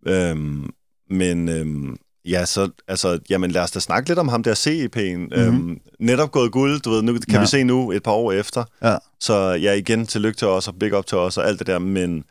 Øhm, 0.08 0.70
men 1.10 1.50
øhm, 1.50 1.98
ja, 2.26 2.46
så 2.46 2.70
altså, 2.88 3.20
jamen, 3.30 3.52
lad 3.52 3.62
os 3.62 3.72
da 3.72 3.80
snakke 3.80 4.10
lidt 4.10 4.20
om 4.20 4.28
ham 4.28 4.44
der 4.44 4.54
CEP'en. 4.56 5.18
Mm-hmm. 5.18 5.56
Øhm, 5.70 5.78
netop 6.00 6.32
gået 6.32 6.52
guld, 6.52 6.82
du 6.82 6.90
ved, 6.90 7.02
nu 7.02 7.14
kan. 7.14 7.22
Ja. 7.32 7.40
vi 7.40 7.46
se 7.46 7.64
nu 7.64 7.92
et 7.92 8.04
par 8.04 8.12
år 8.12 8.32
efter. 8.32 8.64
Ja. 8.84 8.98
Så 9.20 9.34
ja, 9.52 9.74
igen, 9.74 10.06
tillykke 10.08 10.38
til 10.38 10.48
os, 10.48 10.68
og 10.68 10.76
big 10.80 10.98
up 10.98 11.06
til 11.06 11.18
os, 11.18 11.38
og 11.38 11.48
alt 11.48 11.60
det 11.60 11.68
der, 11.68 11.80
men 11.80 12.24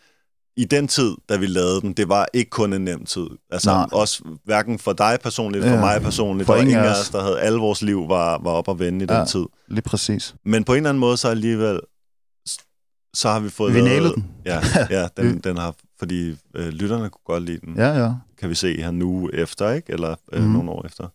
i 0.61 0.64
den 0.64 0.88
tid, 0.88 1.14
da 1.29 1.37
vi 1.37 1.46
lavede 1.46 1.81
den, 1.81 1.92
det 1.92 2.09
var 2.09 2.27
ikke 2.33 2.51
kun 2.51 2.73
en 2.73 2.81
nem 2.85 3.05
tid. 3.05 3.27
Altså 3.51 3.70
Nej. 3.70 3.87
også 3.92 4.23
hverken 4.44 4.79
for 4.79 4.92
dig 4.92 5.18
personligt, 5.23 5.64
for 5.64 5.70
Ja. 5.70 5.81
mig 5.81 6.03
personligt, 6.03 6.46
For 6.46 6.53
for 6.55 6.61
ingen 6.61 6.77
af 6.79 7.01
os. 7.01 7.11
der 7.11 7.23
havde 7.23 7.40
alle 7.40 7.59
vores 7.59 7.83
liv, 7.83 8.09
var, 8.09 8.38
var 8.38 8.51
op 8.51 8.68
at 8.68 8.79
vende 8.79 9.05
i 9.05 9.09
Ja. 9.11 9.18
den 9.18 9.27
tid. 9.27 9.44
Lige 9.68 9.83
præcis. 9.83 10.35
Men 10.44 10.64
på 10.64 10.73
en 10.73 10.77
eller 10.77 10.88
anden 10.90 11.01
måde, 11.01 11.16
så 11.16 11.29
alligevel, 11.29 11.81
så 13.14 13.29
har 13.29 13.40
vi 13.40 13.51
fået 13.51 13.75
Vi 13.75 13.81
nailede 13.83 14.14
den. 14.14 14.27
Ja, 14.44 14.61
ja 14.96 15.09
den, 15.16 15.38
den 15.38 15.57
har, 15.57 15.75
fordi 15.99 16.37
øh, 16.57 16.68
lytterne 16.68 17.11
kunne 17.11 17.25
godt 17.37 17.42
lide 17.42 17.59
den 17.61 17.77
Ja, 17.77 18.05
ja. 18.05 18.12
kan 18.38 18.49
vi 18.51 18.55
se 18.55 18.77
her 18.81 18.90
nu 18.90 19.31
efter, 19.33 19.70
ikke? 19.70 19.92
Eller 19.92 20.14
øh, 20.33 20.42
Mhm. 20.42 20.53
nogle 20.53 20.70
år 20.70 20.87
efter. 20.87 21.09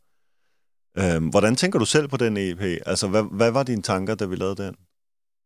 Øhm, 0.98 1.28
hvordan 1.28 1.56
tænker 1.56 1.80
du 1.80 1.86
selv 1.86 2.08
på 2.08 2.18
den 2.18 2.38
EP? 2.38 2.62
Altså, 2.86 3.08
hvad, 3.08 3.24
hvad 3.32 3.52
var 3.52 3.64
dine 3.64 3.82
tanker, 3.82 4.16
da 4.16 4.26
vi 4.26 4.36
lavede 4.36 4.64
den? 4.64 4.76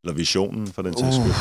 Eller 0.03 0.13
visionen 0.15 0.67
for 0.67 0.81
den 0.81 0.97
sags 0.97 1.15
skyld? 1.15 1.33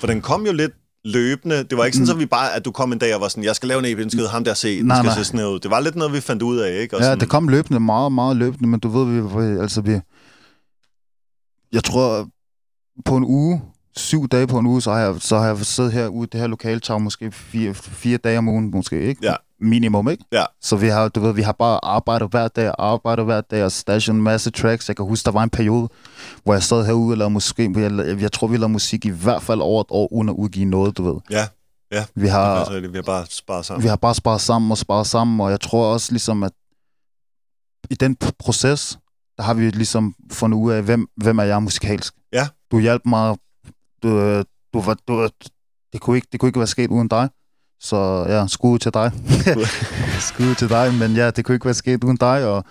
For 0.00 0.06
den 0.06 0.20
kom 0.20 0.46
jo 0.46 0.52
lidt 0.52 0.72
løbende. 1.04 1.64
Det 1.64 1.78
var 1.78 1.84
ikke 1.84 1.96
sådan, 1.96 2.06
Mm. 2.14 2.16
at 2.16 2.20
vi 2.20 2.26
bare, 2.26 2.52
at 2.54 2.64
du 2.64 2.70
kom 2.72 2.92
en 2.92 2.98
dag 2.98 3.14
og 3.14 3.20
var 3.20 3.28
sådan, 3.28 3.44
jeg 3.44 3.56
skal 3.56 3.68
lave 3.68 3.78
en 3.78 3.84
EP, 3.84 3.98
den 3.98 4.10
skal 4.10 4.26
ham 4.26 4.44
der 4.44 4.54
se, 4.54 4.78
den 4.78 4.86
Nej, 4.86 4.96
skal 4.96 5.06
nej. 5.06 5.14
se 5.16 5.24
sådan 5.24 5.40
her 5.40 5.46
ud. 5.46 5.58
Det 5.60 5.70
var 5.70 5.80
lidt 5.80 5.96
noget, 5.96 6.12
vi 6.12 6.20
fandt 6.20 6.42
ud 6.42 6.58
af, 6.58 6.80
ikke? 6.80 6.96
Og 6.96 7.00
Ja, 7.00 7.06
sådan, 7.06 7.20
det 7.20 7.28
kom 7.28 7.48
løbende, 7.48 7.80
meget, 7.80 8.12
meget 8.12 8.36
løbende, 8.36 8.68
men 8.68 8.80
du 8.80 8.88
ved, 8.88 9.22
vi, 9.22 9.60
altså 9.60 9.80
vi... 9.80 10.00
Jeg 11.72 11.84
tror, 11.84 12.28
på 13.04 13.16
en 13.16 13.24
uge, 13.24 13.62
syv 13.96 14.28
dage 14.28 14.46
på 14.46 14.58
en 14.58 14.66
uge, 14.66 14.82
så 14.82 14.90
har 14.92 14.98
jeg, 14.98 15.14
så 15.18 15.38
har 15.38 15.46
jeg 15.46 15.58
siddet 15.58 15.92
herude 15.92 16.26
i 16.26 16.28
det 16.32 16.40
her 16.40 16.46
lokale 16.46 16.80
tag, 16.80 17.02
måske 17.02 17.32
fire, 17.32 17.74
fire 17.74 18.16
dage 18.18 18.38
om 18.38 18.48
ugen, 18.48 18.70
måske, 18.70 19.02
ikke? 19.02 19.24
Ja. 19.26 19.34
Minimum, 19.60 20.08
ikke? 20.08 20.24
Ja. 20.32 20.44
Så 20.60 20.76
vi 20.76 20.88
har, 20.88 21.08
du 21.08 21.20
ved, 21.20 21.32
vi 21.34 21.42
har 21.42 21.52
bare 21.52 21.84
arbejdet 21.84 22.28
hver 22.30 22.48
dag, 22.48 22.74
arbejdet 22.78 23.24
hver 23.24 23.40
dag 23.40 23.64
og 23.64 23.72
stashet 23.72 24.14
en 24.14 24.22
masse 24.22 24.50
tracks. 24.50 24.88
Jeg 24.88 24.96
kan 24.96 25.04
huske, 25.06 25.24
der 25.24 25.30
var 25.30 25.42
en 25.42 25.50
periode, 25.50 25.88
hvor 26.44 26.52
jeg 26.52 26.62
sad 26.62 26.86
herude 26.86 27.12
og 27.14 27.18
lavede 27.18 27.32
musik. 27.32 27.58
Jeg, 27.58 28.20
jeg 28.20 28.32
tror, 28.32 28.46
vi 28.46 28.56
lavede 28.56 28.72
musik 28.72 29.04
i 29.04 29.08
hvert 29.10 29.42
fald 29.42 29.60
over 29.60 29.80
et 29.80 29.86
år, 29.90 30.12
uden 30.12 30.28
at 30.28 30.34
udgive 30.34 30.64
noget, 30.64 30.96
du 30.98 31.12
ved. 31.12 31.20
Ja, 31.30 31.46
ja. 31.92 32.04
Vi 32.14 32.26
har, 32.28 32.40
Altså, 32.54 32.80
vi 32.80 32.96
har 32.96 33.02
bare 33.02 33.26
sparet 33.30 33.66
sammen. 33.66 33.82
vi 33.82 33.88
har 33.88 33.96
bare 33.96 34.14
sparet 34.14 34.40
sammen 34.40 34.70
og 34.70 34.78
sparet 34.78 35.06
sammen, 35.06 35.40
og 35.40 35.50
jeg 35.50 35.60
tror 35.60 35.92
også 35.92 36.12
ligesom, 36.12 36.42
at 36.42 36.52
i 37.90 37.94
den 37.94 38.16
proces, 38.38 38.98
der 39.36 39.42
har 39.42 39.54
vi 39.54 39.70
ligesom 39.70 40.14
fundet 40.32 40.58
ud 40.58 40.72
af, 40.72 40.82
hvem, 40.82 41.06
hvem 41.16 41.38
er 41.38 41.42
jeg 41.42 41.62
musikalsk. 41.62 42.14
Ja. 42.32 42.48
Du 42.70 42.78
hjalp 42.78 43.02
mig, 43.06 43.36
du, 44.02 44.38
du 44.74 44.80
var, 44.80 44.96
du, 45.08 45.28
det, 45.92 46.00
kunne 46.00 46.16
ikke, 46.16 46.28
det 46.32 46.40
kunne 46.40 46.48
ikke 46.48 46.58
være 46.58 46.66
sket 46.66 46.90
uden 46.90 47.08
dig. 47.08 47.28
Så 47.80 48.24
ja, 48.28 48.46
skud 48.46 48.78
til 48.78 48.94
dig. 48.94 49.12
skud 50.30 50.54
til 50.54 50.68
dig, 50.68 50.94
men 50.94 51.14
ja, 51.16 51.30
det 51.30 51.44
kunne 51.44 51.54
ikke 51.54 51.64
være 51.64 51.74
sket 51.74 52.04
uden 52.04 52.16
dig, 52.16 52.46
og 52.46 52.64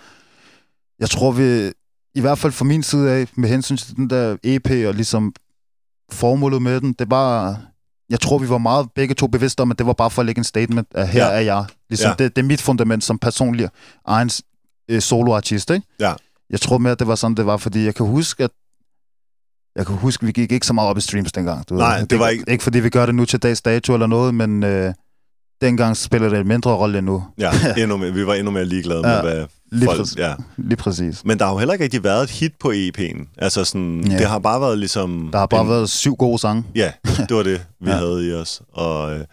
jeg 0.98 1.10
tror, 1.10 1.30
vi, 1.32 1.72
i 2.14 2.20
hvert 2.20 2.38
fald 2.38 2.52
fra 2.52 2.64
min 2.64 2.82
side 2.82 3.10
af, 3.10 3.26
med 3.36 3.48
hensyn 3.48 3.76
til 3.76 3.96
den 3.96 4.10
der 4.10 4.36
EP, 4.44 4.70
og 4.70 4.94
ligesom 4.94 5.32
formålet 6.12 6.62
med 6.62 6.80
den, 6.80 6.92
det 6.92 7.10
var, 7.10 7.60
jeg 8.10 8.20
tror, 8.20 8.38
vi 8.38 8.48
var 8.48 8.58
meget 8.58 8.88
begge 8.94 9.14
to 9.14 9.26
bevidste 9.26 9.60
om, 9.60 9.70
at 9.70 9.78
det 9.78 9.86
var 9.86 9.92
bare 9.92 10.10
for 10.10 10.22
at 10.22 10.26
lægge 10.26 10.38
en 10.38 10.44
statement, 10.44 10.88
at 10.94 11.08
her 11.08 11.26
Ja. 11.26 11.32
er 11.32 11.40
jeg. 11.40 11.64
Ligesom, 11.90 12.14
Ja. 12.18 12.24
det, 12.24 12.36
det 12.36 12.42
er 12.42 12.46
mit 12.46 12.60
fundament 12.62 13.04
som 13.04 13.18
personlig 13.18 13.68
egen 14.06 14.30
øh, 14.90 15.00
soloartist, 15.00 15.70
ikke? 15.70 15.86
Ja. 16.00 16.14
Jeg 16.50 16.60
tror 16.60 16.78
mere, 16.78 16.92
at 16.92 16.98
det 16.98 17.06
var 17.06 17.14
sådan, 17.14 17.34
det 17.36 17.46
var, 17.46 17.56
fordi 17.56 17.84
jeg 17.84 17.94
kan 17.94 18.06
huske, 18.06 18.44
at 18.44 18.50
jeg 19.80 19.86
kan 19.86 19.96
huske, 19.96 20.26
vi 20.26 20.32
gik 20.32 20.52
ikke 20.52 20.66
så 20.66 20.72
meget 20.72 20.90
op 20.90 20.98
i 20.98 21.00
streams 21.00 21.32
dengang. 21.32 21.68
Du 21.68 21.74
Nej, 21.74 21.98
ved. 21.98 22.06
det 22.06 22.18
var 22.18 22.28
ikke- 22.28 22.44
Ikke 22.48 22.64
fordi 22.64 22.80
vi 22.80 22.88
gør 22.90 23.06
det 23.06 23.14
nu 23.14 23.24
til 23.24 23.38
dags 23.42 23.62
dato 23.62 23.92
eller 23.94 24.06
noget, 24.06 24.34
men 24.34 24.62
øh, 24.62 24.94
dengang 25.60 25.96
spillede 25.96 26.30
det 26.30 26.40
en 26.40 26.48
mindre 26.48 26.70
rolle 26.70 26.98
end 26.98 27.06
nu. 27.06 27.24
Ja, 27.38 27.50
endnu 27.82 27.96
mere, 27.96 28.12
vi 28.12 28.26
var 28.26 28.34
endnu 28.34 28.50
mere 28.50 28.64
ligeglade 28.64 29.02
med, 29.02 29.10
Ja, 29.10 29.22
hvad 29.22 29.46
Lige, 29.72 29.84
folk... 29.84 29.98
præcis. 29.98 30.16
Ja. 30.16 30.34
lige 30.56 30.76
præcis. 30.76 31.24
Men 31.24 31.38
der 31.38 31.44
har 31.44 31.52
jo 31.52 31.58
heller 31.58 31.72
ikke 31.72 31.84
rigtig 31.84 32.04
været 32.04 32.22
et 32.22 32.30
hit 32.30 32.52
på 32.60 32.70
EP'en. 32.72 33.34
Altså 33.38 33.64
sådan, 33.64 34.04
Ja. 34.10 34.18
det 34.18 34.26
har 34.26 34.38
bare 34.38 34.60
været 34.60 34.78
ligesom... 34.78 35.28
Der 35.32 35.38
har 35.38 35.46
bare 35.46 35.62
en, 35.62 35.68
været 35.68 35.90
syv 35.90 36.14
gode 36.16 36.38
sange. 36.38 36.64
Ja, 36.74 36.92
det 37.28 37.36
var 37.36 37.42
det, 37.42 37.60
vi 37.80 37.90
ja. 37.90 37.92
Ja. 37.92 37.96
havde 37.98 38.28
i 38.28 38.32
os. 38.32 38.62
Og, 38.72 39.14
øh, 39.14 39.24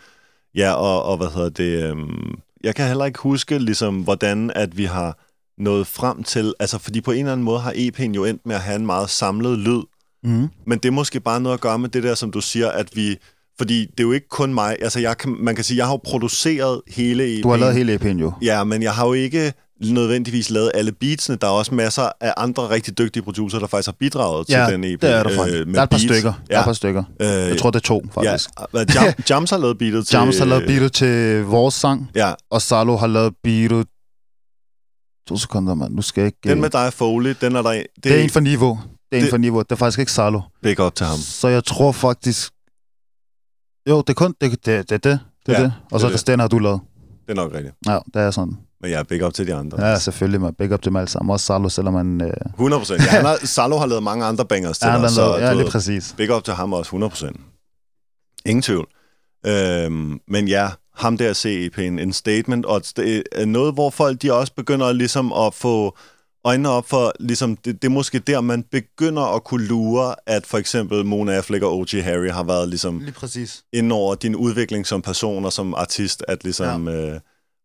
ja, 0.56 0.72
og, 0.74 1.04
og 1.04 1.18
hvad 1.18 1.28
hedder 1.36 1.50
det... 1.50 1.84
øhm, 1.84 2.36
jeg 2.64 2.76
kan 2.76 2.88
heller 2.88 3.06
ikke 3.06 3.20
huske, 3.20 3.60
ligesom, 3.60 3.96
hvordan 4.02 4.52
at 4.56 4.78
vi 4.78 4.86
har 4.86 5.18
nået 5.62 5.88
frem 5.88 6.24
til... 6.24 6.54
Altså, 6.60 6.78
fordi 6.78 7.02
på 7.02 7.12
en 7.12 7.20
eller 7.20 7.32
anden 7.32 7.44
måde 7.46 7.60
har 7.60 7.72
EP'en 7.72 8.12
jo 8.16 8.26
endt 8.26 8.42
med 8.46 8.56
at 8.56 8.62
have 8.62 8.76
en 8.76 8.86
meget 8.86 9.10
samlet 9.10 9.58
lyd. 9.60 9.82
Mm. 10.24 10.48
Men 10.68 10.78
det 10.80 10.86
er 10.86 10.92
måske 10.92 11.20
bare 11.20 11.42
noget 11.42 11.54
at 11.54 11.62
gøre 11.62 11.80
med 11.80 11.90
det 11.90 12.04
der, 12.04 12.16
som 12.16 12.32
du 12.32 12.42
siger, 12.42 12.70
at 12.70 12.88
vi... 12.96 13.18
Fordi 13.58 13.82
det 13.82 14.00
er 14.00 14.04
jo 14.04 14.12
ikke 14.12 14.28
kun 14.30 14.54
mig. 14.54 14.76
Altså, 14.82 15.00
jeg 15.00 15.18
kan, 15.18 15.36
man 15.40 15.56
kan 15.56 15.64
sige, 15.64 15.78
jeg 15.78 15.86
har 15.86 15.94
jo 15.94 15.98
produceret 16.04 16.82
hele 16.88 17.38
EP'en. 17.38 17.42
Du 17.42 17.50
har 17.50 17.58
lavet 17.58 17.76
hele 17.76 17.96
EP'en 17.96 18.20
jo. 18.20 18.34
Ja, 18.42 18.64
men 18.64 18.84
jeg 18.84 18.94
har 18.94 19.08
jo 19.08 19.14
ikke 19.14 19.54
nødvendigvis 19.86 20.50
lavet 20.50 20.72
alle 20.74 20.92
beatsene. 20.92 21.38
Der 21.42 21.48
er 21.48 21.52
også 21.52 21.76
masser 21.76 22.10
af 22.22 22.34
andre 22.38 22.70
rigtig 22.70 22.98
dygtige 22.98 23.24
producer, 23.24 23.60
der 23.60 23.68
faktisk 23.68 23.88
har 23.88 23.96
bidraget 24.00 24.50
Ja, 24.50 24.66
til 24.66 24.74
den 24.74 24.84
EP. 24.84 25.02
det 25.02 25.10
er 25.10 25.24
der 25.24 25.36
faktisk. 25.36 25.66
med 25.68 25.74
der 25.74 25.80
er 25.80 25.84
et 25.84 25.90
par 25.90 25.98
beats. 25.98 26.04
stykker. 26.04 26.34
Der 26.50 26.56
er 26.56 26.58
Ja. 26.58 26.60
et 26.60 26.66
par 26.66 26.74
stykker. 26.74 27.04
Øh, 27.22 27.28
Jeg 27.28 27.58
tror, 27.58 27.72
det 27.72 27.80
er 27.80 27.84
to, 27.84 28.02
faktisk. 28.14 28.50
Ja, 28.74 28.80
Jam, 29.04 29.14
Jams 29.30 29.50
har 29.50 29.58
lavet 29.58 29.78
beatet 29.78 30.08
til... 30.08 30.18
Jams 30.18 30.38
har 30.38 30.46
lavet 30.46 30.64
beatet 30.68 30.94
til 30.94 31.44
vores 31.44 31.74
sang, 31.76 32.10
Ja, 32.16 32.34
og 32.50 32.62
Salo 32.62 32.96
har 32.98 33.08
lavet 33.08 33.34
beatet... 33.44 33.88
To 35.28 35.38
sekunder, 35.38 35.74
mand. 35.76 35.94
Nu 35.94 36.02
skal 36.02 36.22
jeg 36.22 36.26
ikke... 36.28 36.50
den 36.50 36.62
med 36.62 36.70
dig 36.70 36.94
Foley, 36.94 37.36
den 37.42 37.56
er 37.56 37.62
der... 37.62 37.72
Det, 37.72 37.86
det 38.04 38.12
er 38.20 38.24
en 38.24 38.30
for 38.30 38.40
niveau. 38.40 38.80
Det 39.12 39.16
er 39.16 39.18
en 39.18 39.24
det- 39.24 39.30
for 39.30 39.38
niveau. 39.38 39.60
Det 39.62 39.72
er 39.72 39.76
faktisk 39.76 40.00
ikke 40.00 40.12
Salo. 40.12 40.42
big 40.64 40.80
up 40.80 40.96
til 40.96 41.06
ham. 41.06 41.18
Så 41.18 41.48
jeg 41.48 41.64
tror 41.64 41.92
faktisk... 41.92 42.52
Jo, 43.90 44.02
det 44.02 44.10
er 44.10 44.14
kun 44.14 44.36
det, 44.42 44.52
det, 44.52 44.66
det, 44.66 44.90
det, 44.90 45.04
det, 45.04 45.20
Ja, 45.48 45.54
ja, 45.54 45.64
det. 45.64 45.74
Og 45.92 46.00
så 46.00 46.08
det 46.08 46.14
resten 46.14 46.40
har 46.40 46.48
du 46.48 46.60
lavet. 46.60 46.82
Det 47.28 47.32
er 47.32 47.36
nok 47.36 47.54
rigtigt. 47.54 47.76
Ja, 47.88 48.00
det 48.14 48.22
er 48.22 48.32
sådan. 48.32 48.58
Men 48.82 48.92
jeg 48.92 49.00
er 49.00 49.04
big 49.04 49.26
up 49.26 49.34
til 49.34 49.48
de 49.48 49.54
andre. 49.56 49.86
Ja, 49.88 50.00
selvfølgelig, 50.00 50.42
man. 50.42 50.54
Big 50.54 50.72
up 50.74 50.82
til 50.82 50.90
dem 50.90 50.96
alle 50.96 51.10
sammen. 51.10 51.32
Også 51.34 51.46
Salo, 51.46 51.70
selvom 51.70 51.94
man... 51.94 52.22
Øh, 52.22 52.32
100 52.54 52.80
procent. 52.80 53.00
Ja, 53.06 53.06
har, 53.22 53.46
Salo 53.56 53.78
har 53.78 53.86
lavet 53.86 54.04
mange 54.04 54.26
andre 54.26 54.46
bangers 54.46 54.80
til 54.80 54.88
ja, 54.88 55.02
dig, 55.02 55.10
så 55.10 55.38
ja, 55.38 55.54
lige 55.54 55.64
ved, 55.64 55.72
præcis. 55.72 56.14
big 56.18 56.36
up 56.36 56.44
til 56.44 56.54
ham 56.54 56.74
også, 56.74 56.90
100 56.90 57.10
procent. 57.10 57.38
Ingen 58.46 58.62
tvivl. 58.62 58.88
Øhm, 59.46 60.20
men 60.28 60.48
ja, 60.48 60.70
ham 60.96 61.18
der 61.18 61.34
CEP'en, 61.34 61.82
en 62.02 62.14
statement, 62.14 62.66
og 62.66 62.78
et 62.78 62.94
sta- 63.00 63.46
noget, 63.46 63.74
hvor 63.74 63.90
folk 63.90 64.22
de 64.22 64.34
også 64.34 64.54
begynder 64.54 64.92
ligesom 64.92 65.34
at 65.34 65.54
få 65.54 65.98
øjnene 66.48 66.70
op 66.70 66.90
for, 66.90 67.14
ligesom, 67.20 67.58
det, 67.58 67.82
det 67.82 67.88
er 67.88 67.92
måske 67.92 68.20
der, 68.20 68.42
man 68.42 68.64
begynder 68.72 69.36
at 69.36 69.44
kunne 69.44 69.66
lure, 69.66 70.16
at 70.28 70.46
for 70.46 70.58
eksempel 70.58 71.06
Mona 71.06 71.32
Affleck 71.34 71.64
og 71.64 71.78
O.G. 71.78 72.04
Harry 72.04 72.30
har 72.30 72.44
været 72.44 72.70
ligesom 72.70 73.00
Lige 73.00 73.12
præcis. 73.12 73.64
ind 73.74 73.92
over 73.92 74.16
din 74.16 74.36
udvikling 74.36 74.88
som 74.88 75.02
person 75.02 75.46
og 75.46 75.54
som 75.54 75.74
artist, 75.74 76.24
at 76.28 76.44
ligesom... 76.44 76.88
Ja. 76.88 77.14
Øh, 77.14 77.20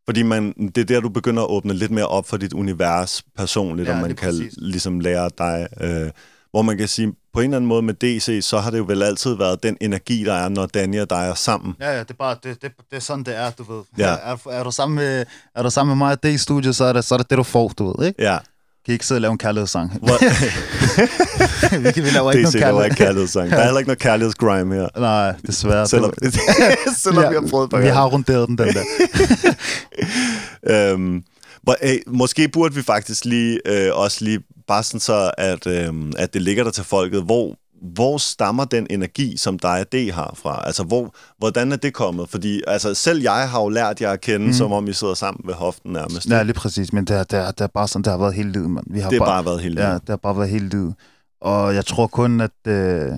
fordi 0.07 0.23
man, 0.23 0.53
det 0.75 0.79
er 0.79 0.85
der, 0.85 1.01
du 1.01 1.09
begynder 1.09 1.43
at 1.43 1.51
åbne 1.51 1.75
lidt 1.75 1.91
mere 1.91 2.07
op 2.07 2.29
for 2.29 2.37
dit 2.37 2.53
univers 2.53 3.23
personligt, 3.37 3.89
Ja, 3.89 3.95
og 3.95 4.01
man 4.01 4.17
kan 4.17 4.29
præcis. 4.29 4.55
ligesom 4.57 5.01
lære 5.01 5.31
dig... 5.39 5.69
Øh, 5.81 6.11
hvor 6.51 6.63
man 6.63 6.79
kan 6.79 6.89
sige, 6.89 7.15
på 7.33 7.41
en 7.41 7.45
eller 7.45 7.57
anden 7.57 7.69
måde 7.69 7.83
med 7.83 7.95
DC, 7.95 8.39
så 8.45 8.59
har 8.59 8.71
det 8.71 8.79
jo 8.79 8.85
vel 8.89 9.03
altid 9.03 9.35
været 9.35 9.63
den 9.63 9.77
energi, 9.81 10.25
der 10.25 10.33
er, 10.33 10.49
når 10.49 10.67
Danny 10.67 11.01
og 11.01 11.11
dig 11.11 11.17
er 11.17 11.35
sammen. 11.35 11.75
Ja, 11.81 11.91
ja, 11.93 11.99
det 11.99 12.11
er 12.11 12.15
bare, 12.15 12.37
det, 12.43 12.63
det, 12.63 12.73
det 12.91 12.97
er 12.97 13.01
sådan, 13.01 13.25
det 13.25 13.37
er, 13.37 13.51
du 13.51 13.63
ved. 13.73 13.83
Ja. 13.99 14.17
Er, 14.23 14.37
er, 14.51 14.65
du 14.65 14.71
sammen 14.71 14.97
med, 14.97 15.25
er 15.55 15.63
du 15.63 15.71
sammen 15.71 15.99
med 15.99 16.07
mig 16.07 16.13
i 16.13 16.17
det 16.29 16.41
studie, 16.41 16.73
så 16.73 16.85
er 16.85 16.93
det, 16.93 17.05
så 17.05 17.15
er 17.15 17.19
det 17.19 17.31
det, 17.31 17.39
du 17.39 17.43
får, 17.43 17.69
du 17.69 17.97
ved, 17.99 18.07
ikke? 18.07 18.23
Ja, 18.23 18.39
Kan 18.85 18.93
I 18.93 18.95
ikke 18.95 19.07
sidde 19.07 19.17
og 19.19 19.23
lave 19.23 19.33
en 19.33 19.39
kærlighedssang? 19.39 19.93
Vi, 21.85 21.93
kan, 21.93 22.05
vi 22.05 22.11
laver 22.11 22.33
ikke 22.33 22.49
DC, 22.49 22.55
nogen 22.55 22.75
kærlighed. 22.75 22.97
kærlighedssang. 22.97 23.51
Der 23.51 23.57
er 23.57 23.65
heller 23.65 23.79
ikke 23.79 23.89
noget 23.89 23.99
kærlighedsgrime 23.99 24.75
her. 24.75 24.89
Nej, 25.01 25.35
desværre. 25.47 25.87
Selvom, 25.87 26.13
Det- 26.23 26.35
selvom 27.05 27.31
vi 27.31 27.35
har 27.35 27.47
prøvet 27.51 27.71
på 27.71 27.77
Vi 27.79 27.87
har 27.89 28.07
runderet 28.07 28.49
den, 28.49 28.59
den 28.59 28.69
der. 28.75 28.83
øhm, 30.93 31.23
hvor, 31.63 31.77
øh, 31.83 31.97
måske 32.07 32.49
burde 32.49 32.75
vi 32.75 32.83
faktisk 32.83 33.25
lige 33.25 33.61
øh, 33.67 33.91
også 33.95 34.25
lige 34.25 34.41
bare 34.69 34.83
sådan 34.83 35.01
så, 35.01 35.31
at, 35.39 35.67
øh, 35.67 35.93
at 36.19 36.35
det 36.35 36.43
ligger 36.43 36.65
der 36.65 36.71
til 36.71 36.85
folket. 36.85 37.23
Hvor, 37.23 37.57
hvor 37.83 38.19
stammer 38.19 38.65
den 38.65 38.87
energi, 38.91 39.37
som 39.37 39.59
dig 39.59 39.81
og 39.81 39.93
D 39.93 40.11
har 40.13 40.35
fra? 40.37 40.63
Altså, 40.67 40.85
hvor, 40.85 41.15
hvordan 41.39 41.73
er 41.73 41.77
det 41.77 41.95
kommet? 41.95 42.29
Fordi 42.29 42.63
altså, 42.67 42.95
selv 42.95 43.23
jeg 43.23 43.51
har 43.51 43.63
jo 43.63 43.69
lært 43.69 44.01
jer 44.01 44.11
at 44.11 44.21
kende, 44.21 44.47
mm. 44.47 44.53
som 44.53 44.73
om 44.73 44.89
I 44.89 44.93
sidder 44.93 45.15
sammen 45.15 45.41
ved 45.47 45.55
hoften 45.55 45.93
nærmest. 45.93 46.31
Ja, 46.31 46.43
lige 46.43 46.55
præcis. 46.55 46.93
Men 46.93 47.05
det 47.05 47.17
er, 47.17 47.25
det 47.25 47.39
er, 47.39 47.51
det 47.51 47.61
er 47.61 47.67
bare 47.67 47.89
sådan, 47.89 48.03
det 48.03 48.11
har 48.11 48.19
været 48.19 48.35
hele 48.35 48.53
livet, 48.53 48.71
mand. 48.71 48.87
Vi 48.91 49.01
har 49.01 49.11
det 49.11 49.19
har 49.19 49.27
bare 49.27 49.45
været 49.45 49.61
helt 49.61 49.79
Ja, 49.79 49.93
det 49.93 50.09
har 50.09 50.17
bare 50.17 50.37
været 50.37 50.51
hele 50.51 50.69
livet. 50.69 50.95
Og 51.41 51.75
jeg 51.75 51.87
tror 51.87 52.07
kun, 52.07 52.41
at 52.41 52.67
øh, 52.67 53.13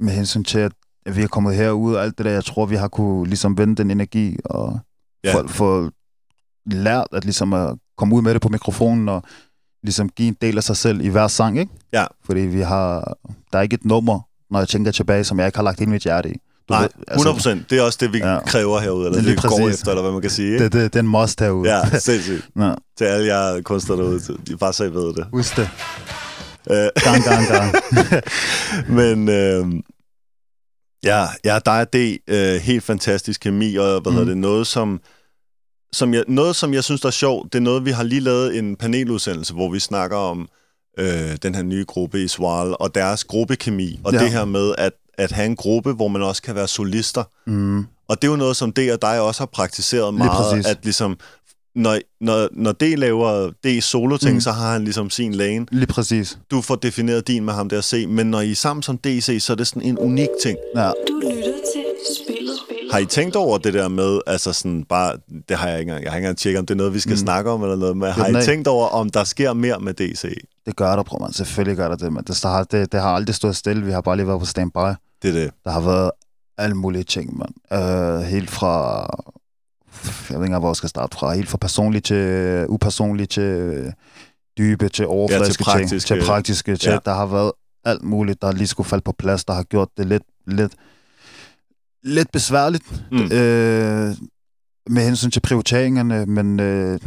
med 0.00 0.12
hensyn 0.12 0.44
til, 0.44 0.58
at 0.58 0.72
vi 1.16 1.22
er 1.22 1.28
kommet 1.28 1.56
herud 1.56 1.94
og 1.94 2.02
alt 2.02 2.18
det 2.18 2.26
der, 2.26 2.32
jeg 2.32 2.44
tror, 2.44 2.66
vi 2.66 2.76
har 2.76 2.88
kunne 2.88 3.26
ligesom 3.26 3.58
vende 3.58 3.76
den 3.76 3.90
energi 3.90 4.36
og 4.44 4.78
ja. 5.24 5.34
få, 5.34 5.48
få 5.48 5.90
lært 6.66 7.06
at 7.12 7.24
ligesom 7.24 7.52
at 7.52 7.74
komme 7.96 8.14
ud 8.14 8.22
med 8.22 8.34
det 8.34 8.42
på 8.42 8.48
mikrofonen 8.48 9.08
og 9.08 9.22
ligesom 9.82 10.08
give 10.08 10.28
en 10.28 10.36
del 10.42 10.56
af 10.56 10.64
sig 10.64 10.76
selv 10.76 11.00
i 11.00 11.08
hver 11.08 11.28
sang, 11.28 11.58
ikke? 11.58 11.72
Ja. 11.92 12.04
Fordi 12.24 12.40
vi 12.40 12.60
har, 12.60 13.16
der 13.52 13.58
er 13.58 13.62
ikke 13.62 13.74
et 13.74 13.84
nummer, 13.84 14.20
når 14.50 14.58
jeg 14.58 14.68
tænker 14.68 14.90
tilbage, 14.90 15.24
som 15.24 15.38
jeg 15.38 15.46
ikke 15.46 15.58
har 15.58 15.62
lagt 15.62 15.78
hele 15.78 15.90
mit 15.90 16.02
hjerte 16.02 16.30
i. 16.30 16.32
Du 16.68 16.74
Nej, 16.74 16.82
ved, 16.82 16.90
100 17.12 17.34
procent. 17.34 17.70
Det 17.70 17.78
er 17.78 17.82
også 17.82 17.98
det, 18.00 18.12
vi 18.12 18.18
ja. 18.18 18.38
Kræver 18.46 18.80
herude, 18.80 19.06
eller 19.06 19.10
Det 19.10 19.28
er 19.28 19.34
det, 19.34 19.42
vi 19.44 19.48
går 19.48 19.58
præcis. 19.58 19.80
efter, 19.80 19.90
eller 19.90 20.02
hvad 20.02 20.12
man 20.12 20.20
kan 20.20 20.30
sige. 20.30 20.52
Ikke? 20.52 20.64
det, 20.64 20.72
det, 20.72 20.92
det 20.92 20.98
er 20.98 21.02
en 21.02 21.08
must 21.08 21.40
herude. 21.40 21.76
Ja, 21.76 21.98
sindssygt. 21.98 22.48
ja. 22.58 22.74
Til 22.98 23.04
alle 23.04 23.26
jer 23.26 23.62
kunstnere 23.62 23.98
derude, 23.98 24.20
de 24.48 24.56
bare 24.56 24.72
så 24.72 24.84
I 24.84 24.92
ved 24.94 25.14
det. 25.14 25.26
Husk 25.32 25.56
det. 25.56 25.68
Øh, 26.70 26.88
Gang, 27.04 27.24
gang, 27.24 27.46
gang. 27.46 27.74
Men 28.98 29.28
øh, 29.28 29.82
ja, 31.04 31.26
ja, 31.44 31.58
der 31.64 31.72
er 31.72 31.84
det 31.84 32.18
øh, 32.28 32.54
helt 32.60 32.82
fantastisk 32.84 33.40
kemi, 33.40 33.76
og 33.76 34.00
hvad 34.00 34.12
mm. 34.12 34.18
hedder 34.18 34.32
det, 34.32 34.36
noget 34.38 34.66
som, 34.66 35.00
som 35.92 36.14
jeg, 36.14 36.24
noget, 36.28 36.56
som 36.56 36.74
jeg 36.74 36.84
synes, 36.84 37.00
der 37.00 37.06
er 37.06 37.10
sjovt, 37.12 37.52
det 37.52 37.58
er 37.58 37.62
noget, 37.62 37.84
vi 37.84 37.90
har 37.90 38.02
lige 38.02 38.20
lavet 38.20 38.58
en 38.58 38.76
paneludsendelse, 38.76 39.54
hvor 39.54 39.70
vi 39.70 39.80
snakker 39.80 40.16
om 40.16 40.48
øh, 40.98 41.36
den 41.42 41.54
her 41.54 41.62
nye 41.62 41.84
gruppe 41.84 42.22
i 42.22 42.28
Swal, 42.28 42.76
og 42.80 42.94
deres 42.94 43.24
gruppekemi, 43.24 44.00
og 44.04 44.12
ja. 44.12 44.18
Det 44.18 44.30
her 44.30 44.44
med 44.44 44.74
at, 44.78 44.92
at 45.18 45.32
have 45.32 45.46
en 45.46 45.56
gruppe, 45.56 45.92
hvor 45.92 46.08
man 46.08 46.22
også 46.22 46.42
kan 46.42 46.54
være 46.54 46.68
solister. 46.68 47.24
Mm. 47.46 47.86
Og 48.08 48.22
det 48.22 48.28
er 48.28 48.32
jo 48.32 48.36
noget, 48.36 48.56
som 48.56 48.72
det 48.72 48.92
og 48.92 49.02
dig 49.02 49.20
også 49.20 49.40
har 49.40 49.46
praktiseret 49.46 50.14
meget, 50.14 50.66
at 50.66 50.78
ligesom, 50.82 51.18
når, 51.74 51.98
når, 52.20 52.48
når 52.52 52.72
det 52.72 52.98
laver 52.98 53.50
det 53.64 53.84
solo-ting, 53.84 54.30
mm. 54.30 54.36
Mm. 54.36 54.40
så 54.40 54.50
har 54.50 54.72
han 54.72 54.84
ligesom 54.84 55.10
sin 55.10 55.34
lane 55.34 55.66
Lige 55.70 55.86
præcis. 55.86 56.38
du 56.50 56.60
får 56.60 56.76
defineret 56.76 57.28
din 57.28 57.44
med 57.44 57.52
ham 57.52 57.68
der 57.68 57.80
C, 57.80 58.04
men 58.08 58.26
når 58.26 58.40
I 58.40 58.50
er 58.50 58.54
sammen 58.54 58.82
som 58.82 58.98
DC, 58.98 59.36
så 59.40 59.52
er 59.52 59.56
det 59.56 59.66
sådan 59.66 59.82
en 59.82 59.98
unik 59.98 60.28
ting. 60.42 60.58
Ja. 60.76 60.90
Du 61.08 61.20
lytter 61.20 61.58
til 61.74 61.84
spillet. 62.16 62.41
Har 62.92 62.98
I 62.98 63.06
tænkt 63.06 63.36
over 63.36 63.58
det 63.58 63.74
der 63.74 63.88
med, 63.88 64.20
altså 64.26 64.52
sådan 64.52 64.84
bare, 64.84 65.16
det 65.48 65.56
har 65.56 65.68
jeg 65.68 65.80
ikke 65.80 65.90
engang, 65.90 66.04
jeg 66.04 66.12
har 66.12 66.16
ikke 66.16 66.26
engang 66.26 66.38
tjekket, 66.38 66.58
om 66.58 66.66
det 66.66 66.74
er 66.74 66.78
noget, 66.78 66.94
vi 66.94 67.00
skal 67.00 67.12
mm. 67.12 67.16
Snakke 67.16 67.50
om 67.50 67.62
eller 67.62 67.76
noget, 67.76 67.96
men 67.96 68.12
har 68.12 68.28
I 68.28 68.44
tænkt 68.44 68.68
over, 68.68 68.86
om 68.86 69.10
der 69.10 69.24
sker 69.24 69.52
mere 69.52 69.78
med 69.80 69.94
DC? 69.94 70.34
Det 70.66 70.76
gør 70.76 70.96
der, 70.96 71.02
bror, 71.02 71.18
man. 71.18 71.32
Selvfølgelig 71.32 71.76
gør 71.76 71.88
der 71.88 71.96
det, 71.96 72.12
men 72.12 72.24
det, 72.24 72.42
har, 72.42 72.64
det, 72.64 72.92
det 72.92 73.00
har 73.00 73.08
aldrig 73.08 73.34
stået 73.34 73.56
stille. 73.56 73.84
Vi 73.84 73.92
har 73.92 74.00
bare 74.00 74.16
lige 74.16 74.26
været 74.26 74.40
på 74.40 74.46
standby. 74.46 74.78
Det 75.22 75.28
er 75.28 75.32
det. 75.32 75.50
Der 75.64 75.70
har 75.70 75.80
været 75.80 76.10
alle 76.58 76.74
mulige 76.74 77.04
ting, 77.04 77.38
man. 77.38 77.80
Uh, 77.80 78.20
helt 78.20 78.50
fra... 78.50 79.06
Jeg 80.30 80.38
ved 80.38 80.46
ikke 80.46 80.58
hvor 80.58 80.68
jeg 80.68 80.76
skal 80.76 80.88
starte 80.88 81.16
fra. 81.16 81.34
Helt 81.34 81.48
fra 81.48 81.58
personligt 81.58 82.04
til 82.04 82.66
upersonligt 82.68 83.30
til 83.30 83.92
dybe 84.58 84.88
til 84.88 85.06
overfladiske 85.06 85.64
praktiske. 85.64 86.08
ting. 86.08 86.20
Til 86.20 86.26
praktiske 86.26 86.76
til. 86.76 86.88
Ja. 86.88 86.92
Ja. 86.92 86.98
Der 87.04 87.14
har 87.14 87.26
været 87.26 87.52
alt 87.84 88.02
muligt, 88.02 88.42
der 88.42 88.52
lige 88.52 88.66
skulle 88.66 88.88
falde 88.88 89.02
på 89.02 89.12
plads, 89.12 89.44
der 89.44 89.52
har 89.52 89.62
gjort 89.62 89.88
det 89.96 90.06
lidt, 90.06 90.22
lidt, 90.46 90.72
lidt 92.04 92.32
besværligt. 92.32 92.84
Mm. 93.12 93.18
Øh, 93.32 94.14
med 94.90 95.02
hensyn 95.04 95.30
til 95.30 95.40
prioriteringerne, 95.40 96.26
men 96.26 96.60
øh, 96.60 96.98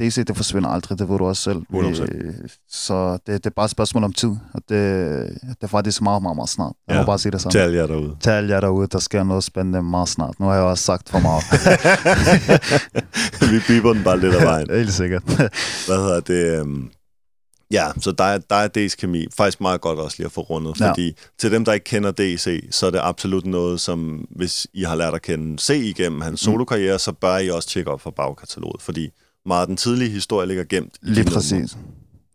DC, 0.00 0.24
det 0.26 0.36
forsvinder 0.36 0.68
aldrig, 0.68 0.98
det 0.98 1.08
ved 1.08 1.18
du 1.18 1.24
også 1.26 1.42
selv. 1.42 1.58
100%. 1.72 2.02
Øh, 2.02 2.34
så 2.70 3.12
det, 3.12 3.26
det 3.26 3.46
er 3.46 3.50
bare 3.56 3.64
et 3.64 3.70
spørgsmål 3.70 4.04
om 4.04 4.12
tid, 4.12 4.28
og 4.28 4.62
det, 4.68 4.78
det 5.42 5.56
er 5.62 5.66
faktisk 5.66 6.02
meget, 6.02 6.22
meget, 6.22 6.36
meget 6.36 6.48
snart. 6.48 6.72
Jeg 6.88 6.94
Ja. 6.94 7.00
må 7.00 7.06
bare 7.06 7.18
sige 7.18 7.32
det 7.32 7.40
sådan. 7.40 7.60
Alle 7.60 7.76
jer 7.76 7.86
derude. 7.86 8.16
Alle 8.26 8.54
jer 8.54 8.60
derude, 8.60 8.86
der 8.92 8.98
sker 8.98 9.22
noget 9.24 9.44
spændende 9.44 9.82
meget 9.82 10.08
snart. 10.08 10.40
Nu 10.40 10.46
har 10.46 10.54
jeg 10.54 10.62
også 10.62 10.84
sagt 10.84 11.08
for 11.08 11.18
meget. 11.18 11.44
Vi 13.52 13.58
biber 13.66 13.92
den 13.92 14.04
bare 14.04 14.20
lidt 14.20 14.34
af 14.34 14.42
vejen. 14.46 14.66
Helt 14.78 14.92
sikkert. 14.92 15.22
Hvad 15.86 15.96
hedder 15.96 16.20
det? 16.20 16.60
øhm, 16.60 16.88
Ja, 17.70 17.86
så 18.00 18.12
der 18.12 18.24
er, 18.24 18.38
der 18.38 18.56
er 18.56 18.68
D's 18.78 18.94
kemi. 18.96 19.26
Faktisk 19.36 19.60
meget 19.60 19.80
godt 19.80 19.98
også 19.98 20.16
lige 20.18 20.26
at 20.26 20.32
få 20.32 20.40
rundet, 20.40 20.80
Ja. 20.80 20.88
fordi 20.90 21.16
til 21.38 21.52
dem, 21.52 21.64
der 21.64 21.72
ikke 21.72 21.84
kender 21.84 22.10
DC, 22.12 22.68
så 22.70 22.86
er 22.86 22.90
det 22.90 23.00
absolut 23.02 23.46
noget, 23.46 23.80
som 23.80 24.26
hvis 24.30 24.66
I 24.72 24.82
har 24.82 24.94
lært 24.94 25.14
at 25.14 25.22
kende 25.22 25.58
C 25.58 25.70
igennem 25.70 26.20
hans 26.20 26.40
solokarriere, 26.40 26.98
så 26.98 27.12
bør 27.12 27.36
I 27.38 27.50
også 27.50 27.68
tjekke 27.68 27.90
op 27.90 28.00
for 28.00 28.10
bagkataloget, 28.10 28.82
fordi 28.82 29.10
meget 29.46 29.60
af 29.60 29.66
den 29.66 29.76
tidlige 29.76 30.10
historie 30.10 30.46
ligger 30.46 30.64
gemt 30.64 30.94
Lige 31.02 31.24
præcis. 31.30 31.76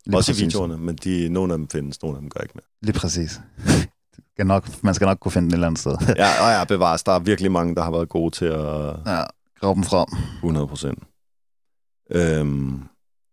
Lige 0.05 0.17
Også 0.17 0.31
præcis. 0.31 0.41
i 0.41 0.45
videoerne, 0.45 0.77
men 0.77 0.95
de, 0.95 1.29
nogle 1.29 1.53
af 1.53 1.57
dem 1.57 1.67
findes, 1.69 2.01
nogle 2.01 2.17
af 2.17 2.21
dem 2.21 2.29
gør 2.29 2.39
ikke 2.41 2.53
mere. 2.55 2.65
Lige 2.81 2.99
præcis. 2.99 3.41
Skal 4.33 4.47
nok, 4.47 4.83
man 4.83 4.93
skal 4.93 5.05
nok 5.05 5.17
kunne 5.19 5.31
finde 5.31 5.45
den 5.45 5.51
et 5.51 5.53
eller 5.53 5.67
andet 5.67 5.79
sted. 5.79 5.97
Ja, 6.17 6.43
og 6.43 6.49
ja, 6.59 6.63
bevares. 6.63 7.03
Der 7.03 7.11
er 7.11 7.19
virkelig 7.19 7.51
mange, 7.51 7.75
der 7.75 7.83
har 7.83 7.91
været 7.91 8.09
gode 8.09 8.35
til 8.35 8.45
at 8.45 8.61
ja, 9.05 9.23
grave 9.59 9.75
dem 9.75 9.83
frem. 9.83 10.07
100 10.35 10.67
procent. 10.67 10.99
Øhm, 12.11 12.79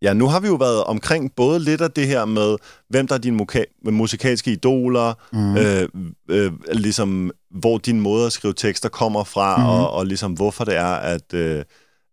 ja, 0.02 0.12
nu 0.12 0.26
har 0.28 0.40
vi 0.40 0.46
jo 0.48 0.54
været 0.54 0.84
omkring 0.84 1.32
både 1.36 1.60
lidt 1.60 1.80
af 1.80 1.90
det 1.90 2.06
her 2.06 2.24
med, 2.24 2.56
hvem 2.88 3.06
der 3.06 3.14
er 3.14 3.18
dine 3.18 3.46
musikalske 3.84 4.52
idoler, 4.52 5.14
Mm. 5.32 5.56
øh, 5.56 5.88
øh, 6.30 6.52
ligesom 6.72 7.30
hvor 7.50 7.78
din 7.78 8.00
måde 8.00 8.26
at 8.26 8.32
skrive 8.32 8.54
tekster 8.54 8.88
kommer 8.88 9.24
fra, 9.24 9.56
Mhm. 9.56 9.64
mm. 9.66 9.70
og, 9.70 9.90
og 9.90 10.06
ligesom 10.06 10.32
hvorfor 10.32 10.64
det 10.64 10.76
er, 10.76 10.86
at, 10.94 11.34
øh, 11.34 11.64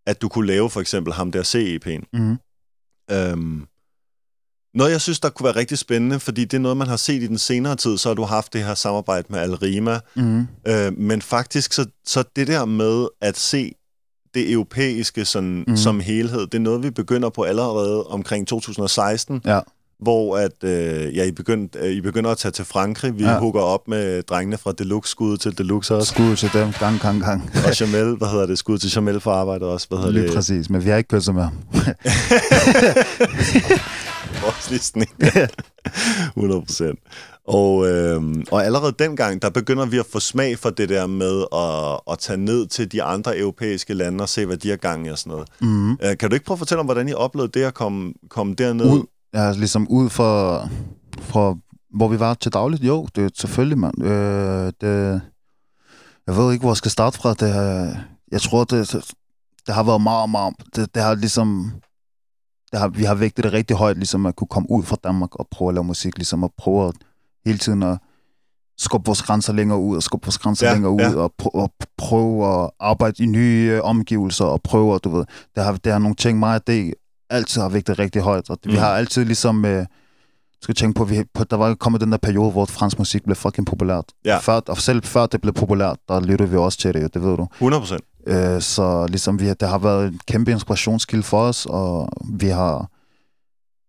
at 0.07 0.21
du 0.21 0.29
kunne 0.29 0.47
lave 0.47 0.69
for 0.69 0.81
eksempel 0.81 1.13
ham 1.13 1.31
der 1.31 1.43
CEP'en. 1.43 2.09
Mm. 2.13 2.37
Øhm, 3.11 3.65
noget, 4.73 4.91
jeg 4.91 5.01
synes, 5.01 5.19
der 5.19 5.29
kunne 5.29 5.43
være 5.45 5.55
rigtig 5.55 5.77
spændende, 5.77 6.19
fordi 6.19 6.41
det 6.45 6.53
er 6.57 6.61
noget, 6.61 6.77
man 6.77 6.87
har 6.87 6.97
set 6.97 7.23
i 7.23 7.27
den 7.27 7.37
senere 7.37 7.75
tid, 7.75 7.97
så 7.97 8.09
har 8.09 8.13
du 8.13 8.23
haft 8.23 8.53
det 8.53 8.63
her 8.63 8.73
samarbejde 8.75 9.27
med 9.29 9.39
Alrima, 9.39 9.99
Mm. 10.15 10.47
Øh, 10.67 10.97
men 10.97 11.21
faktisk, 11.21 11.73
så, 11.73 11.85
så 12.05 12.23
det 12.35 12.47
der 12.47 12.65
med 12.65 13.07
at 13.21 13.37
se 13.37 13.71
det 14.35 14.51
europæiske 14.51 15.25
sådan, 15.25 15.63
mm. 15.67 15.77
som 15.77 15.99
helhed, 15.99 16.39
det 16.41 16.53
er 16.55 16.59
noget, 16.59 16.83
vi 16.83 16.89
begynder 16.89 17.29
på 17.29 17.43
allerede 17.43 18.03
omkring 18.07 18.47
2016, 18.47 19.41
Ja. 19.45 19.59
hvor 19.99 20.37
at, 20.37 20.63
øh, 20.63 21.15
ja, 21.17 21.23
I, 21.25 21.31
begynd, 21.31 21.69
øh, 21.79 21.91
I 21.91 22.01
begynder 22.01 22.29
at 22.31 22.37
tage 22.37 22.51
til 22.51 22.65
Frankrig. 22.65 23.17
Vi 23.19 23.23
Ja. 23.23 23.39
hooker 23.39 23.59
op 23.61 23.87
med 23.87 24.23
drengene 24.23 24.57
fra 24.57 24.71
Deluxe 24.71 25.11
skud 25.11 25.37
til 25.37 25.57
Deluxe 25.57 25.95
også. 25.95 26.13
Skud 26.13 26.35
til 26.35 26.49
dem, 26.53 26.71
gang, 26.79 26.99
gang, 26.99 27.21
gang. 27.21 27.51
Og 27.67 27.79
Jamel, 27.81 28.15
hvad 28.15 28.27
hedder 28.27 28.45
det? 28.45 28.57
Skud 28.59 28.77
til 28.77 28.91
Jamel 28.95 29.19
for 29.19 29.31
arbejdet 29.31 29.67
også. 29.67 29.87
Hvad 29.89 29.97
hedder 29.97 30.11
Lige 30.11 30.23
det? 30.27 30.33
præcis, 30.35 30.69
men 30.69 30.85
vi 30.85 30.89
har 30.89 30.97
ikke 30.97 31.07
kysset 31.07 31.35
med 31.35 31.43
ham. 31.43 31.53
Også 34.47 34.69
lige 34.69 34.79
sådan 34.79 35.01
en. 35.21 35.47
100 36.37 36.61
procent. 36.61 36.99
Og, 37.47 37.87
øhm, 37.87 38.43
og 38.51 38.65
allerede 38.65 38.93
dengang, 38.99 39.41
der 39.41 39.49
begynder 39.49 39.85
vi 39.85 39.97
at 39.97 40.05
få 40.11 40.19
smag 40.19 40.59
for 40.59 40.69
det 40.69 40.89
der 40.89 41.07
med 41.07 41.45
at, 41.53 42.13
at 42.13 42.19
tage 42.19 42.37
ned 42.37 42.67
til 42.67 42.91
de 42.91 43.03
andre 43.03 43.37
europæiske 43.37 43.93
lande 43.93 44.21
og 44.21 44.29
se, 44.29 44.45
hvad 44.45 44.57
de 44.57 44.69
har 44.69 44.75
gang 44.75 45.07
i 45.07 45.09
og 45.09 45.17
sådan 45.17 45.31
noget. 45.31 45.47
Mm. 45.61 45.91
Øh, 45.91 46.17
kan 46.19 46.29
du 46.29 46.33
ikke 46.33 46.45
prøve 46.45 46.55
at 46.55 46.59
fortælle 46.59 46.79
om, 46.79 46.85
hvordan 46.85 47.09
I 47.09 47.13
oplevede 47.13 47.51
det 47.59 47.63
at 47.65 47.73
komme, 47.73 48.13
komme 48.29 48.53
derned? 48.55 48.85
Ud, 48.85 49.03
ja, 49.33 49.51
ligesom 49.51 49.87
ud 49.87 50.09
fra, 50.09 50.61
fra, 51.19 51.55
hvor 51.95 52.07
vi 52.07 52.19
var 52.19 52.33
til 52.33 52.53
dagligt. 52.53 52.83
Jo, 52.83 53.07
det 53.15 53.23
er 53.25 53.29
selvfølgelig, 53.35 53.77
mand. 53.77 54.03
Øh, 54.03 54.71
det, 54.81 55.21
jeg 56.27 56.37
ved 56.37 56.51
ikke, 56.53 56.63
hvor 56.63 56.71
jeg 56.71 56.77
skal 56.77 56.91
starte 56.91 57.17
fra. 57.17 57.33
Det, 57.33 57.49
har- 57.53 58.03
jeg 58.31 58.41
tror, 58.41 58.63
det, 58.63 58.91
det 59.67 59.75
har 59.75 59.83
været 59.83 60.01
meget, 60.01 60.29
meget... 60.29 60.53
Det, 60.75 60.95
det 60.95 61.03
har 61.03 61.15
ligesom... 61.15 61.71
Det 62.71 62.79
har, 62.79 62.87
vi 62.87 63.03
har 63.03 63.15
vægtet 63.15 63.43
det 63.43 63.53
rigtig 63.53 63.77
højt, 63.77 63.97
ligesom 63.97 64.25
at 64.25 64.35
kunne 64.35 64.47
komme 64.47 64.71
ud 64.71 64.83
fra 64.83 64.97
Danmark 65.03 65.35
og 65.35 65.47
prøve 65.51 65.69
at 65.69 65.73
lave 65.73 65.83
musik, 65.83 66.17
ligesom 66.17 66.43
at 66.43 66.51
prøve 66.57 66.87
at 66.87 66.93
hele 67.45 67.57
tiden 67.57 67.83
at 67.83 67.97
skubbe 68.77 69.05
vores 69.05 69.21
grænser 69.21 69.53
længere 69.53 69.79
ud, 69.79 69.95
og 69.95 70.03
skubbe 70.03 70.25
vores 70.25 70.37
grænser 70.37 70.67
Ja, 70.67 70.73
længere 70.73 70.91
ud, 70.91 70.99
ja. 70.99 71.15
og, 71.15 71.33
prø- 71.37 71.49
og 71.53 71.71
prøve 71.97 72.63
at 72.63 72.69
arbejde 72.79 73.23
i 73.23 73.25
nye 73.25 73.71
øh, 73.73 73.81
omgivelser, 73.83 74.45
og 74.45 74.61
prøve 74.61 74.95
at, 74.95 75.03
du 75.03 75.09
ved, 75.09 75.25
det 75.55 75.63
har, 75.63 75.71
det 75.71 75.91
har 75.91 75.99
nogle 75.99 76.15
ting, 76.15 76.39
mig 76.39 76.55
og 76.55 76.67
det 76.67 76.93
altid 77.29 77.61
har 77.61 77.69
vægtet 77.69 77.99
rigtig 77.99 78.21
højt, 78.21 78.49
og 78.49 78.57
mm. 78.65 78.71
vi 78.71 78.77
har 78.77 78.89
altid 78.89 79.25
ligesom, 79.25 79.65
øh, 79.65 79.85
skal 80.61 80.75
tænke 80.75 80.97
på, 80.97 81.05
vi, 81.05 81.23
på, 81.33 81.43
der 81.43 81.57
var 81.57 81.75
kommet 81.75 82.01
den 82.01 82.11
der 82.11 82.17
periode, 82.17 82.51
hvor 82.51 82.65
fransk 82.65 82.99
musik 82.99 83.23
blev 83.23 83.35
fucking 83.35 83.67
populært. 83.67 84.05
Ja. 84.25 84.37
Før, 84.37 84.61
og 84.67 84.77
selv 84.77 85.03
før 85.03 85.25
det 85.25 85.41
blev 85.41 85.53
populært, 85.53 85.97
der 86.07 86.19
lyttede 86.19 86.49
vi 86.49 86.57
også 86.57 86.77
til 86.77 86.93
det, 86.93 87.03
jo, 87.03 87.07
det 87.13 87.23
ved 87.23 87.37
du. 87.37 87.47
100 87.53 87.81
procent. 87.81 88.03
Øh, 88.27 88.61
så 88.61 89.05
ligesom 89.09 89.39
vi, 89.39 89.49
det 89.49 89.69
har 89.69 89.77
været 89.77 90.07
en 90.07 90.19
kæmpe 90.27 90.51
inspirationskilde 90.51 91.23
for 91.23 91.41
os, 91.41 91.65
og 91.69 92.09
vi 92.33 92.47
har, 92.47 92.87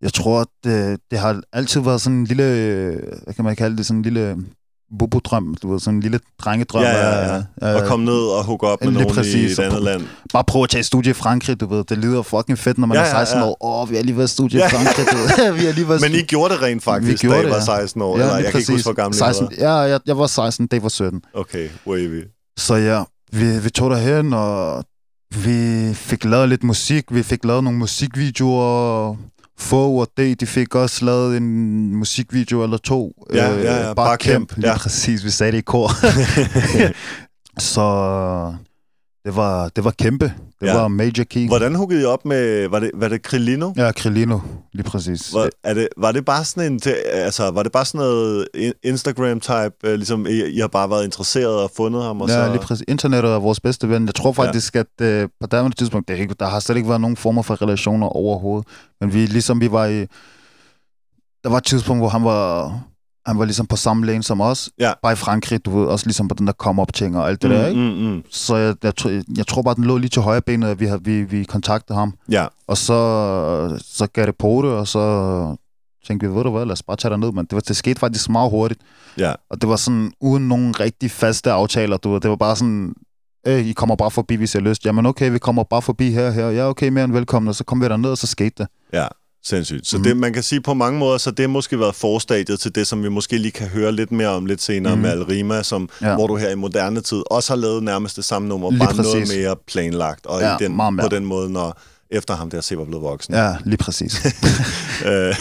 jeg 0.03 0.13
tror, 0.13 0.41
at 0.41 0.47
det, 0.65 0.99
det 1.11 1.19
har 1.19 1.41
altid 1.53 1.81
været 1.81 2.01
sådan 2.01 2.19
en 2.19 2.25
lille, 2.25 2.43
øh, 2.45 2.97
hvad 3.25 3.35
kan 3.35 3.45
man 3.45 3.57
kalde 3.57 3.77
det, 3.77 3.87
sådan 3.87 3.99
en 3.99 4.03
lille 4.03 4.37
bobo-drøm, 4.99 5.55
du 5.63 5.73
ved, 5.73 5.81
sådan 5.81 5.95
en 5.95 6.01
lille 6.01 6.21
drengedrøm. 6.39 6.83
Ja, 6.83 6.91
ja, 7.09 7.35
ja. 7.35 7.43
af- 7.63 7.75
Og 7.83 7.89
komme 7.89 8.05
ned 8.05 8.19
og 8.39 8.45
hooke 8.45 8.67
op 8.67 8.85
med 8.85 8.93
nogen 8.93 9.09
præcis, 9.15 9.35
i 9.59 9.63
et 9.63 9.67
andet 9.67 9.83
land. 9.83 10.03
Bare 10.33 10.45
prøve 10.45 10.63
at 10.63 10.71
tage 10.71 10.83
studie 10.83 11.11
i 11.11 11.13
Frankrig, 11.13 11.61
du 11.61 11.67
ved. 11.67 11.85
Det 11.85 11.99
lyder 11.99 12.23
fucking 12.23 12.59
fedt, 12.59 12.79
når 12.79 12.87
man 12.87 12.97
Ja, 12.97 13.03
er 13.03 13.07
ja, 13.07 13.11
16 13.25 13.39
ja. 13.39 13.45
år. 13.47 13.57
Åh, 13.65 13.83
oh, 13.83 13.91
vi 13.91 13.97
har 13.97 14.03
lige 14.03 14.17
været 14.17 14.29
i 14.29 14.33
studie 14.33 14.59
Ja. 14.59 14.67
i 14.67 14.71
Frankrig, 14.71 15.07
du 15.13 15.17
ved. 15.17 15.53
vi 15.61 15.65
har 15.65 15.73
lige 15.73 15.89
været 15.89 16.01
Men 16.01 16.13
I 16.13 16.23
gjorde 16.23 16.55
det 16.55 16.63
rent 16.63 16.83
faktisk, 16.83 17.21
gjorde 17.23 17.37
da 17.37 17.41
I 17.41 17.45
det, 17.45 17.51
var 17.51 17.57
ja. 17.73 17.81
16 17.81 18.03
år. 18.03 18.19
Ja, 18.19 18.23
eller, 18.23 18.37
jeg 18.37 18.51
kan 18.51 18.61
ikke 18.61 18.73
huske, 18.73 18.85
hvor 18.87 18.93
gammel 18.93 19.17
I 19.17 19.19
16, 19.19 19.45
var. 19.45 19.51
Ja, 19.59 19.73
jeg, 19.75 20.01
jeg 20.07 20.19
var 20.19 20.27
16, 20.27 20.67
det 20.67 20.83
var 20.83 20.89
17. 20.89 21.23
Okay, 21.35 21.69
wavy. 21.87 22.25
Så 22.59 22.75
ja, 22.75 23.03
vi, 23.33 23.59
vi 23.59 23.71
tog 23.71 23.91
derhen, 23.91 24.33
og 24.33 24.85
vi 25.45 25.91
fik 25.95 26.25
lavet 26.25 26.49
lidt 26.49 26.65
musik. 26.65 27.05
Vi 27.11 27.23
fik 27.23 27.45
lavet 27.45 27.65
nogle 27.65 27.79
musikvideoer. 27.79 29.17
Få 29.59 29.91
og 29.91 30.09
det, 30.17 30.41
de 30.41 30.47
fik 30.47 30.75
også 30.75 31.05
lavet 31.05 31.37
en 31.37 31.97
musikvideo 31.97 32.63
eller 32.63 32.77
to. 32.77 33.13
Ja, 33.35 33.53
ja, 33.53 33.87
ja, 33.87 33.95
bare 33.95 34.17
kæmp, 34.17 34.57
Lige 34.57 34.71
ja. 34.71 34.79
præcis, 34.79 35.25
vi 35.25 35.31
sagde 35.31 35.53
det 35.53 35.59
i 35.59 35.61
kor. 35.61 35.91
Så 37.59 38.55
det 39.27 39.37
var, 39.37 39.69
det 39.69 39.85
var 39.85 39.91
kæmpe. 39.91 40.25
Det 40.61 40.67
Ja. 40.67 40.75
var 40.77 40.89
major 40.89 41.25
key. 41.31 41.49
Hvordan 41.49 41.75
hookede 41.75 42.03
I 42.03 42.05
op 42.05 42.25
med, 42.25 42.69
var 42.69 42.81
det, 42.81 42.91
var 42.95 43.09
det 43.09 43.23
Krillino? 43.23 43.73
Ja, 43.77 43.93
Krillino, 43.93 44.39
lige 44.73 44.85
præcis. 44.85 45.35
Var, 45.35 45.49
er 45.65 45.75
det, 45.75 45.89
var 45.97 46.13
det 46.13 46.25
bare 46.25 46.45
sådan 46.45 46.73
en, 46.73 46.81
altså, 47.13 47.51
var 47.51 47.63
det 47.63 47.73
bare 47.73 47.85
sådan 47.85 47.99
noget 47.99 48.49
in- 48.55 48.73
Instagram-type, 48.83 49.75
øh, 49.85 49.95
ligesom 49.95 50.27
I, 50.27 50.43
I 50.45 50.59
har 50.59 50.69
bare 50.69 50.91
været 50.91 51.05
interesseret 51.05 51.63
og 51.63 51.71
fundet 51.77 52.03
ham, 52.03 52.21
og 52.21 52.29
ja, 52.29 52.47
så... 52.47 52.53
lige 52.53 52.63
præcis. 52.63 52.85
Internettet 52.89 53.33
er 53.33 53.39
vores 53.39 53.61
bedste 53.61 53.89
ven. 53.89 54.07
Jeg 54.07 54.15
tror 54.15 54.33
faktisk, 54.33 54.75
ja. 54.75 54.81
at 54.81 55.07
øh, 55.07 55.29
på 55.41 55.47
daværende 55.47 55.77
tidspunkt, 55.77 56.09
det 56.09 56.17
er 56.17 56.21
ikke, 56.21 56.35
der 56.41 56.47
har 56.47 56.61
slet 56.61 56.77
ikke 56.77 56.89
været 56.89 57.01
nogen 57.01 57.17
former 57.17 57.43
for 57.43 57.63
relationer 57.63 58.07
overhovedet. 58.07 58.69
Men 59.01 59.13
vi, 59.15 59.27
ligesom 59.27 59.61
vi 59.61 59.73
var 59.73 59.87
i... 59.87 60.01
Der 61.45 61.49
var 61.51 61.57
et 61.57 61.65
tidspunkt, 61.65 62.01
hvor 62.01 62.09
han 62.09 62.25
var, 62.25 62.73
han 63.27 63.39
var 63.39 63.45
ligesom 63.45 63.67
på 63.67 63.77
samme 63.77 64.07
lane 64.07 64.23
som 64.23 64.41
os. 64.41 64.71
Ja. 64.79 64.93
Bare 65.03 65.13
i 65.13 65.17
Frankrig, 65.17 65.65
du 65.65 65.79
ved, 65.79 65.87
også 65.87 66.07
ligesom 66.07 66.29
på 66.29 66.35
den 66.35 66.47
der 66.47 66.53
come-up-ting 66.53 67.17
og 67.19 67.29
alt 67.29 67.43
det 67.43 67.51
mm, 67.51 67.57
der, 67.57 67.67
ikke? 67.67 67.81
Mm, 67.81 67.87
mm. 68.15 68.23
Så 68.31 68.57
jeg, 68.57 68.75
jeg, 68.83 68.97
tror- 68.97 69.23
jeg 69.37 69.47
tror 69.47 69.63
bare, 69.63 69.75
den 69.75 69.85
lå 69.85 69.97
lige 69.99 70.09
til 70.11 70.23
højre 70.23 70.41
benet, 70.43 70.69
at 70.69 70.81
vi, 70.81 70.87
har- 70.87 70.97
vi, 70.99 71.23
vi 71.23 71.45
kontaktede 71.45 71.99
ham. 71.99 72.15
Ja, 72.31 72.47
Og 72.67 72.77
så, 72.79 73.79
så 73.85 74.07
gav 74.07 74.27
det 74.27 74.37
på 74.37 74.61
det, 74.65 74.71
og 74.71 74.89
så 74.89 75.57
tænkte 76.07 76.29
vi, 76.29 76.35
ved 76.35 76.45
du 76.45 76.51
hvad, 76.51 76.65
lad 76.65 76.73
os 76.73 76.83
bare 76.83 76.97
tage 76.97 77.11
dig 77.11 77.19
ned, 77.19 77.33
men 77.33 77.45
det, 77.45 77.53
var, 77.53 77.61
det 77.61 77.77
skete 77.77 78.01
faktisk 78.01 78.29
meget 78.31 78.51
hurtigt. 78.51 78.81
ja. 79.19 79.33
Og 79.51 79.61
det 79.61 79.69
var 79.69 79.77
sådan, 79.77 80.13
uden 80.21 80.49
nogen 80.49 80.81
rigtig 80.81 81.11
faste 81.11 81.51
aftaler, 81.53 81.97
du 81.97 82.13
ved. 82.13 82.21
Det 82.21 82.31
var 82.31 82.37
bare 82.37 82.57
sådan, 82.57 82.95
øh, 83.47 83.67
I 83.67 83.73
kommer 83.73 83.97
bare 83.97 84.11
forbi, 84.11 84.35
hvis 84.35 84.55
I 84.55 84.59
har 84.59 84.63
lyst. 84.63 84.87
Jamen 84.87 85.07
okay, 85.07 85.31
vi 85.31 85.39
kommer 85.39 85.63
bare 85.65 85.83
forbi 85.83 86.11
her 86.11 86.31
her. 86.31 86.47
Ja, 86.51 86.69
okay, 86.69 86.89
mere 86.89 87.05
end 87.05 87.13
velkommen. 87.13 87.49
Og 87.49 87.55
så 87.55 87.65
kom 87.65 87.81
vi 87.81 87.85
derned, 87.89 88.11
og 88.11 88.19
så 88.19 88.27
skete 88.27 88.55
det. 88.59 88.67
Ja, 88.93 89.07
sindssygt. 89.47 89.87
Så 89.87 89.99
mm. 89.99 90.03
det, 90.05 90.17
man 90.17 90.33
kan 90.33 90.43
sige 90.43 90.61
på 90.61 90.75
mange 90.75 90.99
måder, 90.99 91.19
så 91.19 91.31
det 91.31 91.41
har 91.43 91.49
måske 91.49 91.81
været 91.81 91.95
forstadiet 91.95 92.61
til 92.61 92.75
det, 92.75 92.87
som 92.87 93.03
vi 93.03 93.09
måske 93.09 93.39
lige 93.39 93.53
kan 93.53 93.69
høre 93.69 93.93
lidt 93.93 94.13
mere 94.13 94.29
om 94.29 94.47
lidt 94.47 94.63
senere 94.63 94.97
mm. 94.97 95.03
med 95.03 95.11
Alrima, 95.11 95.63
som, 95.63 95.89
Ja. 96.03 96.15
hvor 96.15 96.27
du 96.27 96.37
her 96.37 96.51
i 96.51 96.55
moderne 96.55 97.01
tid 97.01 97.23
også 97.31 97.53
har 97.53 97.57
lavet 97.57 97.83
nærmest 97.83 98.17
det 98.17 98.25
samme 98.25 98.49
nummer, 98.49 98.71
Lige 98.71 98.79
bare 98.79 98.89
præcis. 98.95 99.05
noget 99.15 99.29
mere 99.29 99.57
planlagt, 99.67 100.27
og 100.27 100.41
Ja, 100.41 100.55
i 100.55 100.65
den, 100.65 100.79
på 101.01 101.09
den 101.11 101.25
måde, 101.25 101.51
når 101.51 101.81
efter 102.11 102.35
ham 102.37 102.51
der 102.51 102.61
se 102.61 102.79
var 102.79 102.85
blevet 102.85 103.03
voksen. 103.03 103.35
Ja, 103.35 103.57
lige 103.65 103.77
præcis. 103.77 104.27
øh, 105.07 105.35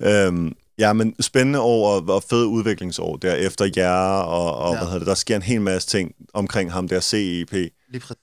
øhm, 0.26 0.52
ja, 0.78 0.92
men 0.92 1.14
spændende 1.20 1.60
år 1.60 1.94
og, 1.94 2.08
og 2.08 2.22
fed 2.30 2.44
udviklingsår 2.44 3.16
der 3.16 3.34
efter 3.34 3.70
jer, 3.76 3.92
og, 4.20 4.56
og 4.56 4.72
ja. 4.72 4.78
hvad 4.78 4.86
hedder 4.86 4.98
det, 4.98 5.06
der 5.06 5.14
sker 5.14 5.36
en 5.36 5.42
hel 5.42 5.60
masse 5.60 5.88
ting 5.88 6.12
omkring 6.34 6.72
ham 6.72 6.88
der 6.88 7.00
CEP. 7.00 7.52
lige 7.52 8.00
præcis. 8.00 8.16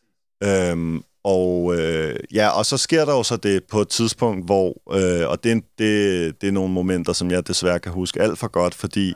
Øhm, 0.43 1.01
og 1.27 1.75
øh, 1.79 2.15
ja, 2.33 2.49
og 2.49 2.65
så 2.65 2.77
sker 2.77 3.05
der 3.05 3.13
jo 3.13 3.23
så 3.23 3.37
det 3.37 3.63
på 3.71 3.81
et 3.81 3.87
tidspunkt, 3.89 4.45
hvor, 4.45 4.67
øh, 4.95 5.29
og 5.29 5.43
det, 5.43 5.51
er 5.51 5.55
det, 5.77 6.41
det 6.41 6.47
er 6.47 6.51
nogle 6.51 6.73
momenter, 6.73 7.13
som 7.13 7.31
jeg 7.31 7.47
desværre 7.47 7.79
kan 7.79 7.91
huske 7.91 8.21
alt 8.21 8.37
for 8.39 8.47
godt, 8.47 8.75
fordi 8.75 9.13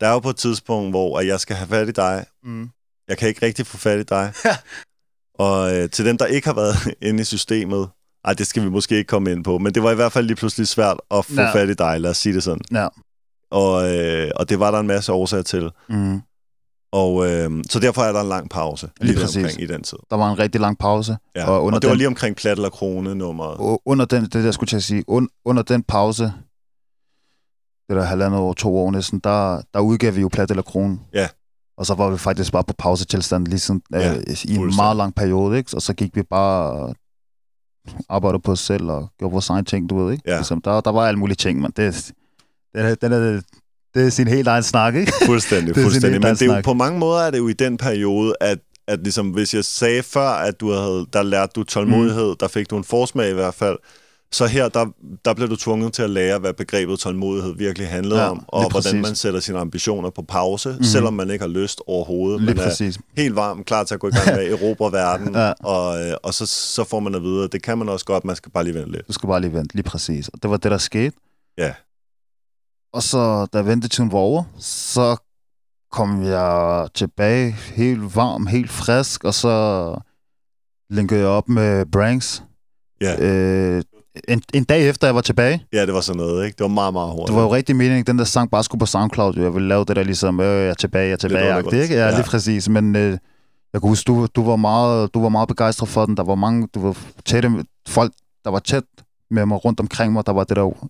der 0.00 0.06
er 0.06 0.12
jo 0.12 0.18
på 0.18 0.30
et 0.30 0.36
tidspunkt, 0.36 0.92
hvor 0.92 1.18
at 1.18 1.26
jeg 1.26 1.40
skal 1.40 1.56
have 1.56 1.68
fat 1.68 1.88
i 1.88 1.92
dig. 1.92 2.24
Mm. 2.44 2.70
Jeg 3.08 3.18
kan 3.18 3.28
ikke 3.28 3.46
rigtig 3.46 3.66
få 3.66 3.76
fat 3.76 3.98
i 4.00 4.02
dig. 4.02 4.32
og 5.34 5.76
øh, 5.76 5.90
til 5.90 6.04
dem, 6.04 6.18
der 6.18 6.26
ikke 6.26 6.46
har 6.48 6.54
været 6.54 6.76
inde 7.08 7.20
i 7.20 7.24
systemet, 7.24 7.88
ej, 8.24 8.32
det 8.32 8.46
skal 8.46 8.62
vi 8.62 8.68
måske 8.68 8.96
ikke 8.96 9.08
komme 9.08 9.32
ind 9.32 9.44
på, 9.44 9.58
men 9.58 9.74
det 9.74 9.82
var 9.82 9.90
i 9.92 9.94
hvert 9.94 10.12
fald 10.12 10.26
lige 10.26 10.36
pludselig 10.36 10.68
svært 10.68 10.96
at 11.10 11.24
få 11.24 11.34
Ja. 11.40 11.52
fat 11.54 11.68
i 11.68 11.74
dig, 11.74 12.00
lad 12.00 12.10
os 12.10 12.16
sige 12.18 12.34
det 12.34 12.42
sådan. 12.42 12.62
Ja. 12.72 12.88
Og, 13.50 13.96
øh, 13.96 14.30
og 14.36 14.48
det 14.48 14.60
var 14.60 14.70
der 14.70 14.78
en 14.80 14.86
masse 14.86 15.12
årsager 15.12 15.42
til. 15.42 15.70
Mm. 15.88 16.20
Og 16.92 17.30
øh, 17.30 17.50
så 17.70 17.78
derfor 17.80 18.02
er 18.02 18.12
der 18.12 18.20
en 18.20 18.28
lang 18.28 18.50
pause 18.50 18.88
lige, 19.00 19.12
Lige 19.12 19.20
præcis. 19.22 19.36
omkring 19.36 19.60
i 19.60 19.66
den 19.66 19.82
tid. 19.82 19.98
Der 20.10 20.16
var 20.16 20.30
en 20.32 20.38
rigtig 20.38 20.60
lang 20.60 20.78
pause. 20.78 21.16
Ja. 21.36 21.46
Og 21.50 21.64
under 21.64 21.76
og 21.76 21.82
det 21.82 21.88
var 21.88 21.92
den- 21.94 21.98
lige 21.98 22.06
omkring 22.08 22.36
plat 22.36 22.56
eller 22.58 22.70
krone 22.70 23.14
nummeret. 23.14 23.56
Og 23.58 23.82
under 23.84 24.04
den, 24.04 24.22
det 24.22 24.32
der 24.32 24.50
skulle 24.50 24.68
jeg 24.72 24.82
sige, 24.82 25.04
un, 25.08 25.28
under 25.44 25.62
den 25.62 25.82
pause, 25.82 26.24
det 27.88 27.96
der 27.96 28.02
halvandet 28.02 28.40
år, 28.40 28.52
to 28.52 28.76
år 28.78 28.90
næsten, 28.90 29.18
der, 29.24 29.62
der 29.74 29.80
udgav 29.80 30.14
vi 30.16 30.20
jo 30.20 30.28
Plat 30.28 30.50
eller 30.50 30.62
Krone. 30.62 30.98
Ja. 31.14 31.28
Og 31.76 31.86
så 31.86 31.94
var 31.94 32.10
vi 32.10 32.18
faktisk 32.18 32.52
bare 32.52 32.64
på 32.64 32.74
pausetilstand 32.78 33.46
lige 33.46 33.58
sådan, 33.58 33.82
Ja, 33.92 33.98
ja, 33.98 34.14
øh, 34.16 34.44
i 34.44 34.54
en 34.56 34.76
meget 34.76 34.96
lang 34.96 35.14
periode, 35.14 35.58
ikke? 35.58 35.70
Og 35.76 35.82
så 35.82 35.94
gik 35.94 36.16
vi 36.16 36.22
bare 36.22 36.94
arbejdede 38.08 38.42
på 38.42 38.52
os 38.52 38.60
selv 38.60 38.90
og 38.90 39.08
gjorde 39.18 39.32
vores 39.32 39.50
egen 39.50 39.64
ting, 39.64 39.90
du 39.90 40.04
ved, 40.04 40.12
ikke? 40.12 40.24
Ja. 40.26 40.36
Ligesom, 40.36 40.62
der, 40.62 40.80
der 40.80 40.90
var 40.90 41.06
alle 41.06 41.18
mulige 41.18 41.36
ting, 41.36 41.60
men 41.60 41.72
det, 41.76 42.12
det, 42.74 42.80
er- 42.82 42.94
den 42.94 43.12
er, 43.12 43.40
det 43.94 44.06
er 44.06 44.10
sin 44.10 44.28
helt 44.28 44.48
egen 44.48 44.62
snak, 44.62 44.94
ikke? 44.94 45.12
Fuldstændig, 45.26 45.68
Det 45.74 45.80
er 45.80 45.84
fuldstændig. 45.84 46.20
Men 46.20 46.34
det 46.34 46.42
er 46.42 46.46
jo, 46.46 46.52
snak. 46.52 46.64
på 46.64 46.74
mange 46.74 46.98
måder 46.98 47.20
er 47.20 47.30
det 47.30 47.38
jo 47.38 47.48
i 47.48 47.52
den 47.52 47.76
periode, 47.76 48.34
at, 48.40 48.58
at 48.88 48.98
ligesom, 49.02 49.30
hvis 49.30 49.54
jeg 49.54 49.64
sagde 49.64 50.02
før, 50.02 50.28
at 50.28 50.60
du 50.60 50.72
havde, 50.72 51.06
der 51.12 51.22
lærte 51.22 51.52
du 51.56 51.62
tålmodighed, 51.64 52.28
mm. 52.30 52.36
der 52.40 52.48
fik 52.48 52.70
du 52.70 52.76
en 52.76 52.84
forsmag 52.84 53.30
i 53.30 53.34
hvert 53.34 53.54
fald, 53.54 53.76
så 54.32 54.46
her, 54.46 54.68
der, 54.68 54.86
der 55.24 55.34
blev 55.34 55.48
du 55.50 55.56
tvunget 55.56 55.92
til 55.92 56.02
at 56.02 56.10
lære, 56.10 56.38
hvad 56.38 56.52
begrebet 56.52 56.98
tålmodighed 56.98 57.54
virkelig 57.56 57.88
handlede 57.88 58.20
Ja, 58.20 58.28
om, 58.30 58.44
og 58.48 58.60
hvordan 58.60 58.72
præcis. 58.82 59.02
man 59.02 59.14
sætter 59.14 59.40
sine 59.40 59.58
ambitioner 59.58 60.10
på 60.10 60.22
pause, 60.22 60.74
mm. 60.78 60.84
Selvom 60.84 61.14
man 61.14 61.30
ikke 61.30 61.42
har 61.42 61.48
lyst 61.48 61.80
overhovedet. 61.86 62.40
Lige 62.40 62.54
man 62.54 62.64
er 62.64 62.68
præcis. 62.68 62.98
helt 63.16 63.36
varm, 63.36 63.64
klar 63.64 63.84
til 63.84 63.94
at 63.94 64.00
gå 64.00 64.08
i 64.08 64.10
gang 64.10 64.26
med 64.36 64.44
at 64.44 64.52
erobre 64.62 64.92
verden, 64.92 65.34
Ja. 65.34 65.52
og, 65.52 66.02
øh, 66.06 66.12
og 66.22 66.34
så, 66.34 66.46
så 66.46 66.84
får 66.84 67.00
man 67.00 67.14
at 67.14 67.22
vide, 67.22 67.44
at 67.44 67.52
det 67.52 67.62
kan 67.62 67.78
man 67.78 67.88
også 67.88 68.04
godt, 68.04 68.24
man 68.24 68.36
skal 68.36 68.52
bare 68.52 68.64
lige 68.64 68.74
vente 68.74 68.90
lidt. 68.92 69.08
Du 69.08 69.12
skal 69.12 69.26
bare 69.26 69.40
lige 69.40 69.52
vente, 69.52 69.74
lige 69.74 69.82
præcis. 69.84 70.28
Og 70.28 70.42
det 70.42 70.50
var 70.50 70.56
det, 70.56 70.70
der 70.70 70.78
skete. 70.78 71.16
Ja. 71.58 71.72
Og 72.92 73.02
så, 73.02 73.46
da 73.52 73.60
ventetiden 73.60 74.12
var 74.12 74.18
over, 74.18 74.42
så 74.58 75.16
kom 75.92 76.22
jeg 76.22 76.88
tilbage 76.94 77.52
helt 77.74 78.16
varm, 78.16 78.46
helt 78.46 78.70
frisk, 78.70 79.24
og 79.24 79.34
så 79.34 79.94
linkede 80.90 81.20
jeg 81.20 81.28
op 81.28 81.48
med 81.48 81.86
Branks. 81.86 82.42
Ja. 83.00 83.20
Øh, 83.20 83.82
en, 84.28 84.42
en 84.54 84.64
dag 84.64 84.88
efter, 84.88 85.06
jeg 85.06 85.14
var 85.14 85.20
tilbage. 85.20 85.64
Ja, 85.72 85.86
det 85.86 85.94
var 85.94 86.00
sådan 86.00 86.16
noget, 86.20 86.44
ikke? 86.46 86.56
Det 86.56 86.62
var 86.62 86.68
meget, 86.68 86.92
meget 86.92 87.10
hurtigt. 87.10 87.26
Det 87.28 87.36
var 87.36 87.42
jo 87.42 87.54
rigtig 87.54 87.76
meningen, 87.76 88.04
den 88.06 88.18
der 88.18 88.24
sang 88.24 88.50
bare 88.50 88.64
skulle 88.64 88.78
på 88.80 88.86
SoundCloud. 88.86 89.38
Jeg 89.38 89.54
ville 89.54 89.68
lave 89.68 89.84
det 89.84 89.96
der 89.96 90.02
ligesom, 90.02 90.40
øh, 90.40 90.46
jeg 90.46 90.68
er 90.68 90.74
tilbage, 90.74 91.04
jeg 91.04 91.12
er 91.12 91.16
tilbage, 91.16 91.48
undergrunds. 91.50 91.74
ikke? 91.82 91.94
Ja, 91.94 92.06
Ja. 92.08 92.14
lige 92.16 92.24
præcis. 92.26 92.68
Men 92.68 92.96
øh, 92.96 93.18
jeg 93.72 93.80
kunne 93.80 93.90
huske, 93.90 94.06
du, 94.06 94.26
du, 94.34 94.44
var 94.44 94.56
meget, 94.56 95.14
du 95.14 95.22
var 95.22 95.28
meget 95.28 95.48
begejstret 95.48 95.88
for 95.88 96.06
den. 96.06 96.16
Der 96.16 96.22
var 96.22 96.34
mange, 96.34 96.68
du 96.74 96.80
var 96.80 96.96
tætte, 97.24 97.50
folk, 97.88 98.12
der 98.44 98.50
var 98.50 98.58
tæt 98.58 98.82
med 99.30 99.46
mig 99.46 99.64
rundt 99.64 99.80
omkring 99.80 100.12
mig. 100.12 100.26
Der 100.26 100.32
var 100.32 100.44
det 100.44 100.56
der, 100.56 100.88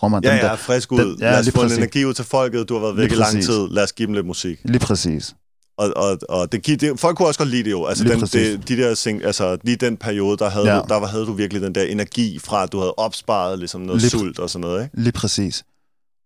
prøv 0.00 0.10
man, 0.10 0.24
Ja, 0.24 0.30
den 0.30 0.38
ja, 0.38 0.44
der, 0.46 0.56
frisk 0.56 0.92
ud. 0.92 0.98
den- 0.98 1.16
ja, 1.20 1.30
Lad 1.30 1.40
os 1.40 1.50
få 1.50 1.60
en 1.60 1.62
præcis. 1.64 1.78
energi 1.78 2.04
ud 2.04 2.14
til 2.14 2.24
folket. 2.24 2.68
Du 2.68 2.74
har 2.74 2.80
været 2.80 2.96
væk 2.96 3.12
i 3.12 3.14
lang 3.14 3.42
tid. 3.42 3.68
Lad 3.70 3.82
os 3.82 3.92
give 3.92 4.06
dem 4.06 4.14
lidt 4.14 4.26
musik. 4.26 4.60
lige 4.64 4.78
præcis. 4.80 5.34
Og, 5.78 5.92
og, 5.96 6.18
og 6.28 6.52
det, 6.52 6.66
det, 6.80 7.00
folk 7.00 7.16
kunne 7.16 7.28
også 7.28 7.38
godt 7.40 7.48
lide 7.50 7.64
det 7.64 7.70
jo. 7.70 7.86
Altså, 7.86 8.04
Lige 8.04 8.12
den, 8.12 8.20
præcis. 8.20 8.58
det, 8.58 8.68
de 8.68 8.76
der 8.76 8.94
sing, 8.94 9.24
altså, 9.24 9.58
lige 9.64 9.76
den 9.76 9.96
periode, 9.96 10.36
der 10.36 10.48
havde, 10.50 10.72
Ja. 10.74 10.78
du, 10.78 10.84
der 10.88 11.00
var, 11.00 11.06
havde 11.06 11.26
du 11.26 11.32
virkelig 11.32 11.62
den 11.62 11.74
der 11.74 11.82
energi 11.82 12.38
fra, 12.38 12.62
at 12.62 12.72
du 12.72 12.78
havde 12.78 12.94
opsparet 12.94 13.58
ligesom 13.58 13.80
noget 13.80 14.00
Lige- 14.00 14.10
sult 14.10 14.38
og 14.38 14.50
sådan 14.50 14.60
noget, 14.60 14.82
ikke? 14.84 15.00
Lige 15.00 15.12
præcis. 15.12 15.64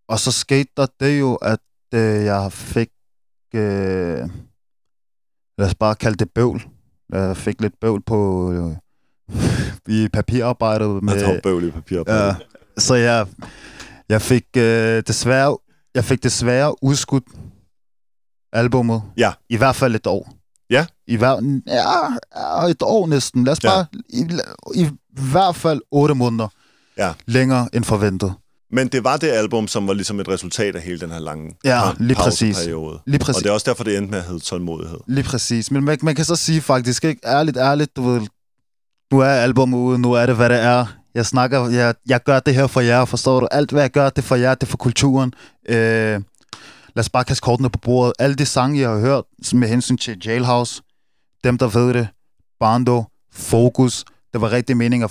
Og 0.09 0.19
så 0.19 0.31
skete 0.31 0.69
der 0.77 0.85
det 0.99 1.19
jo, 1.19 1.35
at 1.35 1.59
øh, 1.93 2.25
jeg 2.25 2.51
fik, 2.51 2.89
øh, 3.55 3.61
lad 5.57 5.67
os 5.67 5.75
bare 5.75 5.95
kalde 5.95 6.17
det 6.17 6.29
bøvl. 6.35 6.61
Jeg 7.13 7.37
fik 7.37 7.61
lidt 7.61 7.73
bøvl 7.81 8.01
på 8.05 8.51
øh, 8.51 8.75
i 9.87 10.07
papirarbejdet. 10.13 10.87
Med, 10.89 11.01
Med, 11.01 11.23
at 11.23 11.41
bøvl 11.43 11.63
i 11.67 11.71
papir 11.71 12.03
på. 12.03 12.11
ja, 12.11 12.35
så 12.77 12.95
jeg, 12.95 13.27
jeg 14.09 14.21
fik 14.21 14.43
øh, 14.57 15.03
desværre, 15.07 15.57
jeg 15.95 16.05
fik 16.05 16.23
desværre 16.23 16.83
udskudt 16.83 17.23
albummet. 18.53 19.01
Ja. 19.17 19.31
I 19.49 19.57
hvert 19.57 19.75
fald 19.75 19.95
et 19.95 20.07
år. 20.07 20.33
Ja. 20.69 20.85
I 21.07 21.15
hver, 21.15 21.59
ja, 21.67 22.67
et 22.69 22.81
år 22.81 23.07
næsten. 23.07 23.43
Lad 23.43 23.51
os 23.51 23.63
Ja. 23.63 23.69
bare, 23.69 23.85
i, 24.09 24.25
i 24.75 24.89
hvert 25.31 25.55
fald 25.55 25.81
otte 25.91 26.15
måneder 26.15 26.47
Ja. 26.97 27.13
længere 27.25 27.69
end 27.73 27.83
forventet. 27.83 28.33
Men 28.71 28.87
det 28.87 29.03
var 29.03 29.17
det 29.17 29.27
album, 29.27 29.67
som 29.67 29.87
var 29.87 29.93
ligesom 29.93 30.19
et 30.19 30.27
resultat 30.27 30.75
af 30.75 30.81
hele 30.81 30.99
den 30.99 31.11
her 31.11 31.19
lange 31.19 31.51
Ja, 31.63 31.89
pa- 31.91 31.95
lige 31.99 32.15
præcis. 32.15 32.55
pauseperiode. 32.55 32.99
Lige 33.05 33.21
Og 33.21 33.25
præcis. 33.25 33.43
det 33.43 33.49
er 33.49 33.53
også 33.53 33.69
derfor, 33.71 33.83
det 33.83 33.97
endte 33.97 34.11
med 34.11 34.19
at 34.19 34.25
hedde 34.25 34.39
tålmodighed. 34.39 34.97
Lige 35.07 35.23
præcis. 35.23 35.71
Men 35.71 35.83
man, 35.83 35.97
man 36.01 36.15
kan 36.15 36.25
så 36.25 36.35
sige 36.35 36.61
faktisk, 36.61 37.03
ikke? 37.05 37.21
Ærligt, 37.27 37.57
ærligt, 37.57 37.95
du 37.95 38.01
ved, 38.03 38.21
nu 39.11 39.19
er 39.19 39.25
albumet 39.25 39.77
ude, 39.77 39.99
nu 39.99 40.13
er 40.13 40.25
det, 40.25 40.35
hvad 40.35 40.49
det 40.49 40.59
er. 40.59 40.85
Jeg 41.15 41.25
snakker, 41.25 41.69
jeg, 41.69 41.95
jeg 42.07 42.23
gør 42.23 42.39
det 42.39 42.55
her 42.55 42.67
for 42.67 42.81
jer, 42.81 43.05
forstår 43.05 43.39
du? 43.39 43.47
Alt, 43.51 43.71
hvad 43.71 43.81
jeg 43.81 43.91
gør, 43.91 44.09
det 44.09 44.17
er 44.17 44.21
for 44.21 44.35
jer, 44.35 44.55
det 44.55 44.63
er 44.63 44.67
for 44.71 44.77
kulturen. 44.77 45.33
Øh, 45.69 45.75
lad 45.75 46.23
os 46.97 47.09
bare 47.09 47.23
kaste 47.23 47.41
kortene 47.41 47.69
på 47.69 47.79
bordet. 47.79 48.13
Alle 48.19 48.35
de 48.35 48.45
sange, 48.45 48.81
jeg 48.81 48.89
har 48.89 48.99
hørt 48.99 49.23
med 49.53 49.67
hensyn 49.67 49.97
til 49.97 50.21
Jailhouse, 50.25 50.81
dem, 51.43 51.57
der 51.57 51.67
ved 51.67 51.93
det, 51.93 52.07
Bando, 52.59 53.03
Focus, 53.33 54.05
det 54.33 54.41
var 54.41 54.51
rigtig 54.51 54.77
meninger 54.77 55.07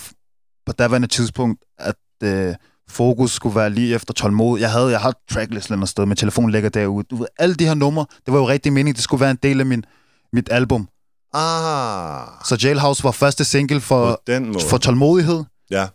på 0.67 0.73
daværende 0.73 1.09
tidspunkt, 1.09 1.65
at 1.79 1.95
øh, 2.23 2.55
Fokus 2.89 3.33
skulle 3.33 3.57
være 3.57 3.71
lige 3.71 3.95
efter 3.95 4.15
tålmod. 4.15 4.61
Jeg 4.61 4.71
havde, 4.73 4.91
jeg 4.91 5.01
har 5.01 5.15
tracklisten 5.31 5.83
et 5.83 5.89
sted, 5.89 6.07
min 6.07 6.17
telefon 6.17 6.51
ligger 6.51 6.69
derude. 6.71 7.05
Du 7.11 7.17
ved, 7.17 7.27
alle 7.39 7.55
de 7.55 7.65
her 7.67 7.75
numre, 7.75 8.07
det 8.27 8.33
var 8.33 8.39
jo 8.39 8.49
rigtig 8.49 8.73
meningen, 8.73 8.95
det 8.95 9.05
skulle 9.05 9.21
være 9.21 9.31
en 9.31 9.39
del 9.43 9.61
af 9.61 9.67
min, 9.67 9.85
mit 10.33 10.49
album. 10.53 10.89
Ah, 11.35 12.27
Så 12.45 12.59
Jailhouse 12.63 13.05
var 13.05 13.11
første 13.11 13.45
single 13.45 13.81
for, 13.81 14.23
for 14.71 14.79
tålmodighed, 14.79 15.45
Ja, 15.71 15.87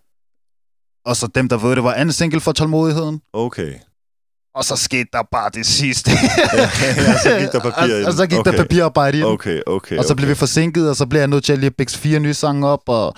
og 1.06 1.16
så 1.16 1.28
dem, 1.36 1.50
der 1.50 1.58
ved 1.58 1.76
det, 1.76 1.84
var 1.84 1.94
anden 1.94 2.14
single 2.14 2.40
for 2.40 2.52
tålmodigheden. 2.52 3.22
okay. 3.34 3.74
Og 4.56 4.66
så 4.66 4.76
skete 4.76 5.10
der 5.14 5.24
bare 5.32 5.50
det 5.54 5.66
sidste. 5.66 6.12
ja, 6.12 7.18
så 7.18 7.38
gik 7.40 7.52
der 7.52 7.60
papir 7.60 7.96
og, 8.02 8.08
og 8.08 8.14
så 8.14 8.28
gik 8.28 8.40
okay. 8.40 8.52
Der 8.52 8.58
papirarbejde 8.58 9.20
i. 9.20 9.24
Okay, 9.24 9.62
okay, 9.68 9.98
Og 9.98 10.04
så 10.04 10.14
okay. 10.14 10.18
blev 10.20 10.30
vi 10.30 10.36
forsinket, 10.36 10.90
og 10.90 10.96
så 10.96 11.06
blev 11.06 11.20
jeg 11.20 11.28
nødt 11.28 11.44
til 11.44 11.54
at 11.54 11.60
lige 11.60 11.72
bække 11.72 11.92
fire 11.92 12.20
nye 12.20 12.34
sange 12.34 12.68
op, 12.68 12.80
og 12.88 13.14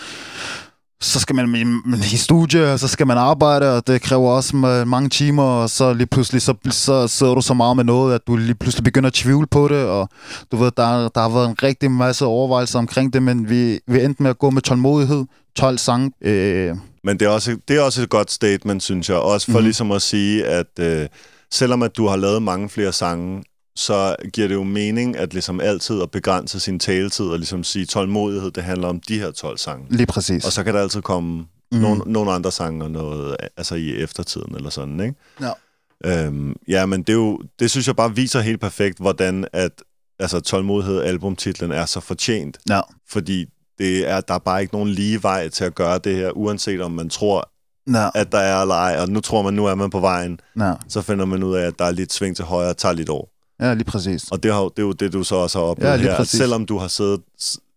så 1.01 1.19
skal 1.19 1.35
man 1.35 1.55
i, 1.55 1.97
i 2.13 2.17
studie, 2.17 2.73
og 2.73 2.79
så 2.79 2.87
skal 2.87 3.07
man 3.07 3.17
arbejde, 3.17 3.77
og 3.77 3.87
det 3.87 4.01
kræver 4.01 4.31
også 4.31 4.53
ma- 4.53 4.85
mange 4.85 5.09
timer, 5.09 5.43
og 5.43 5.69
så 5.69 5.93
lige 5.93 6.07
pludselig, 6.07 6.41
så, 6.41 6.53
så 6.69 7.07
sidder 7.07 7.35
du 7.35 7.41
så 7.41 7.53
meget 7.53 7.75
med 7.77 7.83
noget, 7.83 8.15
at 8.15 8.21
du 8.27 8.35
lige 8.35 8.55
pludselig 8.55 8.83
begynder 8.83 9.07
at 9.07 9.13
tvivle 9.13 9.47
på 9.47 9.67
det, 9.67 9.85
og 9.85 10.09
du 10.51 10.57
ved, 10.57 10.71
der, 10.77 11.09
der 11.09 11.21
har 11.21 11.29
været 11.29 11.49
en 11.49 11.55
rigtig 11.63 11.91
masse 11.91 12.25
overvejelser 12.25 12.79
omkring 12.79 13.13
det, 13.13 13.23
men 13.23 13.49
vi, 13.49 13.79
vi 13.87 14.03
endte 14.03 14.23
med 14.23 14.29
at 14.29 14.37
gå 14.39 14.49
med 14.49 14.61
tålmodighed, 14.61 15.25
12 15.55 15.77
sange. 15.77 16.11
Øh, 16.21 16.75
Men 17.03 17.19
det 17.19 17.25
er, 17.25 17.29
også, 17.29 17.57
det 17.67 17.77
er 17.77 17.81
også 17.81 18.01
et 18.01 18.09
godt 18.09 18.31
statement, 18.31 18.83
synes 18.83 19.09
jeg. 19.09 19.17
Også 19.17 19.51
for 19.51 19.59
mm. 19.59 19.63
ligesom 19.63 19.91
at 19.91 20.01
sige, 20.01 20.45
at 20.45 20.79
øh, 20.79 21.07
selvom 21.51 21.83
at 21.83 21.97
du 21.97 22.07
har 22.07 22.15
lavet 22.15 22.43
mange 22.43 22.69
flere 22.69 22.93
sange, 22.93 23.43
så 23.75 24.15
giver 24.33 24.47
det 24.47 24.55
jo 24.55 24.63
mening 24.63 25.17
at 25.17 25.33
ligesom 25.33 25.59
altid 25.59 26.01
at 26.01 26.11
begrænse 26.11 26.59
sin 26.59 26.79
taletid 26.79 27.25
og 27.25 27.37
ligesom 27.37 27.63
sige, 27.63 27.85
tålmodighed, 27.85 28.51
det 28.51 28.63
handler 28.63 28.87
om 28.87 28.99
de 28.99 29.19
her 29.19 29.31
12 29.31 29.57
sange. 29.57 29.85
lige 29.89 30.05
præcis. 30.05 30.45
Og 30.45 30.51
så 30.51 30.63
kan 30.63 30.73
der 30.73 30.81
altid 30.81 31.01
komme 31.01 31.45
mm. 31.71 31.77
nogle, 31.77 32.01
nogle 32.05 32.31
andre 32.31 32.51
sange 32.51 32.83
og 32.83 32.91
noget, 32.91 33.35
altså 33.57 33.75
i 33.75 33.95
eftertiden 33.95 34.55
eller 34.55 34.69
sådan, 34.69 34.99
ikke? 34.99 35.15
Ja. 35.41 35.51
Øhm, 36.05 36.55
ja, 36.67 36.85
men 36.85 37.01
det, 37.01 37.09
er 37.09 37.17
jo, 37.17 37.41
det 37.59 37.71
synes 37.71 37.87
jeg 37.87 37.95
bare 37.95 38.15
viser 38.15 38.41
helt 38.41 38.61
perfekt, 38.61 38.99
hvordan 38.99 39.47
at 39.53 39.71
altså, 40.19 40.39
tålmodighed, 40.39 41.01
albumtitlen, 41.01 41.71
er 41.71 41.85
så 41.85 41.99
fortjent. 41.99 42.57
Ja. 42.69 42.81
Fordi 43.09 43.45
det 43.81 44.09
er, 44.09 44.21
der 44.21 44.33
er 44.33 44.39
bare 44.39 44.61
ikke 44.61 44.73
nogen 44.73 44.89
lige 44.89 45.23
vej 45.23 45.49
til 45.49 45.63
at 45.63 45.75
gøre 45.75 45.97
det 45.97 46.15
her, 46.15 46.29
uanset 46.37 46.81
om 46.81 46.91
man 46.91 47.09
tror, 47.09 47.49
Ja, 47.93 48.09
at 48.15 48.31
der 48.31 48.37
er 48.37 48.61
eller 48.61 48.75
ej, 48.75 48.97
og 49.01 49.09
nu 49.09 49.19
tror 49.21 49.41
man, 49.41 49.53
nu 49.53 49.65
er 49.65 49.75
man 49.75 49.89
på 49.89 49.99
vejen, 49.99 50.39
ja. 50.59 50.73
så 50.87 51.01
finder 51.01 51.25
man 51.25 51.43
ud 51.43 51.55
af, 51.55 51.67
at 51.67 51.73
der 51.79 51.85
er 51.85 51.91
lidt 51.91 52.13
sving 52.13 52.35
til 52.35 52.45
højre 52.45 52.69
og 52.69 52.77
tager 52.77 52.93
lidt 52.93 53.09
over. 53.09 53.25
ja, 53.61 53.73
lige 53.73 53.83
præcis. 53.83 54.23
Og 54.31 54.43
det, 54.43 54.53
har, 54.53 54.61
det 54.61 54.79
er 54.79 54.83
jo 54.83 54.91
det, 54.91 55.13
du 55.13 55.23
så 55.23 55.35
også 55.35 55.59
har 55.59 55.65
oplevet 55.65 55.91
Ja, 55.91 55.95
lige 55.97 56.09
her. 56.09 56.15
Præcis. 56.17 56.37
selvom 56.39 56.65
du 56.65 56.77
har 56.77 56.87
siddet 56.87 57.21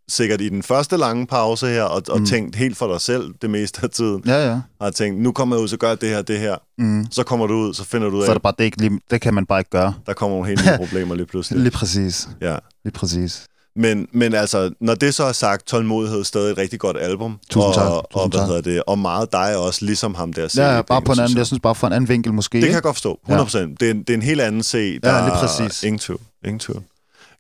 sikkert 0.09 0.41
i 0.41 0.49
den 0.49 0.63
første 0.63 0.97
lange 0.97 1.27
pause 1.27 1.67
her, 1.67 1.83
og, 1.83 2.03
og 2.09 2.19
Mm. 2.21 2.27
tænkt 2.27 2.57
helt 2.57 2.77
for 2.77 2.93
dig 2.93 3.01
selv 3.01 3.35
det 3.43 3.51
meste 3.51 3.81
af 3.83 3.91
tiden, 3.91 4.23
Ja, 4.27 4.51
ja. 4.51 4.61
har 4.81 4.91
tænkt, 4.91 5.21
nu 5.23 5.33
kommer 5.33 5.57
jeg 5.57 5.63
ud, 5.63 5.69
så 5.69 5.77
gør 5.77 5.89
jeg 5.89 6.01
det 6.01 6.09
her, 6.09 6.23
det 6.23 6.39
her. 6.39 6.57
Mm. 6.79 7.07
Så 7.11 7.23
kommer 7.25 7.47
du 7.47 7.55
ud, 7.55 7.75
så 7.75 7.85
finder 7.85 8.11
du 8.11 8.17
ud 8.17 8.23
Så 8.23 8.27
er 8.27 8.31
af, 8.31 8.35
det 8.35 8.43
bare, 8.43 8.55
det, 8.59 8.65
ikke 8.65 8.81
lige, 8.81 9.01
det 9.11 9.21
kan 9.21 9.35
man 9.35 9.47
bare 9.47 9.61
ikke 9.61 9.71
gøre. 9.71 9.95
der 10.07 10.13
kommer 10.13 10.37
nogle 10.37 10.49
helt 10.49 10.65
nye 10.67 10.77
problemer 10.87 11.15
lige 11.15 11.27
pludselig. 11.27 11.61
Lige 11.61 11.71
præcis. 11.73 12.29
Ja. 12.41 12.57
Lige 12.85 12.93
præcis. 12.95 13.47
Men, 13.77 14.09
men 14.13 14.35
altså, 14.35 14.71
når 14.81 14.95
det 14.95 15.15
så 15.15 15.25
er 15.25 15.33
sagt, 15.33 15.67
Tålmodighed 15.67 16.19
er 16.21 16.23
stadig 16.23 16.53
et 16.53 16.59
rigtig 16.59 16.81
godt 16.81 16.97
album. 17.01 17.39
Tusind 17.51 17.63
og, 17.69 17.75
tak. 17.75 17.87
Og, 17.91 18.05
Tusind 18.13 18.33
hvad 18.33 18.41
tak. 18.41 18.49
hedder 18.49 18.61
det, 18.61 18.83
og 18.87 18.99
meget 18.99 19.33
dig 19.33 19.57
også, 19.57 19.85
ligesom 19.85 20.15
ham 20.15 20.33
der. 20.33 20.43
Ja, 20.57 20.79
CD'en, 20.79 20.83
bare 20.83 21.03
på 21.03 21.13
en 21.13 21.19
anden, 21.21 21.39
jeg. 21.39 21.47
synes 21.47 21.61
bare 21.61 21.75
for 21.75 21.87
en 21.87 21.93
anden 21.93 22.09
vinkel 22.09 22.33
måske. 22.35 22.59
Det 22.59 22.65
kan 22.67 22.75
jeg 22.75 22.83
godt 22.83 22.97
forstå, 22.97 23.21
100%. 23.29 23.59
Ja. 23.59 23.65
Det, 23.81 23.83
er, 23.83 23.91
en- 23.91 23.99
det 24.03 24.11
er 24.11 24.15
en 24.15 24.23
helt 24.23 24.41
anden 24.41 24.63
C. 24.63 24.73
Der 25.03 25.15
Ja, 25.15 25.25
lige 25.25 25.35
er 25.35 25.41
præcis. 25.41 25.83
Ingen 25.83 25.99
tvivl. 25.99 26.21
Ingen 26.45 26.59
tvivl. 26.59 26.83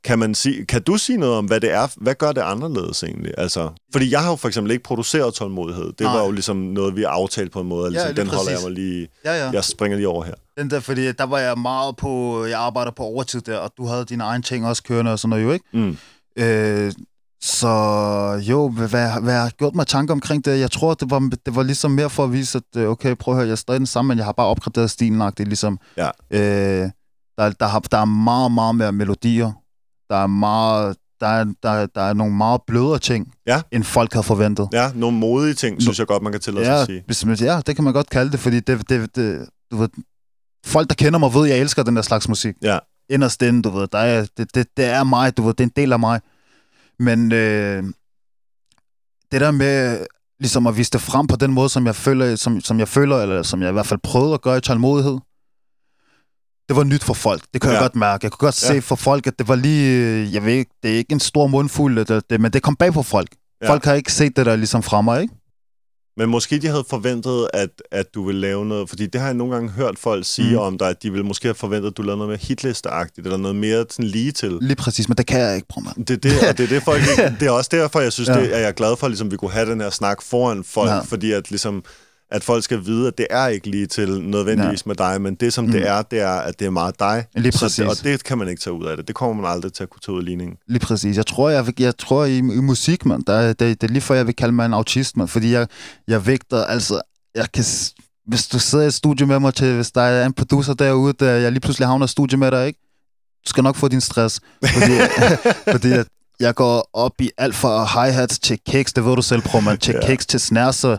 Kan, 0.05 0.18
man 0.18 0.35
sige, 0.35 0.66
kan 0.66 0.82
du 0.82 0.97
sige 0.97 1.18
noget 1.18 1.35
om, 1.35 1.45
hvad 1.45 1.61
det 1.61 1.72
er? 1.72 1.87
Hvad 1.97 2.14
gør 2.14 2.32
det 2.32 2.41
anderledes 2.41 3.03
egentlig? 3.03 3.35
Altså, 3.39 3.68
fordi 3.93 4.11
jeg 4.11 4.22
har 4.22 4.30
jo 4.30 4.37
for 4.37 4.49
eksempel 4.49 4.70
ikke 4.70 4.85
produceret 4.85 5.35
tålmodighed. 5.35 5.85
Det 5.87 6.01
Nej. 6.01 6.12
var 6.16 6.24
jo 6.24 6.30
ligesom 6.30 6.57
noget, 6.57 6.97
vi 6.97 7.03
aftalte 7.03 7.51
på 7.51 7.61
en 7.61 7.66
måde. 7.68 7.91
Ligesom, 7.91 8.09
lige 8.09 8.20
den 8.20 8.26
holder 8.28 8.51
jeg 8.51 8.57
præcis. 8.57 8.64
mig 8.64 8.72
lige... 8.74 9.09
Ja, 9.24 9.45
ja. 9.45 9.51
Jeg 9.51 9.64
springer 9.64 9.97
lige 9.97 10.09
over 10.09 10.24
her. 10.24 10.35
Den 10.59 10.70
der, 10.70 10.80
fordi 10.80 11.12
der 11.12 11.24
var 11.24 11.39
jeg 11.39 11.59
meget 11.59 11.97
på, 11.97 12.45
jeg 12.45 12.61
arbejder 12.61 12.91
på 12.91 13.03
overtid 13.03 13.41
der, 13.41 13.57
og 13.59 13.70
du 13.76 13.87
havde 13.87 14.05
dine 14.05 14.24
egne 14.24 14.43
ting 14.43 14.66
også 14.66 14.82
kørende 14.82 15.12
og 15.12 15.18
sådan 15.18 15.30
noget 15.30 15.45
jo, 15.45 15.53
ikke? 15.53 15.64
Mm. 15.72 15.97
Øh, 16.39 16.93
så 17.43 17.68
jo, 18.49 18.68
hvad, 18.68 18.89
hvad, 18.89 19.20
hvad 19.22 19.32
jeg 19.35 19.43
har 19.43 19.51
gjort 19.51 19.74
mig 19.74 19.87
tanker 19.87 20.14
omkring 20.14 20.45
det, 20.45 20.61
jeg 20.61 20.70
tror, 20.70 20.95
det 20.95 21.11
var, 21.11 21.30
det 21.47 21.57
var 21.57 21.62
ligesom 21.62 21.91
mere 21.91 22.11
for 22.11 22.24
at 22.24 22.32
vise, 22.32 22.59
at 22.74 22.80
øh, 22.80 22.89
okay, 22.89 23.14
prøv 23.16 23.35
at 23.35 23.37
høre, 23.39 23.47
jeg 23.47 23.53
er 23.53 23.57
stadig 23.57 23.78
den 23.78 23.87
samme, 23.87 24.09
men 24.09 24.18
jeg 24.18 24.24
har 24.24 24.32
bare 24.32 24.47
opgraderet 24.47 24.91
stilen 24.91 25.32
det 25.39 25.49
ligesom. 25.49 25.78
Ja. 25.97 26.11
Øh, 26.30 26.91
Der, 27.39 27.51
der, 27.51 27.66
har, 27.66 27.80
der 27.80 27.99
er 27.99 28.05
meget, 28.05 28.53
meget 28.53 28.74
mere 28.74 28.93
melodier. 28.93 29.53
Der 30.11 30.16
er 30.16 30.26
meget... 30.26 30.97
Der 31.20 31.26
er, 31.26 31.45
der, 31.62 31.87
der 31.87 32.01
er 32.03 32.12
nogle 32.12 32.35
meget 32.35 32.61
blødere 32.66 32.99
ting, 32.99 33.32
Ja. 33.47 33.61
end 33.72 33.85
folk 33.85 34.12
havde 34.12 34.24
forventet. 34.24 34.68
Ja, 34.72 34.91
nogle 34.95 35.18
modige 35.18 35.55
ting, 35.55 35.82
synes 35.82 35.99
jeg 35.99 36.07
godt, 36.07 36.22
man 36.22 36.32
kan 36.32 36.41
tillade 36.41 36.64
sig 36.66 36.72
Ja, 36.72 36.80
at 36.80 36.87
sige. 36.87 37.03
hvis 37.07 37.24
man, 37.26 37.37
ja, 37.37 37.61
det 37.66 37.74
kan 37.76 37.85
man 37.85 37.93
godt 37.93 38.11
kalde 38.11 38.32
det, 38.32 38.41
fordi 38.41 38.61
det, 38.61 38.89
det, 38.89 39.16
det, 39.16 39.49
du 39.70 39.76
ved, 39.76 39.89
folk, 40.66 40.89
der 40.89 40.95
kender 40.95 41.18
mig, 41.18 41.35
ved, 41.35 41.45
at 41.45 41.51
jeg 41.51 41.59
elsker 41.59 41.82
den 41.82 41.97
der 41.97 42.03
slags 42.03 42.28
musik. 42.28 42.55
Ja. 42.62 42.78
Inderst 43.09 43.42
inde, 43.42 43.62
du 43.62 43.70
ved, 43.70 43.88
der 43.92 43.98
er, 43.98 44.26
det, 44.36 44.55
det, 44.55 44.66
det 44.76 44.84
er 44.84 45.05
mig, 45.05 45.36
du 45.36 45.42
ved, 45.42 45.55
det 45.55 45.61
er 45.61 45.68
en 45.68 45.72
del 45.76 45.92
af 45.92 45.98
mig. 45.98 46.20
Men 46.98 47.32
øh, 47.32 47.84
det 49.32 49.40
der 49.40 49.50
med 49.50 50.07
ligesom 50.40 50.66
at 50.66 50.76
vise 50.76 50.90
det 50.90 51.00
frem 51.00 51.26
på 51.26 51.36
den 51.36 51.52
måde, 51.52 51.68
som 51.68 51.86
jeg 51.86 51.96
føler, 51.96 52.36
som, 52.36 52.61
som 52.61 52.78
jeg 52.78 52.88
føler 52.88 53.16
eller 53.16 53.42
som 53.42 53.62
jeg 53.62 53.68
i 53.70 53.72
hvert 53.72 53.86
fald 53.86 54.00
prøvede 54.02 54.34
at 54.34 54.42
gøre 54.42 54.59
i 54.59 54.61
tålmodighed, 54.61 55.18
det 56.68 56.76
var 56.76 56.84
nyt 56.84 57.05
for 57.05 57.14
folk. 57.14 57.42
Det 57.55 57.61
kunne 57.61 57.70
ja. 57.72 57.76
Jeg 57.78 57.82
godt 57.84 57.96
mærke. 57.96 58.24
Jeg 58.24 58.32
kunne 58.32 58.46
godt 58.46 58.62
Ja. 58.62 58.74
se 58.74 58.82
for 58.82 58.96
folk, 58.96 59.26
at 59.26 59.38
det 59.38 59.48
var 59.48 59.55
lige, 59.55 60.32
jeg 60.32 60.44
ved 60.44 60.52
ikke, 60.52 60.70
det 60.82 60.90
er 60.92 60.96
ikke 60.96 61.12
en 61.12 61.20
stor 61.20 61.46
mundfuld, 61.46 62.05
det, 62.07 62.30
det, 62.30 62.40
men 62.40 62.52
det 62.52 62.62
kom 62.62 62.76
bag 62.76 62.92
på 62.92 63.02
folk. 63.02 63.28
Ja. 63.62 63.70
Folk 63.70 63.84
har 63.84 63.92
ikke 63.94 64.12
set 64.12 64.36
det 64.36 64.46
der 64.46 64.57
ligesom 64.57 64.82
fra 64.82 65.00
mig, 65.02 65.22
ikke? 65.22 65.34
Men 66.16 66.28
måske 66.28 66.58
de 66.58 66.66
havde 66.66 66.84
forventet, 66.90 67.48
at, 67.52 67.70
at 67.90 68.14
du 68.14 68.26
ville 68.26 68.40
lave 68.40 68.66
noget, 68.66 68.88
fordi 68.88 69.06
det 69.06 69.20
har 69.20 69.28
jeg 69.28 69.34
nogle 69.34 69.54
gange 69.54 69.70
hørt 69.70 69.98
folk 69.98 70.26
sige 70.26 70.50
mm. 70.50 70.58
Om 70.58 70.78
dig, 70.78 70.88
at 70.88 71.02
de 71.02 71.10
ville 71.10 71.26
måske 71.26 71.46
have 71.46 71.54
forventet, 71.54 71.90
at 71.90 71.96
du 71.96 72.02
lavede 72.02 72.18
noget 72.18 72.28
mere 72.28 72.38
hitlisteagtigt, 72.42 73.26
eller 73.26 73.36
noget 73.36 73.56
mere 73.56 73.84
sådan 73.90 74.04
lige 74.04 74.32
til. 74.32 74.58
Lige 74.60 74.76
præcis, 74.76 75.08
men 75.08 75.16
det 75.16 75.26
kan 75.26 75.40
jeg 75.40 75.56
ikke, 75.56 75.68
bror. 75.68 75.82
Det 75.82 76.10
er, 76.10 76.16
det, 76.16 76.48
og 76.48 76.58
det, 76.58 76.64
er 76.64 76.68
det, 76.68 76.82
folk 76.82 77.00
ikke, 77.10 77.34
det 77.40 77.46
er 77.46 77.50
også 77.50 77.70
derfor, 77.72 78.00
jeg 78.00 78.12
synes, 78.12 78.28
ja. 78.28 78.34
Det, 78.34 78.48
at 78.48 78.60
jeg 78.60 78.68
er 78.68 78.72
glad 78.72 78.96
for, 78.96 79.06
at 79.06 79.10
ligesom, 79.10 79.30
vi 79.30 79.36
kunne 79.36 79.50
have 79.50 79.70
den 79.70 79.80
her 79.80 79.90
snak 79.90 80.22
foran 80.22 80.64
folk. 80.64 80.90
Ja. 80.90 81.00
fordi 81.00 81.32
at, 81.32 81.50
ligesom, 81.50 81.84
at 82.31 82.45
folk 82.45 82.64
skal 82.64 82.85
vide, 82.85 83.07
at 83.09 83.18
det 83.18 83.27
er 83.31 83.47
ikke 83.47 83.70
lige 83.70 83.87
til 83.87 84.20
nødvendigvis 84.22 84.83
ja. 84.87 84.89
med 84.89 84.95
dig, 84.97 85.20
men 85.20 85.35
det 85.35 85.53
som 85.53 85.64
mm. 85.64 85.70
det 85.72 85.89
er, 85.89 86.03
det 86.03 86.20
er, 86.20 86.31
at 86.35 86.59
det 86.59 86.66
er 86.66 86.70
meget 86.70 86.99
dig. 86.99 87.27
Lige 87.37 87.53
Så 87.53 87.59
præcis. 87.59 87.77
det, 87.77 87.87
og 87.89 87.97
det 88.05 88.25
kan 88.25 88.39
man 88.39 88.49
ikke 88.49 88.61
tage 88.62 88.75
ud 88.75 88.85
af 88.85 88.97
det. 88.97 89.09
Det 89.09 89.14
kommer 89.16 89.43
man 89.43 89.51
aldrig 89.51 89.72
til 89.72 89.83
at 89.83 89.91
kunne 89.91 90.01
tage 90.07 90.14
ud 90.14 90.18
af 90.18 90.25
ligningen. 90.25 90.57
Lige 90.68 90.81
præcis. 90.81 91.16
Jeg 91.16 91.27
tror, 91.27 91.51
jeg, 91.51 91.81
jeg 91.81 91.99
tror 91.99 92.25
i, 92.25 92.39
i 92.39 92.43
musik, 92.43 93.07
man, 93.07 93.22
der, 93.27 93.33
er- 93.35 93.53
det, 93.53 93.81
det 93.81 93.89
er 93.89 93.93
lige 93.93 94.01
før, 94.03 94.14
jeg 94.14 94.27
vil 94.27 94.37
kalde 94.37 94.53
mig 94.53 94.66
en 94.66 94.75
autist, 94.75 95.16
man, 95.16 95.29
fordi 95.29 95.53
jeg, 95.53 95.66
jeg 96.09 96.27
vægter, 96.27 96.64
altså, 96.64 97.01
jeg 97.35 97.53
kan, 97.53 97.64
hvis 98.27 98.47
du 98.53 98.59
sidder 98.59 98.85
i 98.85 98.87
et 98.87 98.95
studie 98.95 99.27
med 99.27 99.41
mig 99.41 99.55
til, 99.55 99.75
hvis 99.75 99.91
der 99.91 100.01
er 100.01 100.27
en 100.27 100.33
producer 100.33 100.75
derude, 100.75 101.14
der 101.20 101.31
jeg 101.31 101.53
lige 101.53 101.61
pludselig 101.61 101.89
havner 101.89 102.05
i 102.05 102.09
studie 102.09 102.39
med 102.39 102.51
dig, 102.51 102.66
ikke? 102.66 102.81
Du 103.45 103.49
skal 103.49 103.62
nok 103.62 103.77
få 103.77 103.89
din 103.89 104.01
stress, 104.01 104.41
fordi, 104.66 104.93
fordi 105.72 105.89
jeg, 105.89 106.05
jeg 106.41 106.55
går 106.55 106.91
op 106.93 107.20
i 107.20 107.31
alt 107.39 107.55
fra 107.55 107.85
hi-hats 107.85 108.39
til 108.39 108.59
kicks, 108.66 108.93
det 108.93 109.05
ved 109.05 109.16
du 109.16 109.22
selv, 109.22 109.43
bror, 109.43 109.61
man, 109.61 109.79
til 109.79 109.95
ja. 110.03 110.07
kicks, 110.07 110.27
til 110.27 110.41
snærser, 110.41 110.97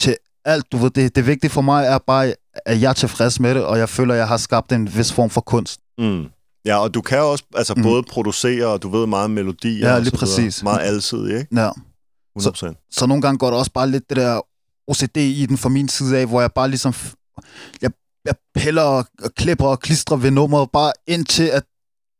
til 0.00 0.16
alt, 0.48 0.72
du 0.72 0.76
ved, 0.76 0.90
det, 0.90 1.16
det 1.16 1.26
vigtige 1.26 1.50
for 1.50 1.60
mig 1.60 1.86
er 1.86 1.98
bare, 1.98 2.34
at 2.66 2.80
jeg 2.80 2.88
er 2.88 2.92
tilfreds 2.92 3.40
med 3.40 3.54
det, 3.54 3.64
og 3.64 3.78
jeg 3.78 3.88
føler, 3.88 4.14
at 4.14 4.18
jeg 4.18 4.28
har 4.28 4.36
skabt 4.36 4.72
en 4.72 4.96
vis 4.96 5.12
form 5.12 5.30
for 5.30 5.40
kunst. 5.40 5.80
Mm. 5.98 6.26
Ja, 6.64 6.78
og 6.78 6.94
du 6.94 7.00
kan 7.00 7.20
også 7.20 7.44
altså, 7.54 7.74
mm. 7.76 7.82
Både 7.82 8.02
producere, 8.02 8.66
og 8.66 8.82
du 8.82 8.88
ved 8.88 9.06
meget 9.06 9.30
melodi. 9.30 9.78
Ja, 9.78 9.94
og 9.94 10.00
lige 10.00 10.10
så 10.10 10.16
videre. 10.16 10.18
præcis. 10.18 10.62
Meget 10.62 10.80
alsidig, 10.80 11.38
ikke? 11.38 11.60
Ja. 11.60 11.70
100%. 12.38 12.88
så 12.90 13.06
nogle 13.06 13.22
gange 13.22 13.38
går 13.38 13.50
der 13.50 13.56
også 13.56 13.72
bare 13.72 13.90
lidt 13.90 14.08
det 14.08 14.16
der 14.16 14.40
OCD 14.88 15.16
i 15.16 15.46
den 15.46 15.58
fra 15.58 15.68
min 15.68 15.88
side 15.88 16.18
af, 16.18 16.26
hvor 16.26 16.40
jeg 16.40 16.52
bare 16.52 16.68
ligesom, 16.68 16.94
jeg, 17.82 17.90
jeg 18.24 18.34
piller 18.54 18.82
og 18.82 19.06
og 19.22 19.34
klipper 19.34 19.66
og 19.66 19.80
klistrer 19.80 20.16
ved 20.16 20.30
nummeret, 20.30 20.70
bare 20.72 20.92
indtil 21.06 21.46
at 21.46 21.62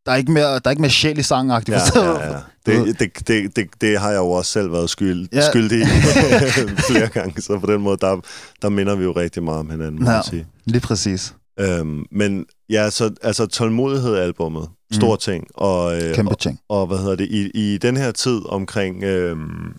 der 0.08 0.14
er 0.14 0.16
ikke 0.18 0.32
mere, 0.32 0.54
der 0.54 0.60
er 0.64 0.70
ikke 0.70 0.82
mere 0.82 0.90
sjæl 0.90 1.18
i 1.18 1.22
sangen 1.22 1.50
Ja, 1.68 1.78
ja, 1.94 2.30
ja. 2.32 2.38
Det, 2.66 2.98
det, 3.00 3.28
det, 3.28 3.56
det, 3.56 3.66
det 3.80 3.98
har 4.00 4.10
jeg 4.10 4.18
jo 4.18 4.30
også 4.30 4.52
selv 4.52 4.72
været 4.72 4.90
skyld, 4.90 5.28
ja. 5.32 5.50
Skyldig 5.50 5.78
i 5.80 5.84
flere 6.90 7.08
gange, 7.08 7.42
så 7.42 7.58
på 7.58 7.66
den 7.72 7.80
måde, 7.80 7.96
der, 8.00 8.20
der 8.62 8.68
minder 8.68 8.96
vi 8.96 9.04
jo 9.04 9.12
rigtig 9.12 9.42
meget 9.42 9.60
om 9.60 9.70
hinanden, 9.70 10.04
må 10.04 10.10
Ja. 10.10 10.16
man 10.16 10.24
sige. 10.24 10.46
Lige 10.64 10.80
præcis. 10.80 11.34
Øhm, 11.60 12.04
men 12.12 12.46
ja, 12.70 12.90
så, 12.90 13.10
altså 13.22 13.46
tålmodighed 13.46 14.14
er 14.14 14.22
albumet. 14.22 14.68
Stor 14.92 15.14
mm. 15.14 15.18
ting. 15.20 15.46
Og, 15.54 16.02
øh, 16.02 16.14
Kæmpe 16.14 16.30
og, 16.32 16.38
ting. 16.38 16.58
og 16.68 16.86
hvad 16.86 16.98
hedder 16.98 17.16
det, 17.16 17.28
i, 17.30 17.50
i 17.54 17.78
den 17.78 17.96
her 17.96 18.10
tid 18.12 18.40
omkring 18.48 19.04
øhm, 19.04 19.72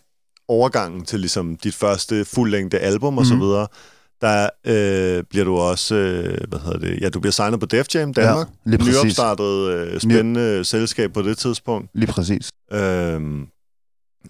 overgangen 0.48 1.06
til 1.06 1.20
ligesom 1.20 1.56
dit 1.64 1.76
første 1.76 2.26
fuldlængde 2.26 2.78
album 2.80 3.18
og 3.18 3.26
så 3.26 3.34
Mhm. 3.34 3.44
videre, 3.44 3.68
der 4.22 4.50
øh, 4.66 5.24
bliver 5.30 5.46
du 5.46 5.58
også, 5.58 5.96
øh, 5.96 6.38
hvad 6.48 6.60
hedder 6.60 6.80
det, 6.80 7.02
ja, 7.02 7.10
du 7.10 7.20
bliver 7.20 7.32
signet 7.32 7.60
på 7.60 7.66
Def 7.66 7.88
Jam 7.96 8.14
Danmark. 8.14 8.48
Ja, 8.66 8.70
lige 8.70 8.78
præcis. 8.80 9.04
Nyopstartet, 9.04 9.70
øh, 9.70 10.00
spændende 10.02 10.66
selskab 10.66 11.14
på 11.14 11.22
det 11.22 11.38
tidspunkt. 11.38 11.90
Lige 11.94 12.12
præcis. 12.12 12.50
Øhm, 12.72 13.48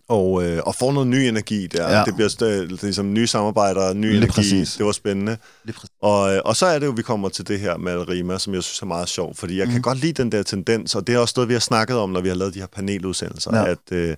og, 0.10 0.44
øh, 0.44 0.62
og 0.66 0.76
får 0.76 0.92
noget 0.92 1.08
ny 1.08 1.16
energi 1.16 1.68
der. 1.68 1.98
Ja. 1.98 2.04
Det 2.06 2.16
bliver 2.16 2.30
st- 2.30 2.82
ligesom 2.84 3.14
nye 3.14 3.28
samarbejder, 3.28 3.94
ny 3.94 4.06
Lige 4.06 4.18
energi. 4.18 4.32
præcis. 4.32 4.74
Det 4.76 4.86
var 4.86 4.92
spændende. 4.92 5.38
Lige 5.66 5.74
præcis. 5.76 5.90
Og, 6.02 6.36
øh, 6.36 6.42
og 6.46 6.56
så 6.56 6.66
er 6.66 6.80
det 6.80 6.86
jo, 6.86 6.92
vi 6.92 7.02
kommer 7.02 7.30
til 7.30 7.48
det 7.48 7.60
her 7.60 7.78
med 7.78 7.92
Alrima, 7.92 8.38
som 8.38 8.54
jeg 8.54 8.64
synes 8.64 8.82
er 8.82 8.86
meget 8.86 9.10
sjovt, 9.10 9.38
fordi 9.38 9.58
jeg 9.58 9.66
mm. 9.66 9.70
kan 9.72 9.78
Mhm. 9.78 9.84
godt 9.84 9.98
lide 10.00 10.14
den 10.24 10.32
der 10.32 10.44
tendens, 10.44 10.96
og 10.96 11.08
det 11.08 11.16
er 11.16 11.20
også 11.20 11.34
noget, 11.38 11.48
vi 11.50 11.54
har 11.54 11.60
snakket 11.60 11.98
om, 11.98 12.10
når 12.10 12.22
vi 12.22 12.28
har 12.28 12.36
lavet 12.36 12.54
de 12.54 12.60
her 12.60 12.68
paneludsendelser. 12.68 13.58
Ja. 13.58 13.72
at, 13.72 13.78
øh, 13.92 14.16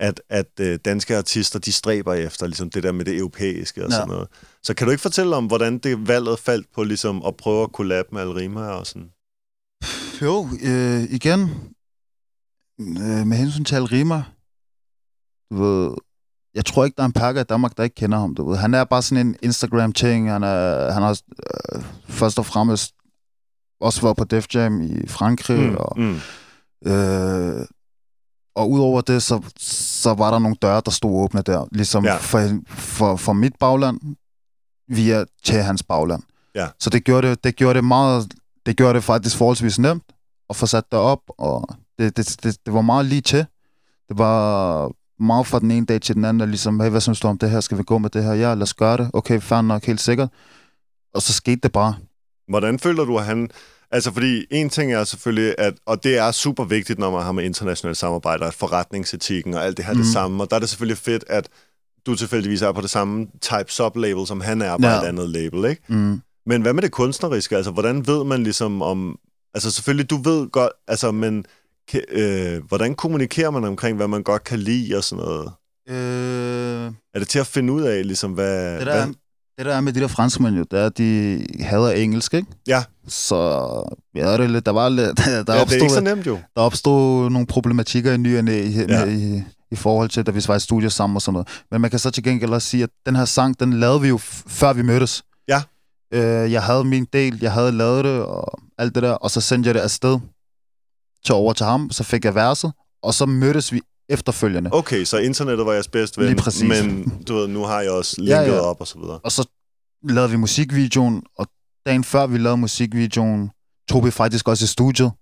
at, 0.00 0.20
at 0.30 0.46
øh, 0.60 0.78
danske 0.84 1.16
artister, 1.16 1.58
de 1.58 1.72
stræber 1.72 2.14
efter 2.14 2.46
ligesom 2.46 2.70
det 2.70 2.82
der 2.82 2.92
med 2.92 3.04
det 3.04 3.16
europæiske 3.16 3.84
og 3.84 3.90
Ja. 3.90 3.94
sådan 3.96 4.08
noget. 4.08 4.28
Så 4.66 4.74
kan 4.74 4.86
du 4.86 4.90
ikke 4.90 5.02
fortælle 5.02 5.36
om, 5.36 5.46
hvordan 5.46 5.78
det 5.78 6.08
valget 6.08 6.38
faldt 6.38 6.66
på 6.74 6.82
ligesom 6.82 7.22
at 7.26 7.36
prøve 7.36 7.62
at 7.62 7.70
collab 7.70 8.12
med 8.12 8.20
Alrima 8.20 8.60
og 8.60 8.86
sådan? 8.86 9.10
Jo, 10.22 10.48
øh, 10.62 11.02
igen, 11.02 11.40
øh, 12.80 13.26
med 13.26 13.36
hensyn 13.36 13.64
til 13.64 13.74
Alrima, 13.74 14.22
du 15.50 15.56
ved, 15.56 15.94
jeg 16.54 16.64
tror 16.64 16.84
ikke, 16.84 16.96
der 16.96 17.02
er 17.02 17.06
en 17.06 17.12
pakke 17.12 17.40
i 17.40 17.44
Danmark, 17.44 17.76
der 17.76 17.82
ikke 17.82 17.94
kender 17.94 18.18
ham. 18.18 18.34
Du 18.34 18.50
ved. 18.50 18.56
Han 18.56 18.74
er 18.74 18.84
bare 18.84 19.02
sådan 19.02 19.26
en 19.26 19.36
Instagram-ting. 19.42 20.30
Han, 20.30 20.42
er, 20.42 20.90
han 20.92 21.02
har 21.02 21.20
øh, 21.74 21.82
først 22.08 22.38
og 22.38 22.46
fremmest 22.46 22.94
også 23.80 24.02
været 24.02 24.16
på 24.16 24.24
Def 24.24 24.46
Jam 24.54 24.82
i 24.82 25.08
Frankrig, 25.08 25.70
mm. 25.70 25.76
og 25.76 26.00
mm. 26.00 26.20
Øh, 26.86 27.66
og 28.54 28.70
udover 28.70 29.00
det, 29.00 29.22
så, 29.22 29.42
så 29.58 30.14
var 30.14 30.30
der 30.30 30.38
nogle 30.38 30.56
døre, 30.62 30.82
der 30.84 30.90
stod 30.90 31.24
åbne 31.24 31.42
der. 31.42 31.66
Ligesom 31.72 32.04
ja. 32.04 32.16
for, 32.16 32.60
for, 32.68 33.16
for 33.16 33.32
mit 33.32 33.52
bagland, 33.60 34.00
via 34.88 35.24
til 35.44 35.62
hans 35.62 35.82
bagland. 35.82 36.22
Ja. 36.54 36.68
Så 36.78 36.90
det 36.90 37.04
gjorde 37.04 37.28
det, 37.28 37.44
det 37.44 37.56
gjorde 37.56 37.74
det 37.74 37.84
meget, 37.84 38.34
det 38.66 38.76
gjorde 38.76 38.94
det 38.94 39.04
faktisk 39.04 39.36
forholdsvis 39.36 39.78
nemt 39.78 40.04
at 40.50 40.56
få 40.56 40.66
sat 40.66 40.84
det 40.92 40.98
op, 40.98 41.20
og 41.38 41.68
det, 41.98 42.16
det, 42.16 42.36
det, 42.42 42.56
det 42.66 42.74
var 42.74 42.80
meget 42.80 43.06
lige 43.06 43.20
til. 43.20 43.46
Det 44.08 44.18
var 44.18 44.92
meget 45.20 45.46
fra 45.46 45.58
den 45.58 45.70
ene 45.70 45.86
dag 45.86 46.00
til 46.00 46.14
den 46.14 46.24
anden, 46.24 46.40
og 46.40 46.48
ligesom, 46.48 46.80
hey, 46.80 46.90
hvad 46.90 47.00
synes 47.00 47.20
du 47.20 47.28
om 47.28 47.38
det 47.38 47.50
her? 47.50 47.60
Skal 47.60 47.78
vi 47.78 47.82
gå 47.82 47.98
med 47.98 48.10
det 48.10 48.24
her? 48.24 48.32
Ja, 48.32 48.54
lad 48.54 48.62
os 48.62 48.74
gøre 48.74 48.96
det. 48.96 49.10
Okay, 49.12 49.40
fair 49.40 49.60
nok, 49.60 49.84
helt 49.84 50.00
sikkert. 50.00 50.28
Og 51.14 51.22
så 51.22 51.32
skete 51.32 51.60
det 51.62 51.72
bare. 51.72 51.94
Hvordan 52.48 52.78
føler 52.78 53.04
du, 53.04 53.18
at 53.18 53.24
han... 53.24 53.50
Altså, 53.90 54.12
fordi 54.12 54.46
en 54.50 54.70
ting 54.70 54.92
er 54.92 55.04
selvfølgelig, 55.04 55.54
at, 55.58 55.74
og 55.86 56.04
det 56.04 56.18
er 56.18 56.30
super 56.30 56.64
vigtigt, 56.64 56.98
når 56.98 57.10
man 57.10 57.22
har 57.22 57.32
med 57.32 57.44
internationale 57.44 57.94
samarbejder, 57.94 58.46
at 58.46 58.54
forretningsetikken 58.54 59.54
og 59.54 59.64
alt 59.64 59.76
det 59.76 59.84
her 59.84 59.92
mm. 59.92 59.98
det 59.98 60.08
samme, 60.12 60.42
og 60.42 60.50
der 60.50 60.56
er 60.56 60.60
det 60.60 60.68
selvfølgelig 60.68 60.98
fedt, 60.98 61.24
at 61.28 61.48
du 62.06 62.14
tilfældigvis 62.14 62.62
er 62.62 62.72
på 62.72 62.80
det 62.80 62.90
samme 62.90 63.26
type 63.40 63.64
sublabel, 63.72 64.26
som 64.26 64.40
han 64.40 64.62
er 64.62 64.76
på 64.76 64.86
ja. 64.86 65.00
Et 65.00 65.06
andet 65.06 65.30
label, 65.30 65.70
ikke? 65.70 65.82
Mm. 65.88 66.20
Men 66.46 66.62
hvad 66.62 66.72
med 66.72 66.82
det 66.82 66.90
kunstneriske? 66.92 67.56
Altså, 67.56 67.70
hvordan 67.70 68.06
ved 68.06 68.24
man 68.24 68.42
ligesom 68.42 68.82
om... 68.82 69.18
Altså, 69.54 69.70
selvfølgelig, 69.70 70.10
du 70.10 70.16
ved 70.16 70.50
godt, 70.50 70.72
altså, 70.88 71.12
men 71.12 71.44
øh, 72.12 72.64
hvordan 72.68 72.94
kommunikerer 72.94 73.50
man 73.50 73.64
omkring, 73.64 73.96
hvad 73.96 74.08
man 74.08 74.22
godt 74.22 74.44
kan 74.44 74.58
lide 74.58 74.96
og 74.96 75.04
sådan 75.04 75.24
noget? 75.24 75.50
Øh, 75.88 76.92
Er 77.14 77.18
det 77.18 77.28
til 77.28 77.38
at 77.38 77.46
finde 77.46 77.72
ud 77.72 77.82
af, 77.82 78.06
ligesom, 78.06 78.32
hvad... 78.32 78.78
Det 78.78 78.86
der, 78.86 78.92
er, 78.92 79.04
hvad? 79.04 79.14
det 79.58 79.66
der 79.66 79.74
er 79.74 79.80
med 79.80 79.92
de 79.92 80.00
der 80.00 80.08
franskmænd 80.08 80.56
jo, 80.56 80.64
det 80.70 80.80
er, 80.80 80.86
at 80.86 80.98
de 80.98 81.46
hader 81.60 81.90
engelsk, 81.90 82.34
ikke? 82.34 82.48
Ja. 82.66 82.84
Så 83.08 83.36
ja, 84.14 84.36
det 84.36 84.56
er 84.56 84.60
der 84.60 84.70
var 84.70 84.88
lidt, 84.88 85.18
der, 85.18 85.30
ja, 85.30 85.38
det 85.38 85.48
er 85.48 85.60
opstod, 85.60 85.80
ikke 85.80 85.94
så 85.94 86.00
nemt 86.00 86.26
jo. 86.26 86.38
der 86.56 86.62
opstod 86.62 87.30
nogle 87.30 87.46
problematikker 87.46 88.12
i 88.12 88.16
ny 88.16 88.38
og 88.38 88.44
næ, 88.44 88.52
ja. 88.88 89.04
i, 89.04 89.42
i 89.70 89.76
forhold 89.76 90.08
til, 90.08 90.26
da 90.26 90.30
vi 90.30 90.44
var 90.48 90.56
i 90.56 90.60
studiet 90.60 90.92
sammen 90.92 91.16
og 91.16 91.22
sådan 91.22 91.32
noget. 91.32 91.48
Men 91.70 91.80
man 91.80 91.90
kan 91.90 91.98
så 91.98 92.10
til 92.10 92.22
gengæld 92.22 92.50
også 92.50 92.68
sige, 92.68 92.82
at 92.82 92.90
den 93.06 93.16
her 93.16 93.24
sang, 93.24 93.60
den 93.60 93.72
lavede 93.72 94.00
vi 94.00 94.08
jo 94.08 94.18
før 94.46 94.72
vi 94.72 94.82
mødtes. 94.82 95.24
Ja. 95.48 95.62
Øh, 96.12 96.52
jeg 96.52 96.62
havde 96.62 96.84
min 96.84 97.06
del, 97.12 97.38
jeg 97.42 97.52
havde 97.52 97.72
lavet 97.72 98.04
det 98.04 98.20
og 98.22 98.60
alt 98.78 98.94
det 98.94 99.02
der, 99.02 99.12
og 99.12 99.30
så 99.30 99.40
sendte 99.40 99.68
jeg 99.68 99.74
det 99.74 99.80
afsted 99.80 100.18
til 101.24 101.34
over 101.34 101.52
til 101.52 101.66
ham, 101.66 101.90
så 101.90 102.04
fik 102.04 102.24
jeg 102.24 102.34
verset, 102.34 102.72
og 103.02 103.14
så 103.14 103.26
mødtes 103.26 103.72
vi 103.72 103.80
efterfølgende. 104.08 104.70
Okay, 104.72 105.04
så 105.04 105.18
internettet 105.18 105.66
var 105.66 105.72
jeres 105.72 105.88
bedste 105.88 106.20
ven, 106.20 106.26
Lige 106.26 106.36
præcis. 106.36 106.68
men 106.68 107.08
du 107.28 107.34
ved, 107.34 107.48
nu 107.48 107.62
har 107.62 107.80
jeg 107.80 107.90
også 107.90 108.14
linket 108.18 108.34
ja. 108.34 108.42
ja. 108.42 108.60
op 108.60 108.80
og 108.80 108.86
så 108.86 108.98
videre. 108.98 109.18
Og 109.18 109.32
så 109.32 109.48
lavede 110.02 110.30
vi 110.30 110.36
musikvideoen, 110.36 111.22
og 111.38 111.46
dagen 111.86 112.04
før 112.04 112.26
vi 112.26 112.38
lavede 112.38 112.56
musikvideoen, 112.56 113.50
tog 113.88 114.04
vi 114.04 114.10
faktisk 114.10 114.48
også 114.48 114.64
i 114.64 114.66
studiet. 114.66 115.12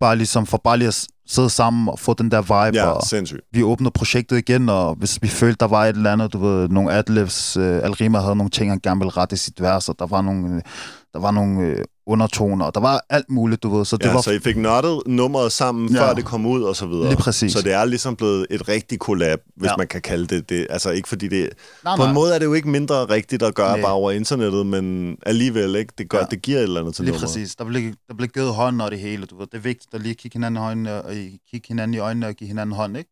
Bare 0.00 0.16
ligesom 0.16 0.46
for 0.46 0.60
bare 0.64 0.78
lige 0.78 0.88
at 0.88 1.06
sidde 1.26 1.50
sammen 1.50 1.88
og 1.88 1.98
få 1.98 2.14
den 2.14 2.30
der 2.30 2.42
vibe. 2.42 2.78
Ja, 2.78 2.86
og 2.86 3.02
sindssygt. 3.02 3.40
vi 3.52 3.62
åbnede 3.62 3.90
projektet 3.90 4.38
igen, 4.38 4.68
og 4.68 4.94
hvis 4.94 5.22
vi 5.22 5.28
følte, 5.28 5.56
der 5.60 5.66
var 5.66 5.84
et 5.84 5.96
eller 5.96 6.12
andet, 6.12 6.32
du 6.32 6.38
ved, 6.38 6.68
nogle 6.68 6.92
adlibs, 6.92 7.56
øh, 7.56 7.80
Alrima 7.82 8.18
havde 8.18 8.36
nogle 8.36 8.50
ting, 8.50 8.70
han 8.70 8.80
gerne 8.82 9.00
ville 9.00 9.10
rette 9.10 9.34
i 9.34 9.36
sit 9.36 9.62
vers, 9.62 9.88
og 9.88 9.98
der 9.98 10.06
var 10.06 10.22
nogle, 10.22 10.56
øh, 10.56 10.62
der 11.12 11.18
var 11.20 11.30
nogle 11.30 11.60
øh, 11.60 11.84
undertoner, 12.06 12.64
og 12.64 12.74
der 12.74 12.80
var 12.80 13.04
alt 13.10 13.30
muligt, 13.30 13.62
du 13.62 13.76
ved. 13.76 13.84
Så 13.84 13.96
det 13.96 14.04
ja, 14.04 14.12
var 14.12 14.20
så 14.20 14.30
I 14.30 14.38
fik 14.38 14.56
nørdet 14.56 15.02
nummeret 15.06 15.52
sammen, 15.52 15.94
Ja. 15.94 16.00
før 16.08 16.14
det 16.14 16.24
kom 16.24 16.46
ud, 16.46 16.62
og 16.62 16.76
så 16.76 16.86
videre. 16.86 17.08
Lige 17.08 17.16
præcis. 17.16 17.52
Så 17.52 17.62
det 17.62 17.72
er 17.72 17.84
ligesom 17.84 18.16
blevet 18.16 18.46
et 18.50 18.68
rigtigt 18.68 19.00
collab, 19.02 19.40
hvis 19.56 19.70
Ja. 19.70 19.76
man 19.78 19.86
kan 19.86 20.00
kalde 20.02 20.26
det 20.26 20.48
det. 20.48 20.66
Altså 20.70 20.90
ikke 20.90 21.08
fordi 21.08 21.28
det... 21.28 21.50
nej, 21.84 21.96
På 21.96 22.04
en 22.04 22.14
måde 22.14 22.34
er 22.34 22.38
det 22.38 22.46
jo 22.46 22.52
ikke 22.54 22.68
mindre 22.68 23.04
rigtigt 23.04 23.42
at 23.42 23.54
gøre 23.54 23.72
Nej. 23.72 23.80
bare 23.82 23.92
over 23.92 24.10
internettet, 24.10 24.66
men 24.66 25.16
alligevel, 25.26 25.76
ikke? 25.76 25.92
Det, 25.98 26.08
gør, 26.08 26.18
Ja. 26.18 26.24
det 26.30 26.42
giver 26.42 26.58
et 26.58 26.62
eller 26.62 26.80
andet 26.80 26.94
til 26.94 27.04
Lige 27.04 27.12
nummeret. 27.12 27.28
præcis. 27.28 27.56
Der 27.56 27.64
blev, 27.64 27.92
der 28.08 28.14
blev 28.14 28.28
givet 28.28 28.54
hånd 28.54 28.80
og 28.82 28.90
det 28.90 28.98
hele, 28.98 29.26
du 29.26 29.38
ved. 29.38 29.46
Det 29.46 29.54
er 29.58 29.62
vigtigt 29.62 29.94
at 29.94 30.02
lige 30.02 30.14
kigge 30.14 30.34
hinanden 30.34 30.62
i 30.62 30.64
øjnene, 30.66 31.02
og 31.02 31.14
i- 31.14 31.38
kigge 31.50 31.68
hinanden 31.68 31.94
i 31.94 31.98
øjnene 31.98 32.26
og 32.26 32.34
give 32.34 32.48
hinanden 32.48 32.76
hånd, 32.76 32.96
ikke? 32.96 33.10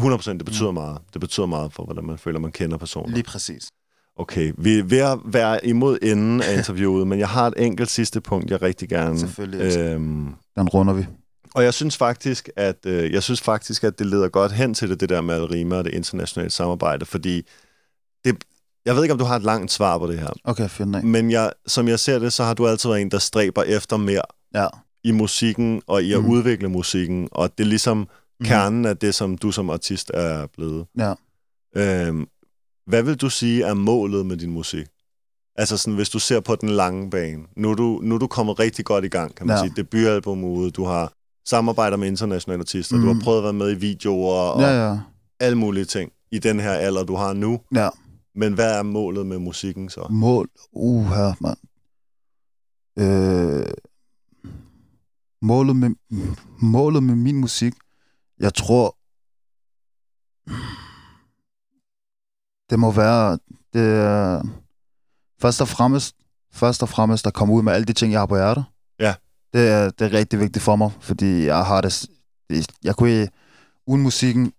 100% 0.00 0.38
det 0.38 0.44
betyder 0.44 0.70
meget. 0.70 0.98
Det 1.12 1.20
betyder 1.20 1.46
meget 1.46 1.72
for, 1.72 1.84
hvordan 1.84 2.04
man 2.06 2.18
føler, 2.18 2.38
man 2.40 2.52
kender 2.52 2.76
personen. 2.76 3.12
Lige 3.14 3.22
præcis. 3.22 3.62
Okay, 4.16 4.52
vi 4.58 4.78
er 4.78 4.82
ved 4.82 4.98
at 4.98 5.18
være 5.24 5.66
imod 5.66 5.98
enden 6.02 6.42
af 6.42 6.54
interviewet, 6.58 7.06
men 7.06 7.18
jeg 7.18 7.28
har 7.28 7.46
et 7.46 7.54
enkelt 7.56 7.90
sidste 7.90 8.20
punkt, 8.20 8.50
jeg 8.50 8.62
rigtig 8.62 8.88
gerne... 8.88 9.18
Selvfølgelig. 9.18 9.76
Øh, 9.78 9.92
Øhm, 9.94 10.34
Den 10.56 10.68
runder 10.68 10.94
vi. 10.94 11.06
og 11.54 11.64
jeg 11.64 11.74
synes 11.74 11.96
faktisk, 11.96 12.48
at 12.56 12.76
øh, 12.86 13.12
jeg 13.12 13.22
synes 13.22 13.40
faktisk, 13.40 13.84
at 13.84 13.98
det 13.98 14.06
leder 14.06 14.28
godt 14.28 14.52
hen 14.52 14.74
til 14.74 14.90
det, 14.90 15.00
det 15.00 15.08
der 15.08 15.20
med 15.20 15.34
Alrima 15.34 15.76
og 15.76 15.84
det 15.84 15.94
internationale 15.94 16.50
samarbejde, 16.50 17.04
fordi 17.06 17.46
det, 18.24 18.36
jeg 18.86 18.94
ved 18.94 19.02
ikke, 19.02 19.12
om 19.12 19.18
du 19.18 19.24
har 19.24 19.36
et 19.36 19.42
langt 19.42 19.72
svar 19.72 19.98
på 19.98 20.06
det 20.06 20.18
her, 20.18 20.30
Okay, 20.44 20.68
fint 20.68 21.04
men 21.04 21.30
jeg, 21.30 21.52
som 21.66 21.88
jeg 21.88 21.98
ser 21.98 22.18
det, 22.18 22.32
så 22.32 22.44
har 22.44 22.54
du 22.54 22.66
altid 22.66 22.88
været 22.90 23.00
en, 23.02 23.10
der 23.10 23.18
stræber 23.18 23.62
efter 23.62 23.96
mere 23.96 24.22
Ja. 24.54 24.66
i 25.04 25.10
musikken 25.12 25.82
og 25.86 26.02
i 26.02 26.12
at 26.12 26.20
mm. 26.22 26.30
udvikle 26.30 26.68
musikken, 26.68 27.28
og 27.32 27.58
det 27.58 27.64
er 27.64 27.68
ligesom 27.68 28.08
kernen 28.44 28.84
af 28.84 28.96
det, 28.96 29.14
som 29.14 29.38
du 29.38 29.50
som 29.52 29.70
artist 29.70 30.10
er 30.14 30.46
blevet. 30.56 30.86
Ja. 30.98 31.14
Øhm, 31.76 32.26
hvad 32.86 33.02
vil 33.02 33.16
du 33.16 33.30
sige 33.30 33.64
er 33.64 33.74
målet 33.74 34.26
med 34.26 34.36
din 34.36 34.50
musik? 34.50 34.86
Altså 35.56 35.76
sådan, 35.76 35.94
hvis 35.94 36.10
du 36.10 36.18
ser 36.18 36.40
på 36.40 36.56
den 36.56 36.68
lange 36.68 37.10
bane. 37.10 37.42
Nu 37.56 37.70
er 37.70 37.74
du, 37.74 38.00
nu 38.02 38.14
er 38.14 38.18
du 38.18 38.26
kommet 38.26 38.58
rigtig 38.58 38.84
godt 38.84 39.04
i 39.04 39.08
gang, 39.08 39.34
kan 39.34 39.46
man 39.46 39.56
Ja. 39.56 39.62
sige. 39.62 39.72
Debutalbum 39.76 40.44
ude, 40.44 40.70
du 40.70 40.84
har 40.84 41.12
samarbejder 41.48 41.96
med 41.96 42.08
internationale 42.08 42.60
artister, 42.60 42.96
mm. 42.96 43.00
du 43.02 43.06
har 43.06 43.14
Mhm. 43.14 43.22
prøvet 43.22 43.38
at 43.38 43.44
være 43.44 43.52
med 43.52 43.70
i 43.72 43.74
videoer 43.74 44.34
og 44.34 44.60
Ja, 44.60 44.88
ja. 44.90 44.98
alle 45.40 45.58
mulige 45.58 45.84
ting 45.84 46.12
i 46.32 46.38
den 46.38 46.60
her 46.60 46.70
alder, 46.72 47.04
du 47.04 47.14
har 47.14 47.32
nu. 47.32 47.60
Ja. 47.74 47.88
Men 48.34 48.52
hvad 48.54 48.78
er 48.78 48.82
målet 48.82 49.26
med 49.26 49.38
musikken 49.38 49.88
så? 49.90 50.06
Mål. 50.10 50.48
Uha, 50.72 51.32
mand. 51.40 51.58
Øh, 52.98 53.66
målet, 55.42 55.76
med, 55.76 55.90
målet 56.62 57.02
med 57.02 57.14
min 57.14 57.36
musik, 57.36 57.72
jeg 58.40 58.54
tror, 58.54 58.96
det 62.72 62.78
må 62.80 62.90
være, 62.90 63.38
det 63.72 64.50
først 65.42 65.60
og 65.60 65.68
fremmest, 65.68 66.16
først 66.52 66.82
og 66.82 66.88
fremmest 66.88 67.26
at 67.26 67.34
komme 67.34 67.54
ud 67.54 67.62
med 67.62 67.72
alle 67.72 67.84
de 67.84 67.92
ting, 67.92 68.12
jeg 68.12 68.20
har 68.20 68.26
på 68.26 68.36
hjertet. 68.36 68.64
Ja. 69.00 69.14
Det 69.52 69.68
er, 69.68 69.90
det 69.90 70.04
er 70.06 70.12
rigtig 70.18 70.40
vigtigt 70.40 70.62
for 70.62 70.76
mig, 70.76 70.90
fordi 71.00 71.44
jeg 71.46 71.64
har 71.64 71.80
det, 71.80 72.06
jeg 72.84 72.96
kunne 72.96 73.28
uden 73.86 74.02
musikken, 74.02 74.52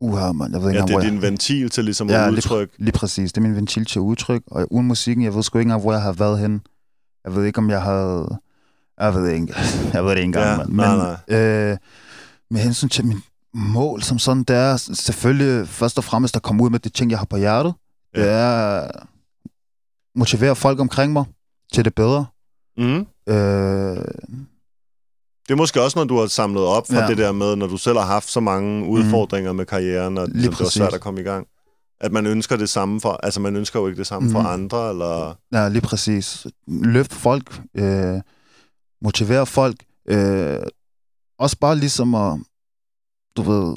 uha, 0.00 0.32
man, 0.32 0.52
jeg 0.52 0.60
ved 0.62 0.68
ikke 0.68 0.76
Ja, 0.78 0.82
engang, 0.82 0.88
det 0.88 0.94
er 0.94 0.98
hvor 0.98 1.02
jeg- 1.04 1.12
din 1.12 1.22
ventil 1.22 1.70
til 1.70 1.84
ligesom 1.84 2.08
Ja, 2.10 2.22
at 2.26 2.28
lige 2.32 2.36
udtrykke. 2.36 2.74
Lige 2.78 2.92
præcis. 2.92 3.32
Det 3.32 3.38
er 3.40 3.42
min 3.42 3.56
ventil 3.56 3.84
til 3.84 4.00
udtryk. 4.00 4.42
Og 4.46 4.66
uden 4.72 4.86
musikken, 4.86 5.24
jeg 5.24 5.34
ved 5.34 5.42
sgu 5.42 5.58
ikke 5.58 5.66
engang, 5.66 5.82
hvor 5.82 5.92
jeg 5.92 6.02
har 6.02 6.12
været 6.12 6.38
henne. 6.38 6.60
Jeg 7.24 7.34
ved 7.34 7.44
ikke, 7.44 7.58
om 7.58 7.70
jeg 7.70 7.82
havde... 7.82 8.38
Jeg 9.00 9.14
ved 9.14 9.28
ikke, 9.28 9.54
jeg 9.94 10.04
ved 10.04 10.10
det 10.10 10.16
ikke 10.16 10.24
engang, 10.24 10.46
Ja, 10.46 10.56
mand. 10.56 10.72
nej, 10.72 11.16
Men 11.28 11.36
Øh, 11.36 11.76
med 12.50 12.60
hensyn 12.60 12.88
til 12.88 13.04
min 13.06 13.22
mål 13.54 14.02
som 14.02 14.18
sådan, 14.18 14.42
det 14.42 14.56
er 14.56 14.76
selvfølgelig 14.76 15.68
først 15.68 15.98
og 15.98 16.04
fremmest 16.04 16.36
at 16.36 16.42
komme 16.42 16.62
ud 16.64 16.70
med 16.70 16.78
de 16.78 16.88
ting, 16.88 17.10
jeg 17.10 17.18
har 17.18 17.26
på 17.26 17.36
hjertet. 17.36 17.74
Ja. 18.16 18.20
Det 18.22 18.28
er 18.30 18.80
at 18.80 18.90
motivere 20.14 20.56
folk 20.56 20.80
omkring 20.80 21.12
mig 21.12 21.24
til 21.72 21.84
det 21.84 21.94
bedre. 21.94 22.26
Mm. 22.76 23.06
Øh, 23.28 24.04
Det 25.48 25.54
er 25.54 25.56
måske 25.56 25.82
også, 25.82 25.98
når 25.98 26.04
du 26.04 26.18
har 26.18 26.26
samlet 26.26 26.62
op 26.64 26.86
for 26.86 26.94
ja. 26.94 27.06
Det 27.06 27.18
der 27.18 27.32
med, 27.32 27.56
når 27.56 27.66
du 27.66 27.76
selv 27.76 27.98
har 27.98 28.06
haft 28.06 28.30
så 28.30 28.40
mange 28.40 28.86
udfordringer 28.86 29.52
mm. 29.52 29.56
med 29.56 29.66
karrieren, 29.66 30.18
og 30.18 30.28
Lige 30.28 30.50
det 30.50 30.60
var 30.60 30.66
svært 30.66 30.94
at 30.94 31.00
komme 31.00 31.20
i 31.20 31.24
gang. 31.24 31.46
At 32.00 32.12
man 32.12 32.26
ønsker 32.26 32.56
det 32.56 32.68
samme 32.68 33.00
for, 33.00 33.20
altså 33.22 33.40
man 33.40 33.56
ønsker 33.56 33.80
jo 33.80 33.86
ikke 33.86 33.98
det 33.98 34.06
samme 34.06 34.26
mm. 34.26 34.32
for 34.32 34.38
Mhm. 34.40 34.48
andre, 34.50 34.90
eller... 34.90 35.34
Ja, 35.52 35.68
lige 35.68 35.82
præcis. 35.82 36.46
Løft 36.68 37.12
folk, 37.12 37.60
øh, 37.74 38.20
motivere 39.02 39.46
folk. 39.46 39.76
Øh, 40.08 40.58
også 41.38 41.56
bare 41.60 41.76
ligesom 41.76 42.14
at, 42.14 42.38
du 43.38 43.50
ved, 43.50 43.74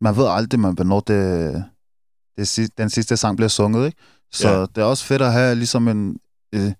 man 0.00 0.16
ved 0.16 0.26
aldrig, 0.28 0.60
man, 0.60 0.74
hvornår 0.74 1.00
det, 1.00 1.64
det, 2.38 2.48
si- 2.48 2.66
den 2.78 2.90
sidste 2.90 3.16
sang 3.16 3.36
bliver 3.36 3.48
sunget, 3.48 3.86
ikke? 3.86 3.98
Så 4.32 4.48
ja. 4.48 4.60
det 4.60 4.78
er 4.78 4.84
også 4.84 5.04
fedt 5.04 5.22
at 5.22 5.32
have 5.32 5.54
ligesom 5.54 5.88
en, 5.88 6.16
øh, 6.54 6.72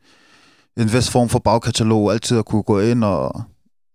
en 0.77 0.93
vis 0.93 1.11
form 1.11 1.29
for 1.29 1.39
bagkatalog, 1.39 2.13
altid 2.13 2.39
at 2.39 2.45
kunne 2.45 2.63
gå 2.63 2.81
ind 2.81 3.05
og, 3.05 3.43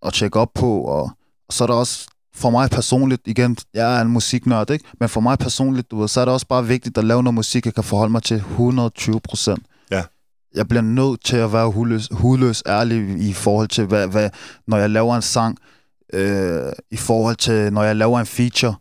og 0.02 0.14
tjekke 0.14 0.40
op 0.40 0.52
på, 0.56 0.82
og, 0.82 1.02
og 1.48 1.54
så 1.54 1.64
er 1.64 1.68
der 1.68 1.74
også 1.74 2.08
for 2.36 2.50
mig 2.50 2.70
personligt, 2.70 3.22
igen, 3.26 3.58
jeg 3.74 3.98
er 3.98 4.02
en 4.02 4.08
musiknørd, 4.08 4.70
ikke? 4.70 4.86
Men 5.00 5.10
for 5.10 5.22
mig 5.22 5.38
personligt, 5.40 5.92
du 5.92 6.00
ved, 6.00 6.08
så 6.08 6.22
er 6.22 6.26
det 6.26 6.34
også 6.34 6.48
bare 6.48 6.68
vigtigt 6.68 6.98
at 6.98 7.04
lave 7.04 7.24
noget 7.24 7.34
musik, 7.36 7.66
jeg 7.66 7.74
kan 7.74 7.84
forholde 7.84 8.12
mig 8.12 8.24
til 8.24 8.38
120 8.38 9.20
procent. 9.20 9.66
Ja. 9.92 10.04
Jeg 10.56 10.68
bliver 10.68 10.82
nødt 10.82 11.24
til 11.26 11.38
at 11.38 11.54
være 11.54 11.72
hudløs, 11.72 12.10
hudløs 12.12 12.64
ærlig 12.68 13.30
i 13.30 13.34
forhold 13.34 13.68
til, 13.68 13.86
hvad, 13.86 14.08
hvad, 14.08 14.30
når 14.68 14.78
jeg 14.78 14.90
laver 14.90 15.16
en 15.16 15.22
sang, 15.22 15.58
øh, 16.14 16.72
i 16.92 16.98
forhold 16.98 17.36
til, 17.36 17.74
når 17.74 17.84
jeg 17.84 17.96
laver 17.96 18.20
en 18.20 18.26
feature, 18.26 18.76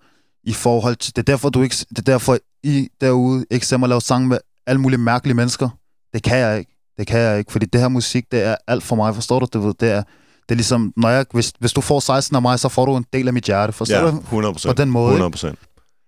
i 0.44 0.52
forhold 0.52 0.96
til, 0.96 1.16
det 1.16 1.22
er 1.22 1.32
derfor, 1.32 1.48
du 1.48 1.62
ikke, 1.62 1.76
det 1.90 1.98
er 1.98 2.02
derfor, 2.02 2.38
I 2.62 2.88
derude 3.00 3.44
ikke 3.50 3.66
ser 3.66 3.76
mig 3.76 3.88
lave 3.88 4.00
sang 4.00 4.28
med 4.28 4.38
alle 4.66 4.80
mulige 4.80 4.98
mærkelige 4.98 5.34
mennesker. 5.34 5.68
Det 6.14 6.22
kan 6.22 6.38
jeg 6.38 6.58
ikke. 6.58 6.72
Det 6.98 7.06
kan 7.06 7.20
jeg 7.20 7.38
ikke, 7.38 7.52
fordi 7.52 7.66
det 7.66 7.80
her 7.80 7.88
musik, 7.88 8.24
det 8.32 8.42
er 8.42 8.56
alt 8.66 8.82
for 8.82 8.96
mig, 8.96 9.14
forstår 9.14 9.38
du? 9.40 9.46
Det, 9.52 9.62
ved, 9.66 9.74
det 9.80 9.90
er, 9.90 10.02
det 10.42 10.50
er 10.50 10.54
ligesom, 10.54 10.92
når 10.96 11.08
jeg, 11.08 11.26
hvis, 11.32 11.52
hvis 11.58 11.72
du 11.72 11.80
får 11.80 12.00
16 12.00 12.36
af 12.36 12.42
mig, 12.42 12.58
så 12.60 12.68
får 12.68 12.86
du 12.86 12.96
en 12.96 13.06
del 13.12 13.26
af 13.26 13.32
mit 13.34 13.44
hjerte, 13.44 13.72
forstår 13.72 13.96
Ja, 13.96 14.02
du? 14.10 14.16
100 14.16 14.52
På 14.52 14.54
procent. 14.54 14.78
den 14.78 14.90
måde, 14.90 15.06
100 15.08 15.30
procent. 15.30 15.58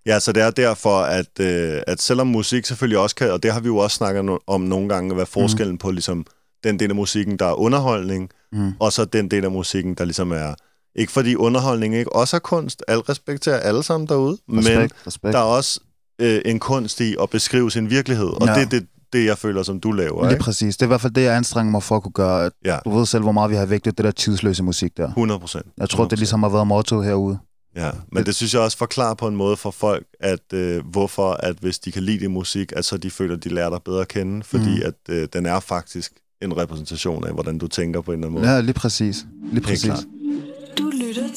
Ja, 0.06 0.20
så 0.20 0.32
det 0.32 0.42
er 0.42 0.50
derfor, 0.50 0.98
at, 1.00 1.40
øh, 1.40 1.82
at 1.86 2.00
selvom 2.02 2.26
musik 2.26 2.66
selvfølgelig 2.66 2.98
også 2.98 3.16
kan, 3.16 3.32
og 3.32 3.42
det 3.42 3.52
har 3.52 3.60
vi 3.60 3.66
jo 3.66 3.76
også 3.76 3.96
snakket 3.96 4.20
no- 4.30 4.44
om 4.46 4.60
nogle 4.60 4.88
gange, 4.88 5.14
hvad 5.14 5.26
forskellen 5.26 5.72
mm. 5.74 5.78
på 5.78 5.90
ligesom 5.90 6.26
den 6.64 6.78
del 6.78 6.90
af 6.90 6.96
musikken, 6.96 7.36
der 7.38 7.46
er 7.46 7.52
underholdning, 7.54 8.30
Mm. 8.52 8.72
og 8.80 8.92
så 8.92 9.04
den 9.04 9.30
del 9.30 9.44
af 9.44 9.50
musikken, 9.50 9.94
der 9.94 10.04
ligesom 10.04 10.30
er... 10.32 10.54
Ikke 10.98 11.12
fordi 11.12 11.34
underholdning 11.36 11.94
ikke 11.96 12.16
også 12.16 12.36
er 12.36 12.40
kunst. 12.40 12.82
Al 12.88 12.98
respekt 12.98 13.42
til 13.42 13.50
alle 13.50 13.82
sammen 13.82 14.08
derude. 14.08 14.38
Men 14.48 14.58
Respekt, 14.58 14.94
respekt. 15.06 15.32
der 15.32 15.38
er 15.38 15.42
også 15.42 15.80
øh, 16.20 16.40
en 16.44 16.58
kunst 16.58 17.00
i 17.00 17.16
at 17.22 17.30
beskrive 17.30 17.70
sin 17.70 17.90
virkelighed. 17.90 18.26
Og 18.26 18.46
Ja. 18.46 18.54
det 18.54 18.62
er 18.62 18.68
det, 18.68 18.86
det, 19.12 19.24
jeg 19.26 19.38
føler, 19.38 19.62
som 19.62 19.80
du 19.80 19.92
laver. 19.92 20.22
Lige 20.24 20.32
Ikke? 20.32 20.44
præcis. 20.44 20.76
Det 20.76 20.82
er 20.82 20.86
i 20.86 20.88
hvert 20.88 21.00
fald 21.00 21.12
det, 21.12 21.22
jeg 21.22 21.36
anstrenger 21.36 21.70
mig 21.70 21.82
for 21.82 21.96
at 21.96 22.02
kunne 22.02 22.12
gøre. 22.12 22.44
At 22.46 22.52
Ja. 22.64 22.78
Du 22.84 22.98
ved 22.98 23.06
selv, 23.06 23.22
hvor 23.22 23.32
meget 23.32 23.50
vi 23.50 23.56
har 23.56 23.66
vægtet 23.66 23.98
det 23.98 24.04
der 24.04 24.10
tidsløse 24.10 24.62
musik 24.62 24.96
der. 24.96 25.06
100 25.08 25.40
procent. 25.40 25.66
Jeg 25.78 25.88
tror, 25.88 26.04
det 26.08 26.18
ligesom 26.18 26.42
har 26.42 26.50
været 26.50 26.66
mottoet 26.66 27.04
herude. 27.06 27.38
Ja, 27.76 27.90
men 28.12 28.26
det 28.26 28.34
synes 28.34 28.54
jeg 28.54 28.62
også 28.62 28.78
forklarer 28.78 29.14
på 29.14 29.28
en 29.28 29.36
måde 29.36 29.56
for 29.56 29.70
folk, 29.70 30.06
at 30.20 30.52
øh, 30.52 30.86
hvorfor, 30.90 31.30
at 31.30 31.56
hvis 31.60 31.78
de 31.78 31.92
kan 31.92 32.02
lide 32.02 32.18
din 32.18 32.32
musik, 32.32 32.72
at 32.76 32.84
så 32.84 32.96
de 32.96 33.10
føler, 33.10 33.36
at 33.36 33.44
de 33.44 33.48
lærer 33.48 33.70
dig 33.70 33.78
bedre 33.84 34.00
at 34.00 34.08
kende, 34.08 34.44
fordi 34.44 34.70
Mhm. 34.74 34.82
at 34.84 34.94
øh, 35.08 35.28
den 35.32 35.46
er 35.46 35.60
faktisk 35.60 36.12
en 36.42 36.56
repræsentation 36.56 37.24
af, 37.26 37.32
hvordan 37.32 37.58
du 37.58 37.66
tænker 37.68 38.00
på 38.00 38.12
en 38.12 38.18
eller 38.18 38.26
anden 38.28 38.40
måde. 38.42 38.52
Ja, 38.54 38.60
lige 38.60 38.72
præcis. 38.72 39.26
Lige 39.52 39.60
præcis. 39.64 39.84
klart. 39.84 40.04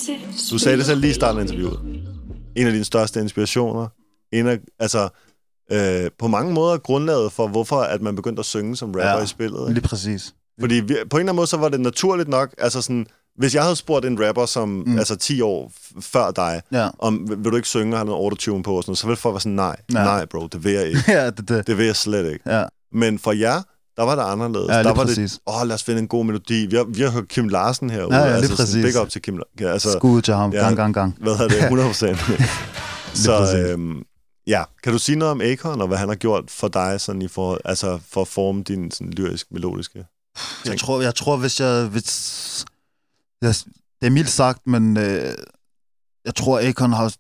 Til 0.06 0.16
Du 0.52 0.58
sagde 0.58 0.78
det 0.78 0.86
selv 0.86 1.00
lige 1.02 1.12
i 1.12 1.14
starten 1.14 1.40
af 1.40 1.44
interviewet. 1.44 1.80
En 2.56 2.68
af 2.68 2.74
dine 2.74 2.84
største 2.86 3.20
inspirationer. 3.20 3.88
En 4.34 4.48
af, 4.48 4.60
altså, 4.80 5.10
øh, 5.72 6.12
på 6.20 6.28
mange 6.28 6.54
måder 6.54 6.78
grundlaget 6.78 7.32
for, 7.32 7.48
hvorfor 7.48 7.76
at 7.82 8.02
man 8.02 8.16
begyndte 8.16 8.40
at 8.40 8.46
synge 8.46 8.76
som 8.78 8.90
rapper 8.90 9.10
Ja, 9.10 9.24
i 9.24 9.28
spillet. 9.28 9.60
Ikke? 9.62 9.74
Lige 9.74 9.88
præcis. 9.88 10.34
Fordi 10.60 10.76
vi, 10.76 10.88
på 10.88 10.94
en 10.94 10.96
eller 11.04 11.20
anden 11.20 11.36
måde, 11.36 11.48
så 11.48 11.58
var 11.58 11.70
det 11.70 11.80
naturligt 11.80 12.30
nok, 12.30 12.56
altså 12.58 12.82
sådan, 12.82 13.06
hvis 13.38 13.56
jeg 13.56 13.64
havde 13.64 13.76
spurgt 13.76 14.06
en 14.06 14.28
rapper, 14.28 14.46
som 14.46 14.70
mm. 14.86 14.98
Altså 14.98 15.16
10 15.16 15.42
år 15.42 15.72
f- 15.76 16.02
før 16.02 16.32
dig, 16.32 16.62
Ja. 16.72 16.90
om 17.00 17.30
vil 17.30 17.38
vil 17.44 17.52
du 17.52 17.56
ikke 17.56 17.68
synge 17.68 17.94
og 17.94 17.98
have 18.00 18.06
noget 18.06 18.20
autotune 18.20 18.64
på, 18.64 18.74
og 18.78 18.84
sådan 18.84 18.90
noget, 18.90 18.98
så 18.98 19.08
ville 19.08 19.18
folk 19.18 19.34
være 19.34 19.40
sådan, 19.42 19.52
nej, 19.56 19.76
Ja. 19.94 20.04
nej 20.04 20.26
bro, 20.26 20.48
det 20.48 20.64
vil 20.64 20.72
jeg 20.74 20.88
ikke. 20.88 21.00
ja, 21.18 21.30
det, 21.30 21.50
det. 21.50 21.68
Det 21.68 21.78
vil 21.78 21.86
jeg 21.86 21.96
slet 21.96 22.32
ikke. 22.34 22.58
Ja, 22.58 22.66
Men 22.92 23.20
for 23.20 23.32
jer, 23.32 23.62
der 24.02 24.06
var 24.06 24.16
det 24.16 24.32
anderledes. 24.32 24.68
Ja, 24.70 24.84
der 24.84 24.94
var 24.94 24.94
præcis. 24.94 25.32
det, 25.32 25.42
åh, 25.48 25.68
lad 25.68 25.76
os 25.76 25.84
finde 25.84 26.00
en 26.00 26.08
god 26.08 26.26
melodi. 26.26 26.66
Vi 26.66 26.76
har, 26.76 26.84
vi 26.84 27.02
har 27.02 27.10
hørt 27.10 27.28
Kim 27.28 27.48
Larsen 27.48 27.90
herude. 27.90 28.16
Ja, 28.16 28.24
ja, 28.24 28.36
altså, 28.36 28.56
præcis. 28.56 28.86
Big 28.86 29.02
up 29.02 29.10
til 29.10 29.22
Kim 29.22 29.38
Larsen. 29.38 29.60
Ja, 29.60 29.72
altså, 29.74 29.92
skud 29.92 30.22
til 30.22 30.34
ham. 30.34 30.54
ja. 30.54 30.60
Gang, 30.60 30.76
gang, 30.76 30.94
gang. 30.94 31.18
hvad 31.20 31.38
hedder 31.38 31.48
det? 31.48 31.64
100 31.64 31.90
procent. 31.90 32.20
så 33.14 33.58
øhm, 33.58 34.04
ja, 34.48 34.64
kan 34.84 34.94
du 34.94 35.00
sige 35.00 35.16
noget 35.16 35.32
om 35.32 35.42
Akon, 35.42 35.82
og 35.82 35.88
hvad 35.88 35.98
han 35.98 36.08
har 36.08 36.16
gjort 36.16 36.44
for 36.48 36.68
dig, 36.68 37.02
sådan 37.02 37.22
i 37.22 37.28
for, 37.28 37.60
altså 37.66 38.00
for 38.10 38.22
at 38.22 38.28
forme 38.28 38.64
din 38.64 38.92
sådan, 38.92 39.14
lyrisk, 39.14 39.48
melodiske? 39.52 40.06
Jeg 40.66 40.80
tror, 40.80 41.02
jeg 41.02 41.16
tror, 41.16 41.38
hvis 41.38 41.60
jeg... 41.60 41.86
Hvis, 41.86 42.66
jeg 43.42 43.56
det 44.02 44.08
er 44.08 44.12
mildt 44.12 44.30
sagt, 44.30 44.68
men 44.68 44.98
øh, 44.98 45.34
jeg 46.26 46.36
tror, 46.36 46.70
Akon 46.70 46.94
har... 46.94 47.14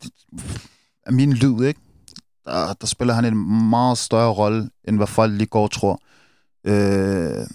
Af 1.06 1.14
min 1.14 1.34
lyd, 1.34 1.64
ikke? 1.64 1.80
Der, 2.46 2.74
der 2.74 2.88
spiller 2.88 3.14
han 3.14 3.26
en 3.26 3.70
meget 3.70 3.98
større 3.98 4.34
rolle, 4.34 4.70
end 4.88 4.98
hvad 4.98 5.08
folk 5.08 5.34
lige 5.34 5.48
går 5.48 5.64
og 5.64 5.72
tror. 5.72 6.00
Øh, 6.66 7.47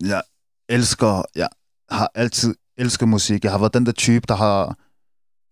jeg 0.00 0.22
elsker... 0.68 1.22
Jeg 1.34 1.48
har 1.90 2.10
altid 2.14 2.54
elsket 2.78 3.08
musik. 3.08 3.44
Jeg 3.44 3.52
har 3.52 3.58
været 3.58 3.74
den 3.74 3.86
der 3.86 3.92
type, 3.92 4.24
der 4.28 4.34
har 4.34 4.76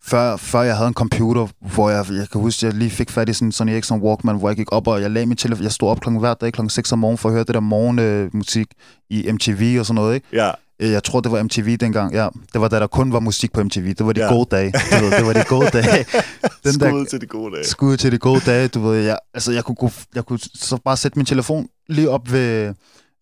før, 0.02 0.36
før 0.36 0.62
jeg 0.62 0.76
havde 0.76 0.88
en 0.88 0.94
computer, 0.94 1.48
hvor 1.74 1.90
jeg, 1.90 2.06
jeg 2.10 2.28
kan 2.28 2.40
huske, 2.40 2.66
jeg 2.66 2.74
lige 2.74 2.90
fik 2.90 3.10
fat 3.10 3.28
i 3.28 3.32
sådan 3.32 3.48
en 3.48 3.52
Sony 3.52 3.70
Ericsson 3.70 4.00
Walkman, 4.00 4.38
hvor 4.38 4.48
jeg 4.48 4.56
gik 4.56 4.72
op, 4.72 4.86
og 4.86 5.00
jeg 5.02 5.10
lagde 5.10 5.26
min 5.26 5.36
telefon, 5.36 5.62
jeg 5.62 5.72
stod 5.72 5.88
op 5.88 6.00
klokken 6.00 6.20
hver 6.20 6.34
dag 6.34 6.52
klokken 6.52 6.70
6 6.70 6.92
om 6.92 6.98
morgenen 6.98 7.18
for 7.18 7.28
at 7.28 7.32
høre 7.32 7.44
det 7.44 7.54
der 7.54 7.60
morgenmusik 7.60 8.66
i 9.10 9.32
MTV 9.32 9.76
og 9.80 9.86
sådan 9.86 9.94
noget, 9.94 10.14
ikke? 10.14 10.26
Ja, 10.32 10.50
jeg 10.80 11.04
tror, 11.04 11.20
det 11.20 11.32
var 11.32 11.42
MTV 11.42 11.76
dengang, 11.76 12.14
ja. 12.14 12.28
Det 12.52 12.60
var 12.60 12.68
da 12.68 12.80
der 12.80 12.86
kun 12.86 13.12
var 13.12 13.20
musik 13.20 13.52
på 13.52 13.62
MTV. 13.64 13.94
Det 13.94 14.06
var 14.06 14.12
de 14.12 14.20
Ja. 14.20 14.26
ja. 14.26 14.32
gode 14.32 14.48
dage. 14.56 14.72
Du 14.72 15.04
ved, 15.04 15.18
det 15.18 15.26
var 15.26 15.32
de 15.32 15.44
gode 15.48 15.70
dage. 15.70 16.06
Den 16.64 16.72
skud 16.72 17.06
til 17.06 17.20
de 17.20 17.26
gode 17.26 17.54
dage. 17.56 17.64
skud 17.66 17.96
til 17.96 18.12
de 18.12 18.18
gode 18.18 18.40
dage, 18.46 18.68
du 18.68 18.80
ved. 18.80 19.00
Jeg, 19.04 19.18
altså, 19.34 19.52
jeg 19.52 19.64
kunne, 19.64 19.74
gå- 19.74 19.90
jeg 20.14 20.24
kunne 20.26 20.38
så 20.54 20.78
bare 20.84 20.96
sætte 20.96 21.18
min 21.18 21.26
telefon 21.26 21.68
lige 21.88 22.10
op 22.10 22.32
ved, 22.32 22.74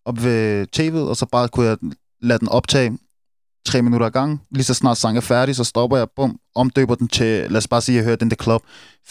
op 0.05 0.23
ved 0.23 0.67
tv'et, 0.77 1.09
og 1.09 1.17
så 1.17 1.25
bare 1.31 1.47
kunne 1.49 1.67
jeg 1.67 1.77
lade 2.21 2.39
den 2.39 2.49
optage 2.49 2.97
tre 3.65 3.81
minutter 3.81 4.07
ad 4.07 4.11
gangen. 4.11 4.39
Lige 4.51 4.63
så 4.63 4.73
snart 4.73 4.97
sang 4.97 5.17
er 5.17 5.21
færdig, 5.21 5.55
så 5.55 5.63
stopper 5.63 5.97
jeg, 5.97 6.07
bum, 6.15 6.37
omdøber 6.55 6.95
den 6.95 7.07
til, 7.07 7.51
lad 7.51 7.57
os 7.57 7.67
bare 7.67 7.81
sige, 7.81 7.95
jeg 7.95 8.03
hørte 8.03 8.19
den 8.19 8.29
The 8.29 8.37
Club. 8.43 8.61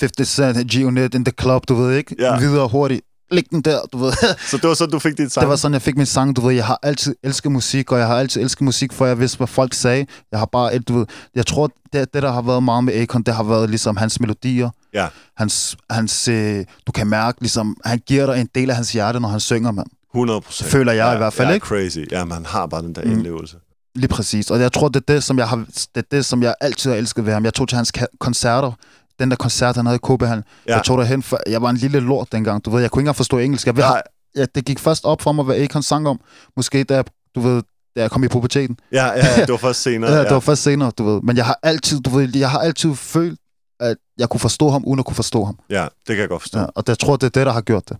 50 0.00 0.28
Cent, 0.28 0.56
G-Unit, 0.74 1.14
in 1.14 1.24
the 1.24 1.32
Club, 1.40 1.68
du 1.68 1.74
ved 1.74 1.96
ikke? 1.96 2.16
Ja. 2.18 2.38
Videre 2.38 2.68
hurtigt. 2.68 3.00
Læg 3.30 3.44
den 3.50 3.62
der, 3.62 3.80
du 3.92 3.98
ved. 3.98 4.12
Så 4.50 4.56
det 4.56 4.68
var 4.68 4.74
sådan, 4.74 4.92
du 4.92 4.98
fik 4.98 5.18
dit 5.18 5.32
sang? 5.32 5.42
Det 5.42 5.48
var 5.50 5.56
sådan, 5.56 5.72
jeg 5.72 5.82
fik 5.82 5.96
min 5.96 6.06
sang, 6.06 6.36
du 6.36 6.40
ved, 6.40 6.54
jeg 6.54 6.66
har 6.66 6.78
altid 6.82 7.14
elsket 7.22 7.52
musik, 7.52 7.92
og 7.92 7.98
jeg 7.98 8.06
har 8.06 8.16
altid 8.16 8.40
elsket 8.42 8.62
musik, 8.62 8.92
for 8.92 9.06
jeg 9.06 9.18
vidste, 9.20 9.36
hvad 9.36 9.46
folk 9.46 9.74
sagde. 9.74 10.06
Jeg 10.32 10.38
har 10.38 10.46
bare, 10.46 10.78
du 10.78 10.98
ved, 10.98 11.06
jeg 11.34 11.46
tror, 11.46 11.70
det, 11.92 12.14
det 12.14 12.22
der 12.22 12.32
har 12.32 12.42
været 12.42 12.62
meget 12.62 12.84
med 12.84 12.94
Akon, 12.94 13.22
det 13.22 13.34
har 13.34 13.42
været 13.42 13.70
ligesom 13.70 13.96
hans 13.96 14.20
melodier. 14.20 14.70
Ja. 14.94 15.06
Hans, 15.36 15.76
hans 15.90 16.28
øh, 16.28 16.64
du 16.86 16.92
kan 16.92 17.06
mærke, 17.06 17.40
ligesom, 17.40 17.76
han 17.84 17.98
giver 18.06 18.26
dig 18.34 18.40
en 18.40 18.48
del 18.54 18.70
af 18.70 18.76
hans 18.76 18.92
hjerte, 18.92 19.20
når 19.20 19.28
han 19.28 19.40
synger, 19.40 19.70
mand. 19.70 19.86
100 20.14 20.40
procent. 20.40 20.70
Føler 20.70 20.92
jeg 20.92 21.14
i 21.14 21.16
hvert 21.16 21.32
fald, 21.32 21.48
ja, 21.48 21.54
ikke? 21.54 21.66
crazy. 21.66 21.98
Ja, 22.10 22.24
man 22.24 22.46
har 22.46 22.66
bare 22.66 22.82
den 22.82 22.92
der 22.94 23.04
Mm. 23.04 23.10
indlevelse. 23.12 23.56
Lige 23.94 24.08
præcis. 24.08 24.50
Og 24.50 24.60
jeg 24.60 24.72
tror, 24.72 24.88
det 24.88 24.96
er 25.08 25.12
det, 25.14 25.24
som 25.24 25.38
jeg, 25.38 25.48
har, 25.48 25.56
det, 25.56 25.88
er 25.94 26.00
det, 26.10 26.24
som 26.24 26.42
jeg 26.42 26.54
altid 26.60 26.90
har 26.90 26.96
elsket 26.98 27.26
ved 27.26 27.32
ham. 27.32 27.44
Jeg 27.44 27.54
tog 27.54 27.68
til 27.68 27.76
hans 27.76 27.92
koncerter, 28.20 28.72
den 29.18 29.30
der 29.30 29.36
koncert, 29.36 29.76
han 29.76 29.86
havde 29.86 29.98
i 30.02 30.24
han, 30.24 30.38
Ja. 30.38 30.42
ja. 30.72 30.76
jeg 30.76 30.84
tog 30.84 30.98
derhen, 30.98 31.22
for 31.22 31.38
jeg 31.46 31.62
var 31.62 31.70
en 31.70 31.76
lille 31.76 32.00
lort 32.00 32.32
dengang, 32.32 32.64
du 32.64 32.70
ved, 32.70 32.80
jeg 32.80 32.90
kunne 32.90 33.00
ikke 33.00 33.04
engang 33.04 33.16
forstå 33.16 33.38
engelsk. 33.38 33.66
Jeg, 33.66 33.76
ved, 33.76 33.82
Nej, 33.82 34.02
ja, 34.36 34.46
det 34.54 34.64
gik 34.64 34.78
først 34.78 35.04
op 35.04 35.22
for 35.22 35.32
mig, 35.32 35.44
hvad 35.44 35.56
Akon 35.60 35.82
sang 35.82 36.08
om. 36.08 36.20
Måske 36.56 36.84
da 36.84 36.94
jeg, 36.94 37.04
du 37.34 37.40
ved, 37.40 37.62
da 37.96 38.00
jeg 38.00 38.10
kom 38.10 38.24
i 38.24 38.28
puberteten. 38.28 38.78
ja, 38.92 39.06
ja, 39.06 39.36
det 39.40 39.48
var 39.48 39.56
først 39.56 39.82
senere. 39.88 40.12
Ja, 40.12 40.24
det 40.24 40.30
var 40.34 40.40
først 40.40 40.62
senere, 40.62 40.90
du 40.98 41.04
ved. 41.04 41.20
Men 41.22 41.36
jeg 41.36 41.46
har 41.46 41.58
altid, 41.62 42.00
du 42.00 42.10
ved, 42.10 42.36
jeg 42.36 42.50
har 42.50 42.58
altid 42.58 42.94
følt, 42.94 43.40
at 43.80 43.96
jeg 44.18 44.28
kunne 44.28 44.40
forstå 44.40 44.70
ham, 44.70 44.84
uden 44.84 44.98
at 44.98 45.04
kunne 45.04 45.16
forstå 45.16 45.44
ham. 45.44 45.58
ja, 45.70 45.82
det 45.82 46.06
kan 46.06 46.18
jeg 46.18 46.28
godt 46.28 46.42
forstå. 46.42 46.58
Ja, 46.58 46.64
og 46.74 46.86
det, 46.86 46.88
jeg 46.88 46.98
tror, 46.98 47.16
det 47.16 47.26
er 47.26 47.30
det, 47.30 47.46
der 47.46 47.52
har 47.52 47.60
gjort 47.60 47.88
det. 47.88 47.96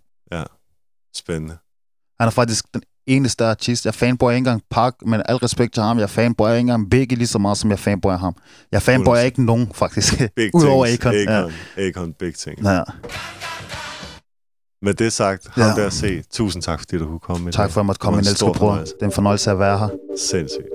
Spændende. 1.17 1.57
Han 2.21 2.27
er 2.27 2.31
faktisk 2.31 2.65
den 2.75 2.83
eneste 3.09 3.45
artist. 3.45 3.85
Jeg 3.87 3.95
fanboyer 3.95 4.31
ikke 4.33 4.39
engang 4.39 4.63
Park, 4.71 4.95
men 5.07 5.23
al 5.29 5.37
respekt 5.37 5.75
til 5.75 5.83
ham. 5.83 5.99
Jeg 5.99 6.11
fanboyer 6.11 6.51
ikke 6.53 6.61
engang 6.61 6.91
Biggie 6.91 7.19
lige 7.19 7.27
så 7.29 7.39
meget, 7.39 7.59
som 7.59 7.71
jeg 7.71 7.79
fanboyer 7.79 8.19
ham. 8.19 8.35
Jeg 8.73 8.83
fanboyer 8.83 9.21
ikke 9.21 9.43
nogen, 9.45 9.71
faktisk. 9.75 10.23
Big 10.37 10.51
Udover 10.55 10.87
things. 10.87 11.05
Akon. 11.07 11.15
Ja. 11.15 11.39
Akon, 11.39 11.53
Akon, 11.79 12.13
big 12.13 12.35
thing. 12.35 12.63
Ja. 12.65 12.83
Med 14.83 14.95
det 14.95 15.13
sagt, 15.13 15.47
ham 15.51 15.65
Ja. 15.77 15.83
der 15.83 15.91
se. 15.91 16.23
Tusind 16.33 16.63
tak, 16.63 16.79
fordi 16.81 16.99
du 16.99 17.07
kunne 17.07 17.19
komme 17.21 17.49
i 17.49 17.53
Tak 17.53 17.71
for, 17.71 17.81
at 17.81 17.83
jeg 17.83 17.87
måtte 17.87 17.99
komme, 17.99 18.17
min 18.17 18.27
elskede 18.27 18.53
bror. 18.57 18.75
Det 18.75 18.93
er 19.01 19.07
en 19.07 19.13
fornøjelse 19.13 19.51
at 19.51 19.59
være 19.59 19.79
her. 19.79 19.89
Sindssygt. 20.19 20.67